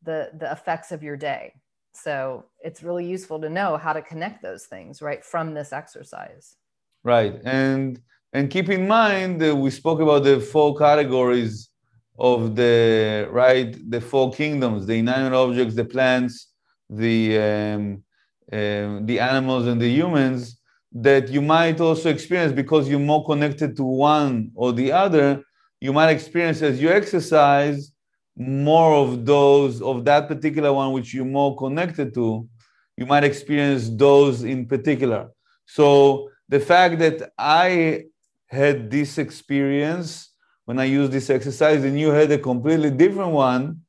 the 0.05 0.31
the 0.39 0.51
effects 0.51 0.93
of 0.93 1.03
your 1.03 1.17
day. 1.17 1.55
So 1.95 2.47
it's 2.61 2.83
really 2.83 3.07
useful 3.07 3.41
to 3.41 3.49
know 3.49 3.77
how 3.77 3.93
to 3.93 4.03
connect 4.03 4.43
those 4.43 4.67
things 4.67 5.01
right 5.01 5.25
from 5.25 5.55
this 5.55 5.73
exercise. 5.73 6.57
Right. 7.03 7.41
And 7.45 8.01
and 8.33 8.51
keep 8.51 8.69
in 8.69 8.87
mind 8.89 9.41
that 9.41 9.55
we 9.55 9.71
spoke 9.71 10.01
about 10.01 10.25
the 10.25 10.41
four 10.41 10.77
categories 10.77 11.71
of 12.19 12.57
the 12.57 13.29
right 13.31 13.77
the 13.91 14.01
four 14.01 14.33
kingdoms 14.33 14.87
the 14.87 14.95
inanimate 14.95 15.33
objects 15.33 15.75
the 15.75 15.85
plants 15.85 16.53
the 16.89 17.39
um, 17.39 18.05
um, 18.53 19.07
the 19.07 19.19
animals 19.21 19.67
and 19.67 19.81
the 19.81 19.89
humans 19.89 20.59
that 20.93 21.29
you 21.29 21.43
might 21.43 21.81
also 21.81 22.09
experience 22.09 22.53
because 22.53 22.89
you're 22.89 22.99
more 22.99 23.25
connected 23.25 23.77
to 23.77 23.83
one 23.83 24.51
or 24.55 24.73
the 24.73 24.93
other 24.93 25.43
you 25.81 25.93
might 25.93 26.11
experience 26.11 26.63
as 26.63 26.81
you 26.81 26.89
exercise 26.89 27.93
more 28.37 28.95
of 28.95 29.27
those 29.27 29.83
of 29.83 30.05
that 30.05 30.29
particular 30.29 30.73
one 30.73 30.93
which 30.93 31.13
you're 31.13 31.25
more 31.25 31.57
connected 31.57 32.15
to 32.15 32.49
you 32.97 33.07
might 33.07 33.25
experience 33.25 33.91
those 33.91 34.45
in 34.45 34.67
particular. 34.67 35.29
So 35.67 36.31
the 36.49 36.61
fact 36.61 36.99
that 36.99 37.33
i 37.39 38.05
had 38.49 38.91
this 38.91 39.19
experience 39.19 40.31
when 40.67 40.79
i 40.79 40.85
used 40.85 41.13
this 41.13 41.31
exercise 41.31 41.83
and 41.85 41.99
you 41.99 42.11
had 42.11 42.31
a 42.31 42.39
completely 42.39 42.91
different 42.91 43.33
one 43.33 43.81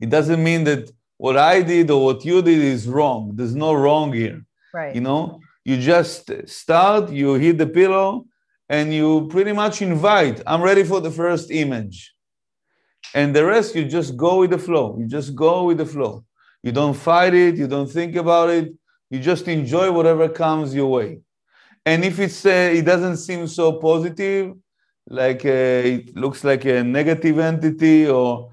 it 0.00 0.08
doesn't 0.08 0.42
mean 0.42 0.64
that 0.64 0.90
what 1.18 1.36
i 1.36 1.62
did 1.62 1.90
or 1.90 2.04
what 2.06 2.24
you 2.24 2.40
did 2.42 2.62
is 2.74 2.88
wrong 2.88 3.32
there's 3.36 3.54
no 3.54 3.74
wrong 3.74 4.12
here 4.12 4.44
right 4.72 4.94
you 4.94 5.00
know 5.00 5.38
you 5.64 5.76
just 5.76 6.30
start 6.48 7.10
you 7.10 7.34
hit 7.34 7.58
the 7.58 7.66
pillow 7.66 8.24
and 8.68 8.92
you 8.92 9.28
pretty 9.28 9.52
much 9.52 9.82
invite 9.82 10.40
i'm 10.46 10.62
ready 10.62 10.82
for 10.82 11.00
the 11.00 11.10
first 11.10 11.50
image 11.50 12.14
and 13.14 13.34
the 13.34 13.44
rest, 13.44 13.74
you 13.74 13.84
just 13.84 14.16
go 14.16 14.40
with 14.40 14.50
the 14.50 14.58
flow. 14.58 14.96
You 14.98 15.06
just 15.06 15.34
go 15.34 15.64
with 15.64 15.78
the 15.78 15.86
flow. 15.86 16.24
You 16.62 16.72
don't 16.72 16.94
fight 16.94 17.34
it. 17.34 17.56
You 17.56 17.66
don't 17.66 17.90
think 17.90 18.16
about 18.16 18.50
it. 18.50 18.74
You 19.10 19.18
just 19.20 19.48
enjoy 19.48 19.90
whatever 19.90 20.28
comes 20.28 20.74
your 20.74 20.88
way. 20.88 21.20
And 21.86 22.04
if 22.04 22.18
it's 22.18 22.44
uh, 22.44 22.70
it 22.74 22.82
doesn't 22.82 23.16
seem 23.16 23.46
so 23.46 23.72
positive, 23.72 24.54
like 25.08 25.44
uh, 25.46 25.48
it 25.94 26.16
looks 26.16 26.44
like 26.44 26.66
a 26.66 26.84
negative 26.84 27.38
entity, 27.38 28.06
or 28.06 28.52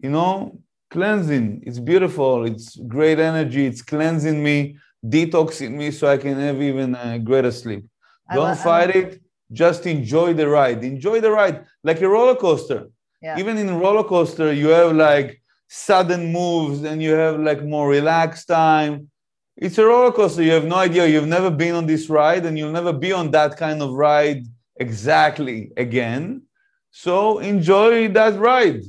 you 0.00 0.10
know, 0.10 0.60
cleansing. 0.90 1.62
It's 1.66 1.78
beautiful. 1.78 2.44
It's 2.44 2.76
great 2.76 3.18
energy. 3.18 3.66
It's 3.66 3.82
cleansing 3.82 4.42
me, 4.42 4.76
detoxing 5.04 5.72
me, 5.72 5.90
so 5.90 6.08
I 6.08 6.16
can 6.16 6.38
have 6.38 6.60
even 6.60 6.94
a 6.94 7.18
greater 7.18 7.50
sleep. 7.50 7.84
Don't 8.32 8.58
fight 8.58 8.90
it. 8.90 9.20
Just 9.52 9.86
enjoy 9.86 10.34
the 10.34 10.48
ride. 10.48 10.82
Enjoy 10.82 11.20
the 11.20 11.30
ride 11.30 11.64
like 11.84 12.00
a 12.00 12.08
roller 12.08 12.34
coaster 12.34 12.88
yeah. 13.22 13.38
Even 13.38 13.56
in 13.58 13.78
roller 13.78 14.04
coaster, 14.04 14.52
you 14.52 14.68
have 14.68 14.94
like 14.94 15.42
sudden 15.68 16.32
moves 16.32 16.84
and 16.84 17.02
you 17.02 17.12
have 17.12 17.40
like 17.40 17.64
more 17.64 17.88
relaxed 17.88 18.48
time. 18.48 19.10
It's 19.56 19.78
a 19.78 19.84
roller 19.84 20.12
coaster. 20.12 20.42
You 20.42 20.52
have 20.52 20.66
no 20.66 20.76
idea. 20.76 21.06
You've 21.06 21.26
never 21.26 21.50
been 21.50 21.74
on 21.74 21.86
this 21.86 22.08
ride 22.10 22.44
and 22.44 22.58
you'll 22.58 22.72
never 22.72 22.92
be 22.92 23.12
on 23.12 23.30
that 23.30 23.56
kind 23.56 23.82
of 23.82 23.92
ride 23.92 24.44
exactly 24.76 25.72
again. 25.76 26.42
So 26.90 27.38
enjoy 27.38 28.08
that 28.08 28.38
ride. 28.38 28.82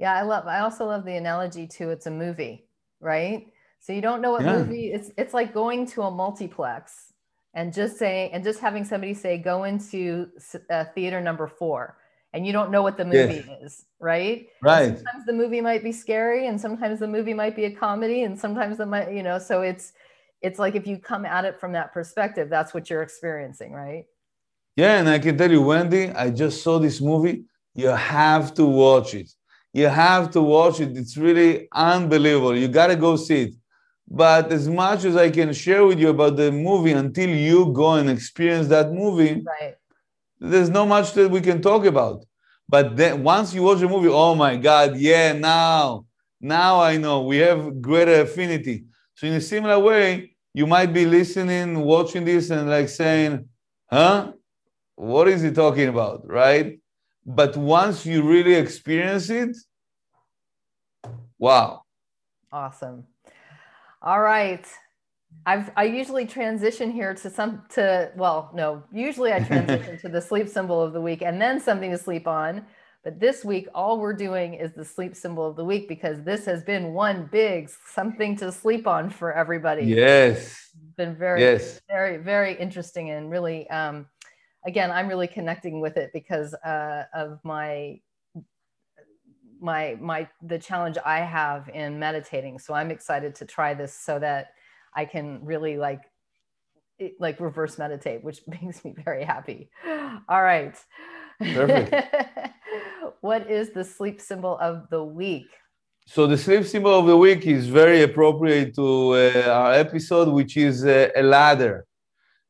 Yeah, 0.00 0.14
I 0.14 0.22
love 0.22 0.46
I 0.46 0.60
also 0.60 0.86
love 0.86 1.04
the 1.04 1.16
analogy 1.16 1.66
to 1.66 1.90
it's 1.90 2.06
a 2.06 2.10
movie, 2.10 2.66
right? 3.00 3.46
So 3.80 3.92
you 3.92 4.00
don't 4.00 4.22
know 4.22 4.32
what 4.32 4.42
yeah. 4.42 4.56
movie 4.56 4.92
it's 4.92 5.10
it's 5.18 5.34
like 5.34 5.52
going 5.52 5.86
to 5.88 6.02
a 6.02 6.10
multiplex 6.10 7.12
and 7.52 7.72
just 7.72 7.98
saying 7.98 8.32
and 8.32 8.42
just 8.42 8.60
having 8.60 8.84
somebody 8.84 9.12
say 9.12 9.36
go 9.36 9.64
into 9.64 10.28
uh, 10.70 10.84
theater 10.94 11.20
number 11.20 11.46
4 11.46 11.96
and 12.32 12.46
you 12.46 12.52
don't 12.52 12.70
know 12.70 12.82
what 12.82 12.96
the 12.96 13.04
movie 13.04 13.44
yes. 13.46 13.62
is, 13.62 13.84
right? 13.98 14.46
Right. 14.62 14.88
And 14.88 14.96
sometimes 14.96 15.26
the 15.26 15.32
movie 15.32 15.60
might 15.60 15.82
be 15.82 15.92
scary, 15.92 16.46
and 16.46 16.60
sometimes 16.60 17.00
the 17.00 17.08
movie 17.08 17.34
might 17.34 17.56
be 17.56 17.64
a 17.64 17.70
comedy, 17.72 18.22
and 18.22 18.38
sometimes 18.38 18.78
the 18.78 18.86
might, 18.86 19.12
you 19.12 19.22
know, 19.22 19.38
so 19.38 19.62
it's 19.62 19.92
it's 20.40 20.58
like 20.58 20.74
if 20.74 20.86
you 20.86 20.96
come 20.96 21.26
at 21.26 21.44
it 21.44 21.58
from 21.58 21.72
that 21.72 21.92
perspective, 21.92 22.48
that's 22.48 22.72
what 22.72 22.88
you're 22.88 23.02
experiencing, 23.02 23.72
right? 23.72 24.06
Yeah, 24.76 24.98
and 24.98 25.08
I 25.08 25.18
can 25.18 25.36
tell 25.36 25.50
you, 25.50 25.60
Wendy, 25.60 26.10
I 26.10 26.30
just 26.30 26.62
saw 26.62 26.78
this 26.78 27.00
movie. 27.00 27.44
You 27.74 27.88
have 27.88 28.54
to 28.54 28.64
watch 28.64 29.14
it. 29.14 29.30
You 29.72 29.86
have 29.86 30.30
to 30.32 30.42
watch 30.42 30.80
it. 30.80 30.96
It's 30.96 31.16
really 31.16 31.68
unbelievable. 31.72 32.56
You 32.56 32.68
got 32.68 32.88
to 32.88 32.96
go 32.96 33.16
see 33.16 33.42
it. 33.42 33.54
But 34.08 34.50
as 34.50 34.68
much 34.68 35.04
as 35.04 35.14
I 35.16 35.30
can 35.30 35.52
share 35.52 35.86
with 35.86 36.00
you 36.00 36.08
about 36.08 36.36
the 36.36 36.50
movie, 36.50 36.90
until 36.92 37.30
you 37.30 37.72
go 37.72 37.94
and 37.94 38.10
experience 38.10 38.66
that 38.68 38.92
movie, 38.92 39.44
right. 39.46 39.76
there's 40.40 40.68
not 40.68 40.88
much 40.88 41.12
that 41.14 41.30
we 41.30 41.40
can 41.40 41.62
talk 41.62 41.84
about. 41.84 42.24
But 42.68 42.96
then 42.96 43.22
once 43.22 43.54
you 43.54 43.62
watch 43.62 43.78
the 43.78 43.88
movie, 43.88 44.08
oh 44.08 44.34
my 44.34 44.56
God, 44.56 44.96
yeah, 44.96 45.32
now, 45.32 46.06
now 46.40 46.80
I 46.80 46.96
know 46.96 47.22
we 47.22 47.36
have 47.38 47.80
greater 47.80 48.22
affinity. 48.22 48.84
So 49.14 49.28
in 49.28 49.34
a 49.34 49.40
similar 49.40 49.78
way, 49.78 50.36
you 50.54 50.66
might 50.66 50.92
be 50.92 51.06
listening, 51.06 51.80
watching 51.80 52.24
this, 52.24 52.50
and 52.50 52.68
like 52.68 52.88
saying, 52.88 53.48
"Huh? 53.90 54.32
What 54.96 55.28
is 55.28 55.42
he 55.42 55.52
talking 55.52 55.88
about?" 55.88 56.26
Right? 56.26 56.80
But 57.34 57.56
once 57.56 58.04
you 58.04 58.22
really 58.22 58.54
experience 58.54 59.30
it, 59.30 59.56
wow. 61.38 61.82
Awesome. 62.52 63.06
All 64.02 64.20
right. 64.20 64.66
I've 65.46 65.70
I 65.76 65.84
usually 65.84 66.26
transition 66.26 66.90
here 66.90 67.14
to 67.14 67.30
some 67.30 67.62
to 67.70 68.10
well, 68.16 68.50
no, 68.52 68.82
usually 68.92 69.32
I 69.32 69.40
transition 69.52 69.96
to 70.00 70.08
the 70.08 70.20
sleep 70.20 70.48
symbol 70.48 70.82
of 70.82 70.92
the 70.92 71.00
week 71.00 71.22
and 71.22 71.40
then 71.40 71.60
something 71.60 71.92
to 71.92 71.98
sleep 71.98 72.26
on. 72.26 72.66
But 73.04 73.20
this 73.20 73.44
week, 73.44 73.68
all 73.74 73.98
we're 73.98 74.12
doing 74.12 74.54
is 74.54 74.72
the 74.72 74.84
sleep 74.84 75.14
symbol 75.14 75.48
of 75.48 75.56
the 75.56 75.64
week 75.64 75.88
because 75.88 76.22
this 76.22 76.44
has 76.46 76.62
been 76.64 76.92
one 76.92 77.28
big 77.30 77.70
something 77.86 78.36
to 78.38 78.50
sleep 78.52 78.86
on 78.86 79.08
for 79.08 79.32
everybody. 79.32 79.84
Yes. 79.84 80.38
It's 80.38 80.94
been 80.96 81.16
very, 81.16 81.40
yes. 81.40 81.80
very, 81.88 82.18
very 82.18 82.54
interesting 82.58 83.08
and 83.10 83.30
really 83.30 83.70
um, 83.70 84.06
again, 84.64 84.90
I'm 84.90 85.08
really 85.08 85.28
connecting 85.28 85.80
with 85.80 85.96
it 85.96 86.10
because 86.12 86.54
uh, 86.54 87.04
of 87.14 87.38
my 87.44 88.00
my 89.60 89.96
my 90.00 90.28
the 90.42 90.58
challenge 90.58 90.96
I 91.04 91.18
have 91.20 91.68
in 91.68 91.98
meditating. 91.98 92.58
So 92.58 92.74
I'm 92.74 92.90
excited 92.90 93.34
to 93.36 93.44
try 93.44 93.74
this 93.74 93.94
so 93.94 94.18
that 94.18 94.52
I 94.94 95.04
can 95.04 95.44
really 95.44 95.76
like 95.76 96.02
like 97.18 97.40
reverse 97.40 97.78
meditate, 97.78 98.22
which 98.22 98.40
makes 98.62 98.84
me 98.84 98.94
very 99.04 99.24
happy. 99.24 99.70
All 100.28 100.42
right. 100.42 100.76
Perfect. 101.40 101.94
what 103.20 103.50
is 103.50 103.70
the 103.70 103.84
sleep 103.84 104.20
symbol 104.20 104.58
of 104.58 104.88
the 104.90 105.02
week? 105.02 105.48
So 106.06 106.26
the 106.26 106.36
sleep 106.36 106.64
symbol 106.64 106.98
of 106.98 107.06
the 107.06 107.16
week 107.16 107.46
is 107.46 107.66
very 107.66 108.02
appropriate 108.02 108.74
to 108.74 109.14
uh, 109.14 109.48
our 109.48 109.72
episode, 109.72 110.28
which 110.28 110.56
is 110.56 110.84
uh, 110.84 111.08
a 111.14 111.22
ladder, 111.22 111.86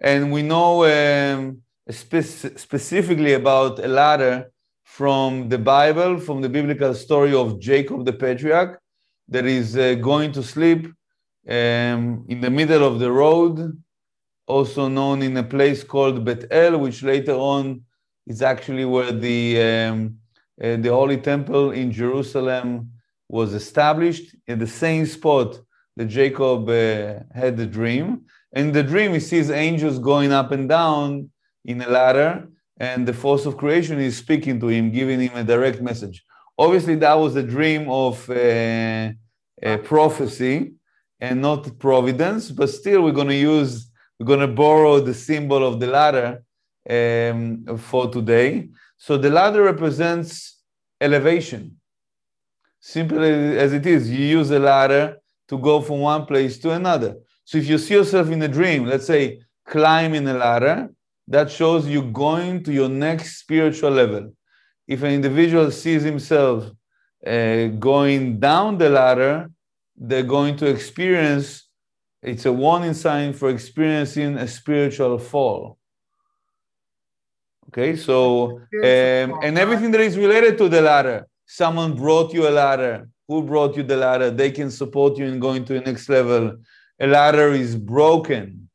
and 0.01 0.33
we 0.33 0.43
know 0.43 0.85
um, 0.85 1.63
spe- 1.93 2.59
specifically 2.59 3.35
about 3.35 3.79
a 3.79 3.89
ladder 3.89 4.51
from 4.85 5.49
the 5.49 5.59
Bible, 5.59 6.19
from 6.19 6.41
the 6.41 6.49
biblical 6.49 6.95
story 6.95 7.33
of 7.35 7.61
Jacob 7.61 8.05
the 8.05 8.13
patriarch, 8.13 8.81
that 9.29 9.47
is 9.47 9.77
uh, 9.77 9.95
going 9.95 10.33
to 10.33 10.43
sleep 10.43 10.87
um, 11.49 12.25
in 12.29 12.41
the 12.41 12.51
middle 12.51 12.85
of 12.85 12.99
the 12.99 13.11
road, 13.11 13.81
also 14.47 14.89
known 14.89 15.23
in 15.23 15.37
a 15.37 15.43
place 15.43 15.85
called 15.85 16.25
Bethel, 16.25 16.79
which 16.79 17.03
later 17.03 17.35
on 17.35 17.83
is 18.27 18.43
actually 18.43 18.85
where 18.85 19.13
the 19.13 19.63
um, 19.63 20.17
uh, 20.63 20.77
the 20.77 20.91
Holy 20.91 21.17
Temple 21.17 21.71
in 21.71 21.91
Jerusalem 21.91 22.91
was 23.29 23.55
established 23.55 24.37
in 24.47 24.59
the 24.59 24.67
same 24.67 25.07
spot 25.07 25.59
that 25.97 26.07
Jacob 26.07 26.69
uh, 26.69 27.21
had 27.35 27.57
the 27.57 27.67
dream. 27.67 28.23
In 28.53 28.73
the 28.73 28.83
dream, 28.83 29.13
he 29.15 29.21
sees 29.21 29.51
angels 29.51 29.99
going 29.99 30.33
up 30.33 30.51
and 30.51 30.69
down 30.69 31.31
in 31.65 31.81
a 31.83 31.89
ladder, 31.89 32.49
and 32.79 33.07
the 33.07 33.13
force 33.13 33.45
of 33.47 33.57
creation 33.57 34.01
is 34.01 34.17
speaking 34.17 34.59
to 34.61 34.69
him, 34.69 34.91
giving 34.91 35.21
him 35.21 35.37
a 35.37 35.45
direct 35.45 35.81
message. 35.83 36.25
Obviously, 36.59 36.95
that 36.97 37.15
was 37.15 37.37
a 37.37 37.43
dream 37.43 37.89
of 37.91 38.29
uh, 38.31 39.11
a 39.63 39.79
prophecy 39.83 40.73
and 41.21 41.43
not 41.43 41.79
providence, 41.79 42.51
but 42.51 42.69
still, 42.71 43.03
we're 43.03 43.13
going 43.13 43.29
to 43.29 43.35
use, 43.35 43.91
we're 44.19 44.27
going 44.27 44.41
to 44.41 44.49
borrow 44.49 45.01
the 45.01 45.15
symbol 45.15 45.67
of 45.67 45.79
the 45.81 45.87
ladder 45.87 46.43
um, 46.89 47.65
for 47.79 48.11
today. 48.11 48.69
So 48.97 49.17
the 49.19 49.31
ladder 49.31 49.63
represents 49.63 50.59
elevation. 51.01 51.77
Simple 52.81 53.23
as 53.23 53.75
it 53.75 53.85
is, 53.87 54.11
you 54.11 54.25
use 54.25 54.51
a 54.51 54.59
ladder 54.59 55.19
to 55.49 55.59
go 55.59 55.83
from 55.83 56.01
one 56.01 56.25
place 56.25 56.59
to 56.59 56.71
another. 56.71 57.17
So 57.45 57.59
if 57.59 57.67
you 57.69 57.77
see 57.79 57.95
yourself 57.95 58.31
in 58.31 58.41
a 58.43 58.49
dream, 58.49 58.87
let's 58.87 59.07
say 59.07 59.41
climbing 59.67 60.27
a 60.29 60.35
ladder, 60.35 60.91
that 61.31 61.51
shows 61.51 61.87
you 61.87 62.03
going 62.03 62.63
to 62.65 62.73
your 62.73 62.89
next 62.89 63.39
spiritual 63.39 63.93
level. 63.93 64.33
If 64.87 65.03
an 65.03 65.13
individual 65.13 65.71
sees 65.71 66.03
himself 66.03 66.71
uh, 67.27 67.67
going 67.91 68.41
down 68.41 68.77
the 68.77 68.91
ladder, 68.91 69.51
they're 69.97 70.23
going 70.39 70.57
to 70.57 70.67
experience 70.67 71.69
it's 72.23 72.45
a 72.45 72.53
warning 72.53 72.93
sign 72.93 73.33
for 73.33 73.49
experiencing 73.49 74.37
a 74.37 74.47
spiritual 74.47 75.19
fall. 75.19 75.79
Okay, 77.69 77.97
so 77.97 78.59
um, 78.59 79.39
and 79.43 79.57
everything 79.57 79.91
that 79.93 80.01
is 80.01 80.19
related 80.19 80.59
to 80.59 80.69
the 80.69 80.83
ladder. 80.83 81.27
Someone 81.47 81.95
brought 81.95 82.35
you 82.35 82.47
a 82.47 82.51
ladder. 82.51 83.09
Who 83.27 83.43
brought 83.43 83.77
you 83.77 83.85
the 83.85 83.97
ladder? 83.97 84.31
They 84.31 84.51
can 84.51 84.71
support 84.71 85.17
you 85.17 85.27
in 85.27 85.39
going 85.39 85.65
to 85.67 85.75
the 85.75 85.81
next 85.81 86.09
level. 86.09 86.59
A 87.01 87.07
ladder 87.07 87.53
is 87.53 87.75
broken, 87.77 88.69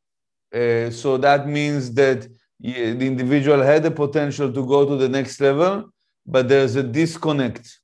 uh, 0.53 0.89
so 0.89 1.17
that 1.17 1.47
means 1.47 1.93
that 1.93 2.27
the 2.59 3.05
individual 3.05 3.61
had 3.61 3.83
the 3.83 3.91
potential 3.91 4.51
to 4.51 4.65
go 4.65 4.85
to 4.85 4.95
the 4.95 5.09
next 5.09 5.39
level, 5.41 5.85
but 6.25 6.47
there's 6.47 6.75
a 6.75 6.83
disconnect 6.83 7.79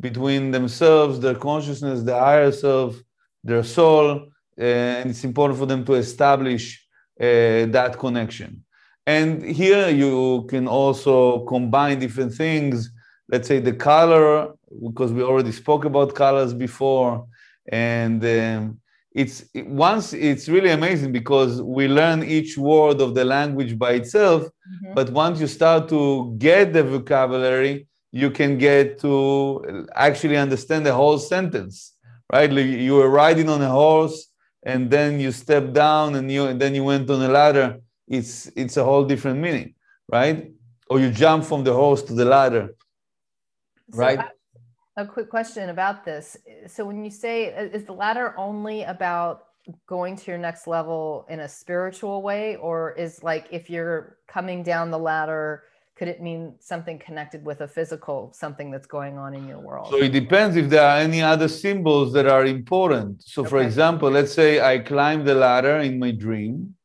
between 0.00 0.50
themselves, 0.50 1.20
their 1.20 1.34
consciousness, 1.34 2.02
the 2.02 2.18
higher 2.18 2.50
self, 2.50 2.96
their 3.42 3.62
soul, 3.62 4.26
and 4.56 5.10
it's 5.10 5.24
important 5.24 5.58
for 5.58 5.66
them 5.66 5.84
to 5.84 5.94
establish 5.94 6.84
uh, 7.20 7.66
that 7.66 7.96
connection. 7.98 8.64
And 9.06 9.44
here 9.44 9.88
you 9.88 10.46
can 10.48 10.66
also 10.66 11.44
combine 11.44 11.98
different 11.98 12.32
things. 12.32 12.90
Let's 13.28 13.48
say 13.48 13.58
the 13.60 13.72
color, 13.72 14.54
because 14.82 15.12
we 15.12 15.22
already 15.22 15.52
spoke 15.52 15.84
about 15.84 16.14
colors 16.14 16.54
before, 16.54 17.26
and 17.70 18.24
um, 18.24 18.80
it's 19.14 19.44
once 19.54 20.12
it's 20.12 20.48
really 20.48 20.70
amazing 20.70 21.12
because 21.12 21.62
we 21.62 21.86
learn 21.86 22.22
each 22.22 22.58
word 22.58 23.00
of 23.00 23.14
the 23.14 23.24
language 23.24 23.78
by 23.78 23.92
itself 23.92 24.42
mm-hmm. 24.42 24.94
but 24.94 25.10
once 25.10 25.40
you 25.40 25.46
start 25.46 25.88
to 25.88 26.34
get 26.38 26.72
the 26.72 26.82
vocabulary 26.82 27.86
you 28.10 28.30
can 28.30 28.58
get 28.58 28.98
to 28.98 29.86
actually 29.94 30.36
understand 30.36 30.84
the 30.84 30.92
whole 30.92 31.18
sentence 31.18 31.94
right? 32.32 32.50
Like 32.52 32.66
you 32.66 32.94
were 32.94 33.08
riding 33.08 33.48
on 33.48 33.60
a 33.62 33.68
horse 33.68 34.16
and 34.64 34.90
then 34.90 35.20
you 35.20 35.30
step 35.32 35.72
down 35.72 36.14
and 36.14 36.30
you 36.30 36.46
and 36.46 36.60
then 36.60 36.74
you 36.74 36.84
went 36.84 37.08
on 37.10 37.22
a 37.22 37.28
ladder. 37.28 37.80
It's 38.08 38.50
it's 38.56 38.76
a 38.76 38.84
whole 38.84 39.04
different 39.04 39.38
meaning 39.40 39.74
right? 40.10 40.50
Or 40.90 41.00
you 41.00 41.10
jump 41.10 41.44
from 41.44 41.64
the 41.64 41.72
horse 41.72 42.02
to 42.02 42.12
the 42.12 42.26
ladder 42.26 42.74
so 43.92 43.98
right 43.98 44.20
a 44.96 45.06
quick 45.06 45.28
question 45.28 45.70
about 45.70 46.04
this. 46.04 46.36
So, 46.68 46.84
when 46.84 47.04
you 47.04 47.10
say, 47.10 47.46
is 47.46 47.84
the 47.84 47.92
ladder 47.92 48.34
only 48.36 48.82
about 48.84 49.46
going 49.86 50.14
to 50.16 50.30
your 50.30 50.38
next 50.38 50.66
level 50.66 51.26
in 51.28 51.40
a 51.40 51.48
spiritual 51.48 52.22
way, 52.22 52.56
or 52.56 52.92
is 52.92 53.22
like 53.22 53.46
if 53.50 53.68
you're 53.68 54.18
coming 54.28 54.62
down 54.62 54.90
the 54.90 54.98
ladder, 54.98 55.64
could 55.96 56.08
it 56.08 56.20
mean 56.22 56.54
something 56.60 56.98
connected 56.98 57.44
with 57.44 57.60
a 57.60 57.68
physical, 57.68 58.32
something 58.34 58.70
that's 58.70 58.86
going 58.86 59.16
on 59.18 59.34
in 59.34 59.48
your 59.48 59.58
world? 59.58 59.88
So, 59.90 59.96
it 59.96 60.12
depends 60.12 60.56
if 60.56 60.68
there 60.70 60.86
are 60.86 60.98
any 60.98 61.22
other 61.22 61.48
symbols 61.48 62.12
that 62.12 62.26
are 62.26 62.46
important. 62.46 63.22
So, 63.24 63.42
okay. 63.42 63.50
for 63.50 63.58
example, 63.62 64.10
let's 64.10 64.32
say 64.32 64.60
I 64.60 64.78
climb 64.78 65.24
the 65.24 65.34
ladder 65.34 65.78
in 65.78 65.98
my 65.98 66.12
dream. 66.12 66.76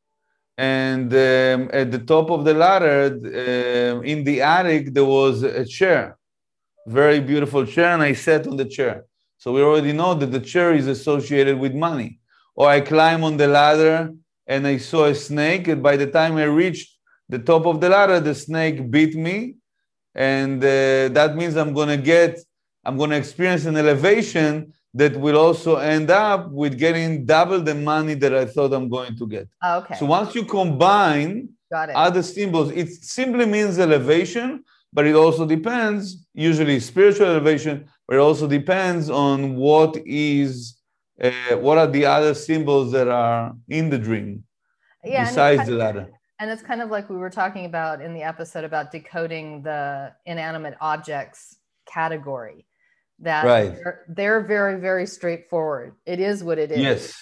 And 0.58 1.14
um, 1.14 1.70
at 1.72 1.90
the 1.90 2.00
top 2.00 2.30
of 2.32 2.44
the 2.44 2.54
ladder, 2.54 3.18
uh, 3.24 4.02
in 4.02 4.26
the 4.26 4.42
attic, 4.42 4.94
there 4.94 5.06
was 5.06 5.42
a 5.44 5.64
chair 5.64 6.19
very 6.90 7.20
beautiful 7.20 7.66
chair, 7.66 7.94
and 7.94 8.02
I 8.02 8.14
sat 8.14 8.48
on 8.48 8.58
the 8.58 8.66
chair. 8.66 9.06
So 9.38 9.54
we 9.54 9.62
already 9.62 9.94
know 9.94 10.14
that 10.16 10.32
the 10.32 10.40
chair 10.40 10.74
is 10.74 10.88
associated 10.88 11.58
with 11.60 11.74
money. 11.74 12.20
Or 12.56 12.68
I 12.68 12.82
climb 12.82 13.24
on 13.24 13.38
the 13.38 13.48
ladder 13.48 14.12
and 14.48 14.68
I 14.68 14.78
saw 14.78 15.06
a 15.06 15.16
snake, 15.16 15.68
and 15.68 15.82
by 15.84 15.96
the 15.96 16.08
time 16.08 16.36
I 16.38 16.46
reached 16.46 16.90
the 17.30 17.40
top 17.40 17.66
of 17.68 17.80
the 17.80 17.90
ladder, 17.90 18.20
the 18.20 18.34
snake 18.34 18.90
bit 18.90 19.14
me, 19.14 19.56
and 20.16 20.58
uh, 20.64 21.10
that 21.18 21.36
means 21.36 21.56
I'm 21.56 21.74
gonna 21.74 21.98
get, 21.98 22.40
I'm 22.84 22.98
gonna 22.98 23.16
experience 23.16 23.66
an 23.66 23.78
elevation 23.78 24.74
that 24.96 25.16
will 25.16 25.38
also 25.38 25.76
end 25.76 26.10
up 26.10 26.50
with 26.50 26.78
getting 26.78 27.24
double 27.24 27.62
the 27.62 27.76
money 27.76 28.16
that 28.16 28.34
I 28.34 28.46
thought 28.46 28.74
I'm 28.74 28.90
going 28.90 29.16
to 29.18 29.28
get. 29.28 29.48
Okay. 29.64 29.96
So 29.96 30.08
once 30.08 30.34
you 30.34 30.44
combine 30.44 31.50
other 31.72 32.24
symbols, 32.24 32.72
it 32.72 32.90
simply 32.90 33.46
means 33.46 33.78
elevation, 33.78 34.64
but 34.92 35.06
it 35.06 35.16
also 35.16 35.46
depends, 35.46 36.28
usually 36.34 36.80
spiritual 36.80 37.28
elevation, 37.28 37.88
but 38.08 38.16
it 38.16 38.20
also 38.20 38.48
depends 38.48 39.10
on 39.10 39.56
what 39.56 39.96
is, 40.06 40.78
uh, 41.22 41.32
what 41.58 41.78
are 41.78 41.88
the 41.88 42.06
other 42.06 42.34
symbols 42.34 42.92
that 42.92 43.08
are 43.08 43.54
in 43.68 43.90
the 43.90 43.98
dream 43.98 44.44
yeah, 45.04 45.26
besides 45.26 45.68
the 45.68 45.76
ladder. 45.76 46.10
And 46.40 46.50
it's 46.50 46.64
kind 46.64 46.82
of 46.82 46.90
like 46.90 47.10
we 47.10 47.18
were 47.18 47.30
talking 47.30 47.66
about 47.66 48.02
in 48.02 48.14
the 48.14 48.24
episode 48.24 48.64
about 48.64 48.92
decoding 48.92 49.62
the 49.62 50.14
inanimate 50.26 50.76
objects 50.80 51.58
category. 51.86 52.66
That 53.20 53.46
right. 53.46 53.76
they're, 53.76 54.06
they're 54.08 54.42
very, 54.42 54.80
very 54.80 55.06
straightforward. 55.06 55.96
It 56.06 56.22
is 56.22 56.42
what 56.42 56.58
it 56.58 56.72
is. 56.72 56.80
Yes. 56.80 57.14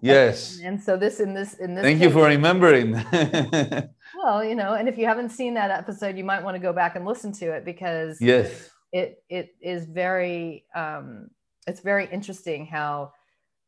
Yes. 0.00 0.56
And, 0.56 0.66
and 0.66 0.82
so 0.82 0.96
this 0.96 1.20
in 1.20 1.34
this 1.34 1.54
in 1.54 1.74
this 1.74 1.82
Thank 1.82 1.98
case, 1.98 2.08
you 2.08 2.12
for 2.12 2.26
remembering. 2.26 2.94
well, 4.14 4.44
you 4.44 4.54
know, 4.54 4.74
and 4.74 4.88
if 4.88 4.98
you 4.98 5.06
haven't 5.06 5.30
seen 5.30 5.54
that 5.54 5.70
episode, 5.70 6.16
you 6.16 6.24
might 6.24 6.42
want 6.42 6.54
to 6.54 6.60
go 6.60 6.72
back 6.72 6.96
and 6.96 7.04
listen 7.06 7.32
to 7.32 7.52
it 7.52 7.64
because 7.64 8.20
yes. 8.20 8.70
It 8.92 9.22
it 9.28 9.54
is 9.60 9.84
very 9.84 10.64
um 10.74 11.28
it's 11.66 11.80
very 11.80 12.06
interesting 12.10 12.66
how 12.66 13.12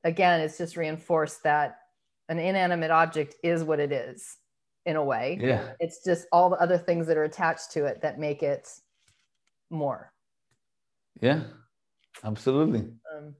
again 0.04 0.40
it's 0.40 0.56
just 0.56 0.76
reinforced 0.76 1.42
that 1.42 1.78
an 2.28 2.38
inanimate 2.38 2.92
object 2.92 3.34
is 3.42 3.64
what 3.64 3.80
it 3.80 3.90
is 3.90 4.36
in 4.86 4.96
a 4.96 5.04
way. 5.04 5.38
Yeah. 5.40 5.72
It's 5.80 6.02
just 6.04 6.26
all 6.32 6.48
the 6.48 6.56
other 6.56 6.78
things 6.78 7.06
that 7.08 7.16
are 7.16 7.24
attached 7.24 7.72
to 7.72 7.84
it 7.84 8.00
that 8.02 8.18
make 8.18 8.42
it 8.42 8.68
more. 9.70 10.12
Yeah, 11.20 11.42
absolutely. 12.24 12.88
Um, 13.14 13.34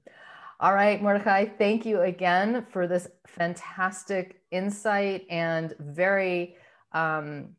all 0.59 0.73
right, 0.75 1.01
Mordechay, 1.01 1.57
thank 1.57 1.85
you 1.85 2.01
again 2.01 2.65
for 2.69 2.85
this 2.85 3.07
fantastic 3.25 4.41
insight 4.51 5.25
and 5.29 5.73
very, 5.79 6.57
um, 6.91 7.55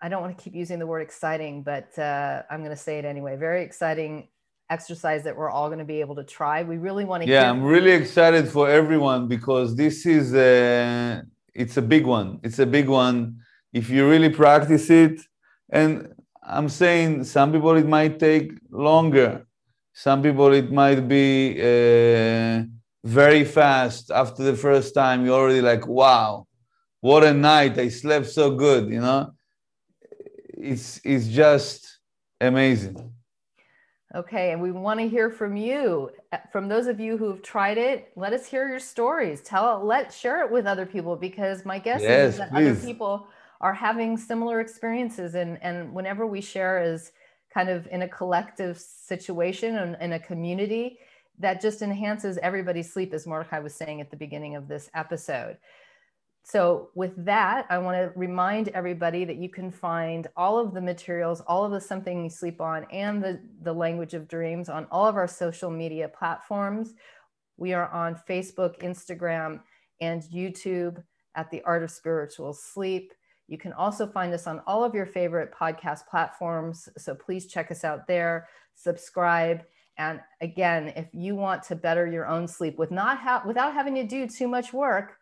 I 0.00 0.08
don't 0.08 0.22
want 0.22 0.36
to 0.36 0.42
keep 0.42 0.54
using 0.54 0.78
the 0.78 0.86
word 0.86 1.00
exciting, 1.00 1.62
but 1.62 1.98
uh, 1.98 2.42
I'm 2.50 2.60
going 2.60 2.70
to 2.70 2.82
say 2.88 2.98
it 2.98 3.04
anyway. 3.04 3.36
Very 3.36 3.62
exciting 3.62 4.28
exercise 4.70 5.24
that 5.24 5.36
we're 5.36 5.50
all 5.50 5.68
going 5.68 5.80
to 5.80 5.84
be 5.84 6.00
able 6.00 6.14
to 6.16 6.24
try. 6.24 6.62
We 6.62 6.78
really 6.78 7.04
want 7.04 7.22
to. 7.22 7.28
Yeah, 7.28 7.50
I'm 7.50 7.62
really 7.62 7.92
excited 7.92 8.48
for 8.48 8.70
everyone 8.70 9.28
because 9.28 9.76
this 9.76 10.06
is 10.06 10.34
a, 10.34 11.22
it's 11.54 11.76
a 11.76 11.82
big 11.82 12.06
one. 12.06 12.40
It's 12.42 12.58
a 12.58 12.66
big 12.66 12.88
one. 12.88 13.36
If 13.72 13.90
you 13.90 14.08
really 14.08 14.30
practice 14.30 14.90
it, 14.90 15.20
and 15.70 16.14
I'm 16.42 16.68
saying 16.68 17.24
some 17.24 17.52
people 17.52 17.76
it 17.76 17.86
might 17.86 18.18
take 18.18 18.52
longer 18.70 19.46
some 19.92 20.22
people, 20.22 20.52
it 20.52 20.70
might 20.72 21.08
be 21.08 21.60
uh, 21.60 22.64
very 23.04 23.44
fast 23.44 24.10
after 24.10 24.42
the 24.42 24.56
first 24.56 24.94
time. 24.94 25.24
You're 25.24 25.34
already 25.34 25.60
like, 25.60 25.86
wow, 25.86 26.46
what 27.00 27.24
a 27.24 27.32
night. 27.32 27.78
I 27.78 27.88
slept 27.88 28.26
so 28.26 28.54
good, 28.54 28.90
you 28.90 29.00
know? 29.00 29.32
It's, 30.56 31.00
it's 31.04 31.28
just 31.28 31.98
amazing. 32.40 33.12
Okay, 34.12 34.50
and 34.50 34.60
we 34.60 34.72
want 34.72 34.98
to 34.98 35.08
hear 35.08 35.30
from 35.30 35.56
you. 35.56 36.10
Uh, 36.32 36.38
from 36.50 36.68
those 36.68 36.88
of 36.88 36.98
you 36.98 37.16
who've 37.16 37.40
tried 37.42 37.78
it, 37.78 38.10
let 38.16 38.32
us 38.32 38.44
hear 38.44 38.68
your 38.68 38.80
stories. 38.80 39.40
Tell 39.40 39.84
let 39.84 40.12
share 40.12 40.44
it 40.44 40.50
with 40.50 40.66
other 40.66 40.84
people 40.84 41.14
because 41.14 41.64
my 41.64 41.78
guess 41.78 42.02
yes, 42.02 42.32
is 42.32 42.38
that 42.38 42.50
please. 42.50 42.78
other 42.78 42.86
people 42.86 43.28
are 43.60 43.72
having 43.72 44.16
similar 44.16 44.60
experiences 44.60 45.36
and 45.36 45.62
and 45.62 45.94
whenever 45.94 46.26
we 46.26 46.40
share 46.40 46.78
as 46.78 47.12
kind 47.54 47.68
of 47.68 47.86
in 47.92 48.02
a 48.02 48.08
collective 48.08 48.78
situation 48.78 49.76
and 49.76 49.96
in 50.00 50.14
a 50.14 50.18
community 50.18 50.98
that 51.38 51.60
just 51.60 51.80
enhances 51.80 52.36
everybody's 52.38 52.92
sleep, 52.92 53.14
as 53.14 53.26
Mordechay 53.26 53.62
was 53.62 53.74
saying 53.74 54.00
at 54.00 54.10
the 54.10 54.16
beginning 54.16 54.56
of 54.56 54.68
this 54.68 54.90
episode. 54.94 55.56
So, 56.42 56.88
with 56.94 57.12
that, 57.24 57.66
I 57.70 57.78
want 57.78 57.96
to 57.96 58.18
remind 58.18 58.68
everybody 58.68 59.24
that 59.24 59.36
you 59.36 59.48
can 59.48 59.70
find 59.70 60.26
all 60.36 60.58
of 60.58 60.74
the 60.74 60.80
materials, 60.80 61.42
all 61.42 61.64
of 61.64 61.70
the 61.70 61.80
Something 61.80 62.24
You 62.24 62.30
Sleep 62.30 62.60
On, 62.60 62.86
and 62.90 63.22
the, 63.22 63.40
the 63.62 63.72
Language 63.72 64.14
of 64.14 64.26
Dreams 64.26 64.68
on 64.68 64.86
all 64.90 65.06
of 65.06 65.16
our 65.16 65.28
social 65.28 65.70
media 65.70 66.08
platforms. 66.08 66.94
We 67.56 67.74
are 67.74 67.88
on 67.90 68.18
Facebook, 68.28 68.80
Instagram, 68.80 69.60
and 70.00 70.22
YouTube 70.22 71.02
at 71.34 71.50
The 71.50 71.62
Art 71.62 71.82
of 71.82 71.90
Spiritual 71.90 72.54
Sleep. 72.54 73.12
You 73.46 73.58
can 73.58 73.72
also 73.72 74.06
find 74.06 74.32
us 74.32 74.46
on 74.46 74.62
all 74.66 74.82
of 74.82 74.94
your 74.94 75.06
favorite 75.06 75.52
podcast 75.52 76.06
platforms. 76.08 76.88
So 76.96 77.14
please 77.14 77.46
check 77.46 77.70
us 77.70 77.84
out 77.84 78.06
there, 78.06 78.48
subscribe. 78.76 79.62
And 79.98 80.20
again, 80.40 80.92
if 80.96 81.08
you 81.12 81.36
want 81.36 81.62
to 81.64 81.76
better 81.76 82.06
your 82.06 82.26
own 82.26 82.48
sleep 82.48 82.78
with 82.78 82.90
not 82.90 83.18
ha- 83.18 83.42
without 83.46 83.74
having 83.74 83.94
to 83.96 84.04
do 84.04 84.26
too 84.26 84.48
much 84.48 84.72
work, 84.72 85.18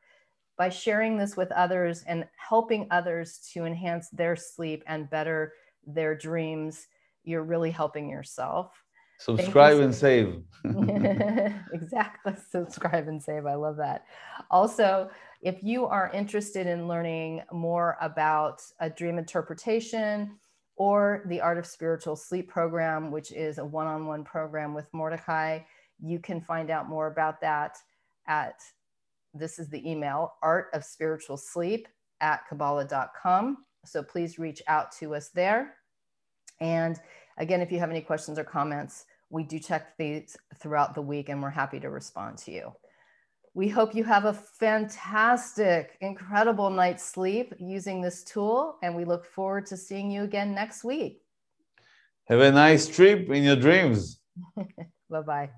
by 0.58 0.68
sharing 0.68 1.16
this 1.16 1.36
with 1.36 1.50
others 1.52 2.02
and 2.06 2.26
helping 2.36 2.88
others 2.90 3.38
to 3.52 3.64
enhance 3.64 4.10
their 4.10 4.36
sleep 4.36 4.82
and 4.86 5.08
better 5.08 5.54
their 5.86 6.16
dreams, 6.16 6.88
you're 7.24 7.44
really 7.44 7.70
helping 7.70 8.10
yourself. 8.10 8.72
Subscribe 9.20 9.78
and 9.78 9.94
save. 9.94 10.42
exactly. 11.72 12.34
Subscribe 12.50 13.08
and 13.08 13.22
save. 13.22 13.46
I 13.46 13.54
love 13.54 13.76
that. 13.76 14.04
Also, 14.50 15.10
if 15.42 15.62
you 15.62 15.86
are 15.86 16.10
interested 16.12 16.66
in 16.66 16.88
learning 16.88 17.42
more 17.52 17.96
about 18.00 18.60
a 18.80 18.90
dream 18.90 19.18
interpretation 19.18 20.38
or 20.76 21.24
the 21.26 21.40
Art 21.40 21.58
of 21.58 21.66
Spiritual 21.66 22.16
Sleep 22.16 22.48
program, 22.48 23.10
which 23.10 23.32
is 23.32 23.58
a 23.58 23.64
one 23.64 23.86
on 23.86 24.06
one 24.06 24.24
program 24.24 24.74
with 24.74 24.90
Mordechay, 24.92 25.64
you 26.00 26.18
can 26.18 26.40
find 26.40 26.70
out 26.70 26.88
more 26.88 27.08
about 27.08 27.40
that 27.40 27.76
at 28.26 28.60
this 29.38 29.58
is 29.58 29.68
the 29.68 29.88
email 29.88 30.34
art 30.42 30.68
of 30.72 30.84
spiritual 30.84 31.36
sleep 31.36 31.88
at 32.20 32.46
Kabbalah.com. 32.48 33.58
So 33.84 34.02
please 34.02 34.38
reach 34.38 34.62
out 34.66 34.92
to 34.98 35.14
us 35.14 35.28
there. 35.30 35.74
And 36.60 36.98
again, 37.38 37.60
if 37.60 37.70
you 37.70 37.78
have 37.78 37.90
any 37.90 38.00
questions 38.00 38.38
or 38.38 38.44
comments, 38.44 39.06
we 39.30 39.44
do 39.44 39.58
check 39.58 39.96
these 39.98 40.36
throughout 40.58 40.94
the 40.94 41.02
week 41.02 41.28
and 41.28 41.42
we're 41.42 41.50
happy 41.50 41.80
to 41.80 41.90
respond 41.90 42.38
to 42.38 42.50
you. 42.50 42.72
We 43.54 43.68
hope 43.68 43.94
you 43.94 44.04
have 44.04 44.24
a 44.24 44.32
fantastic, 44.32 45.96
incredible 46.00 46.70
night's 46.70 47.04
sleep 47.04 47.54
using 47.58 48.00
this 48.00 48.22
tool, 48.22 48.76
and 48.82 48.94
we 48.94 49.04
look 49.04 49.26
forward 49.26 49.66
to 49.66 49.76
seeing 49.76 50.12
you 50.12 50.22
again 50.22 50.54
next 50.54 50.84
week. 50.84 51.22
Have 52.28 52.40
a 52.40 52.52
nice 52.52 52.86
trip 52.86 53.28
in 53.30 53.42
your 53.42 53.56
dreams. 53.56 54.20
bye 55.10 55.22
bye. 55.22 55.50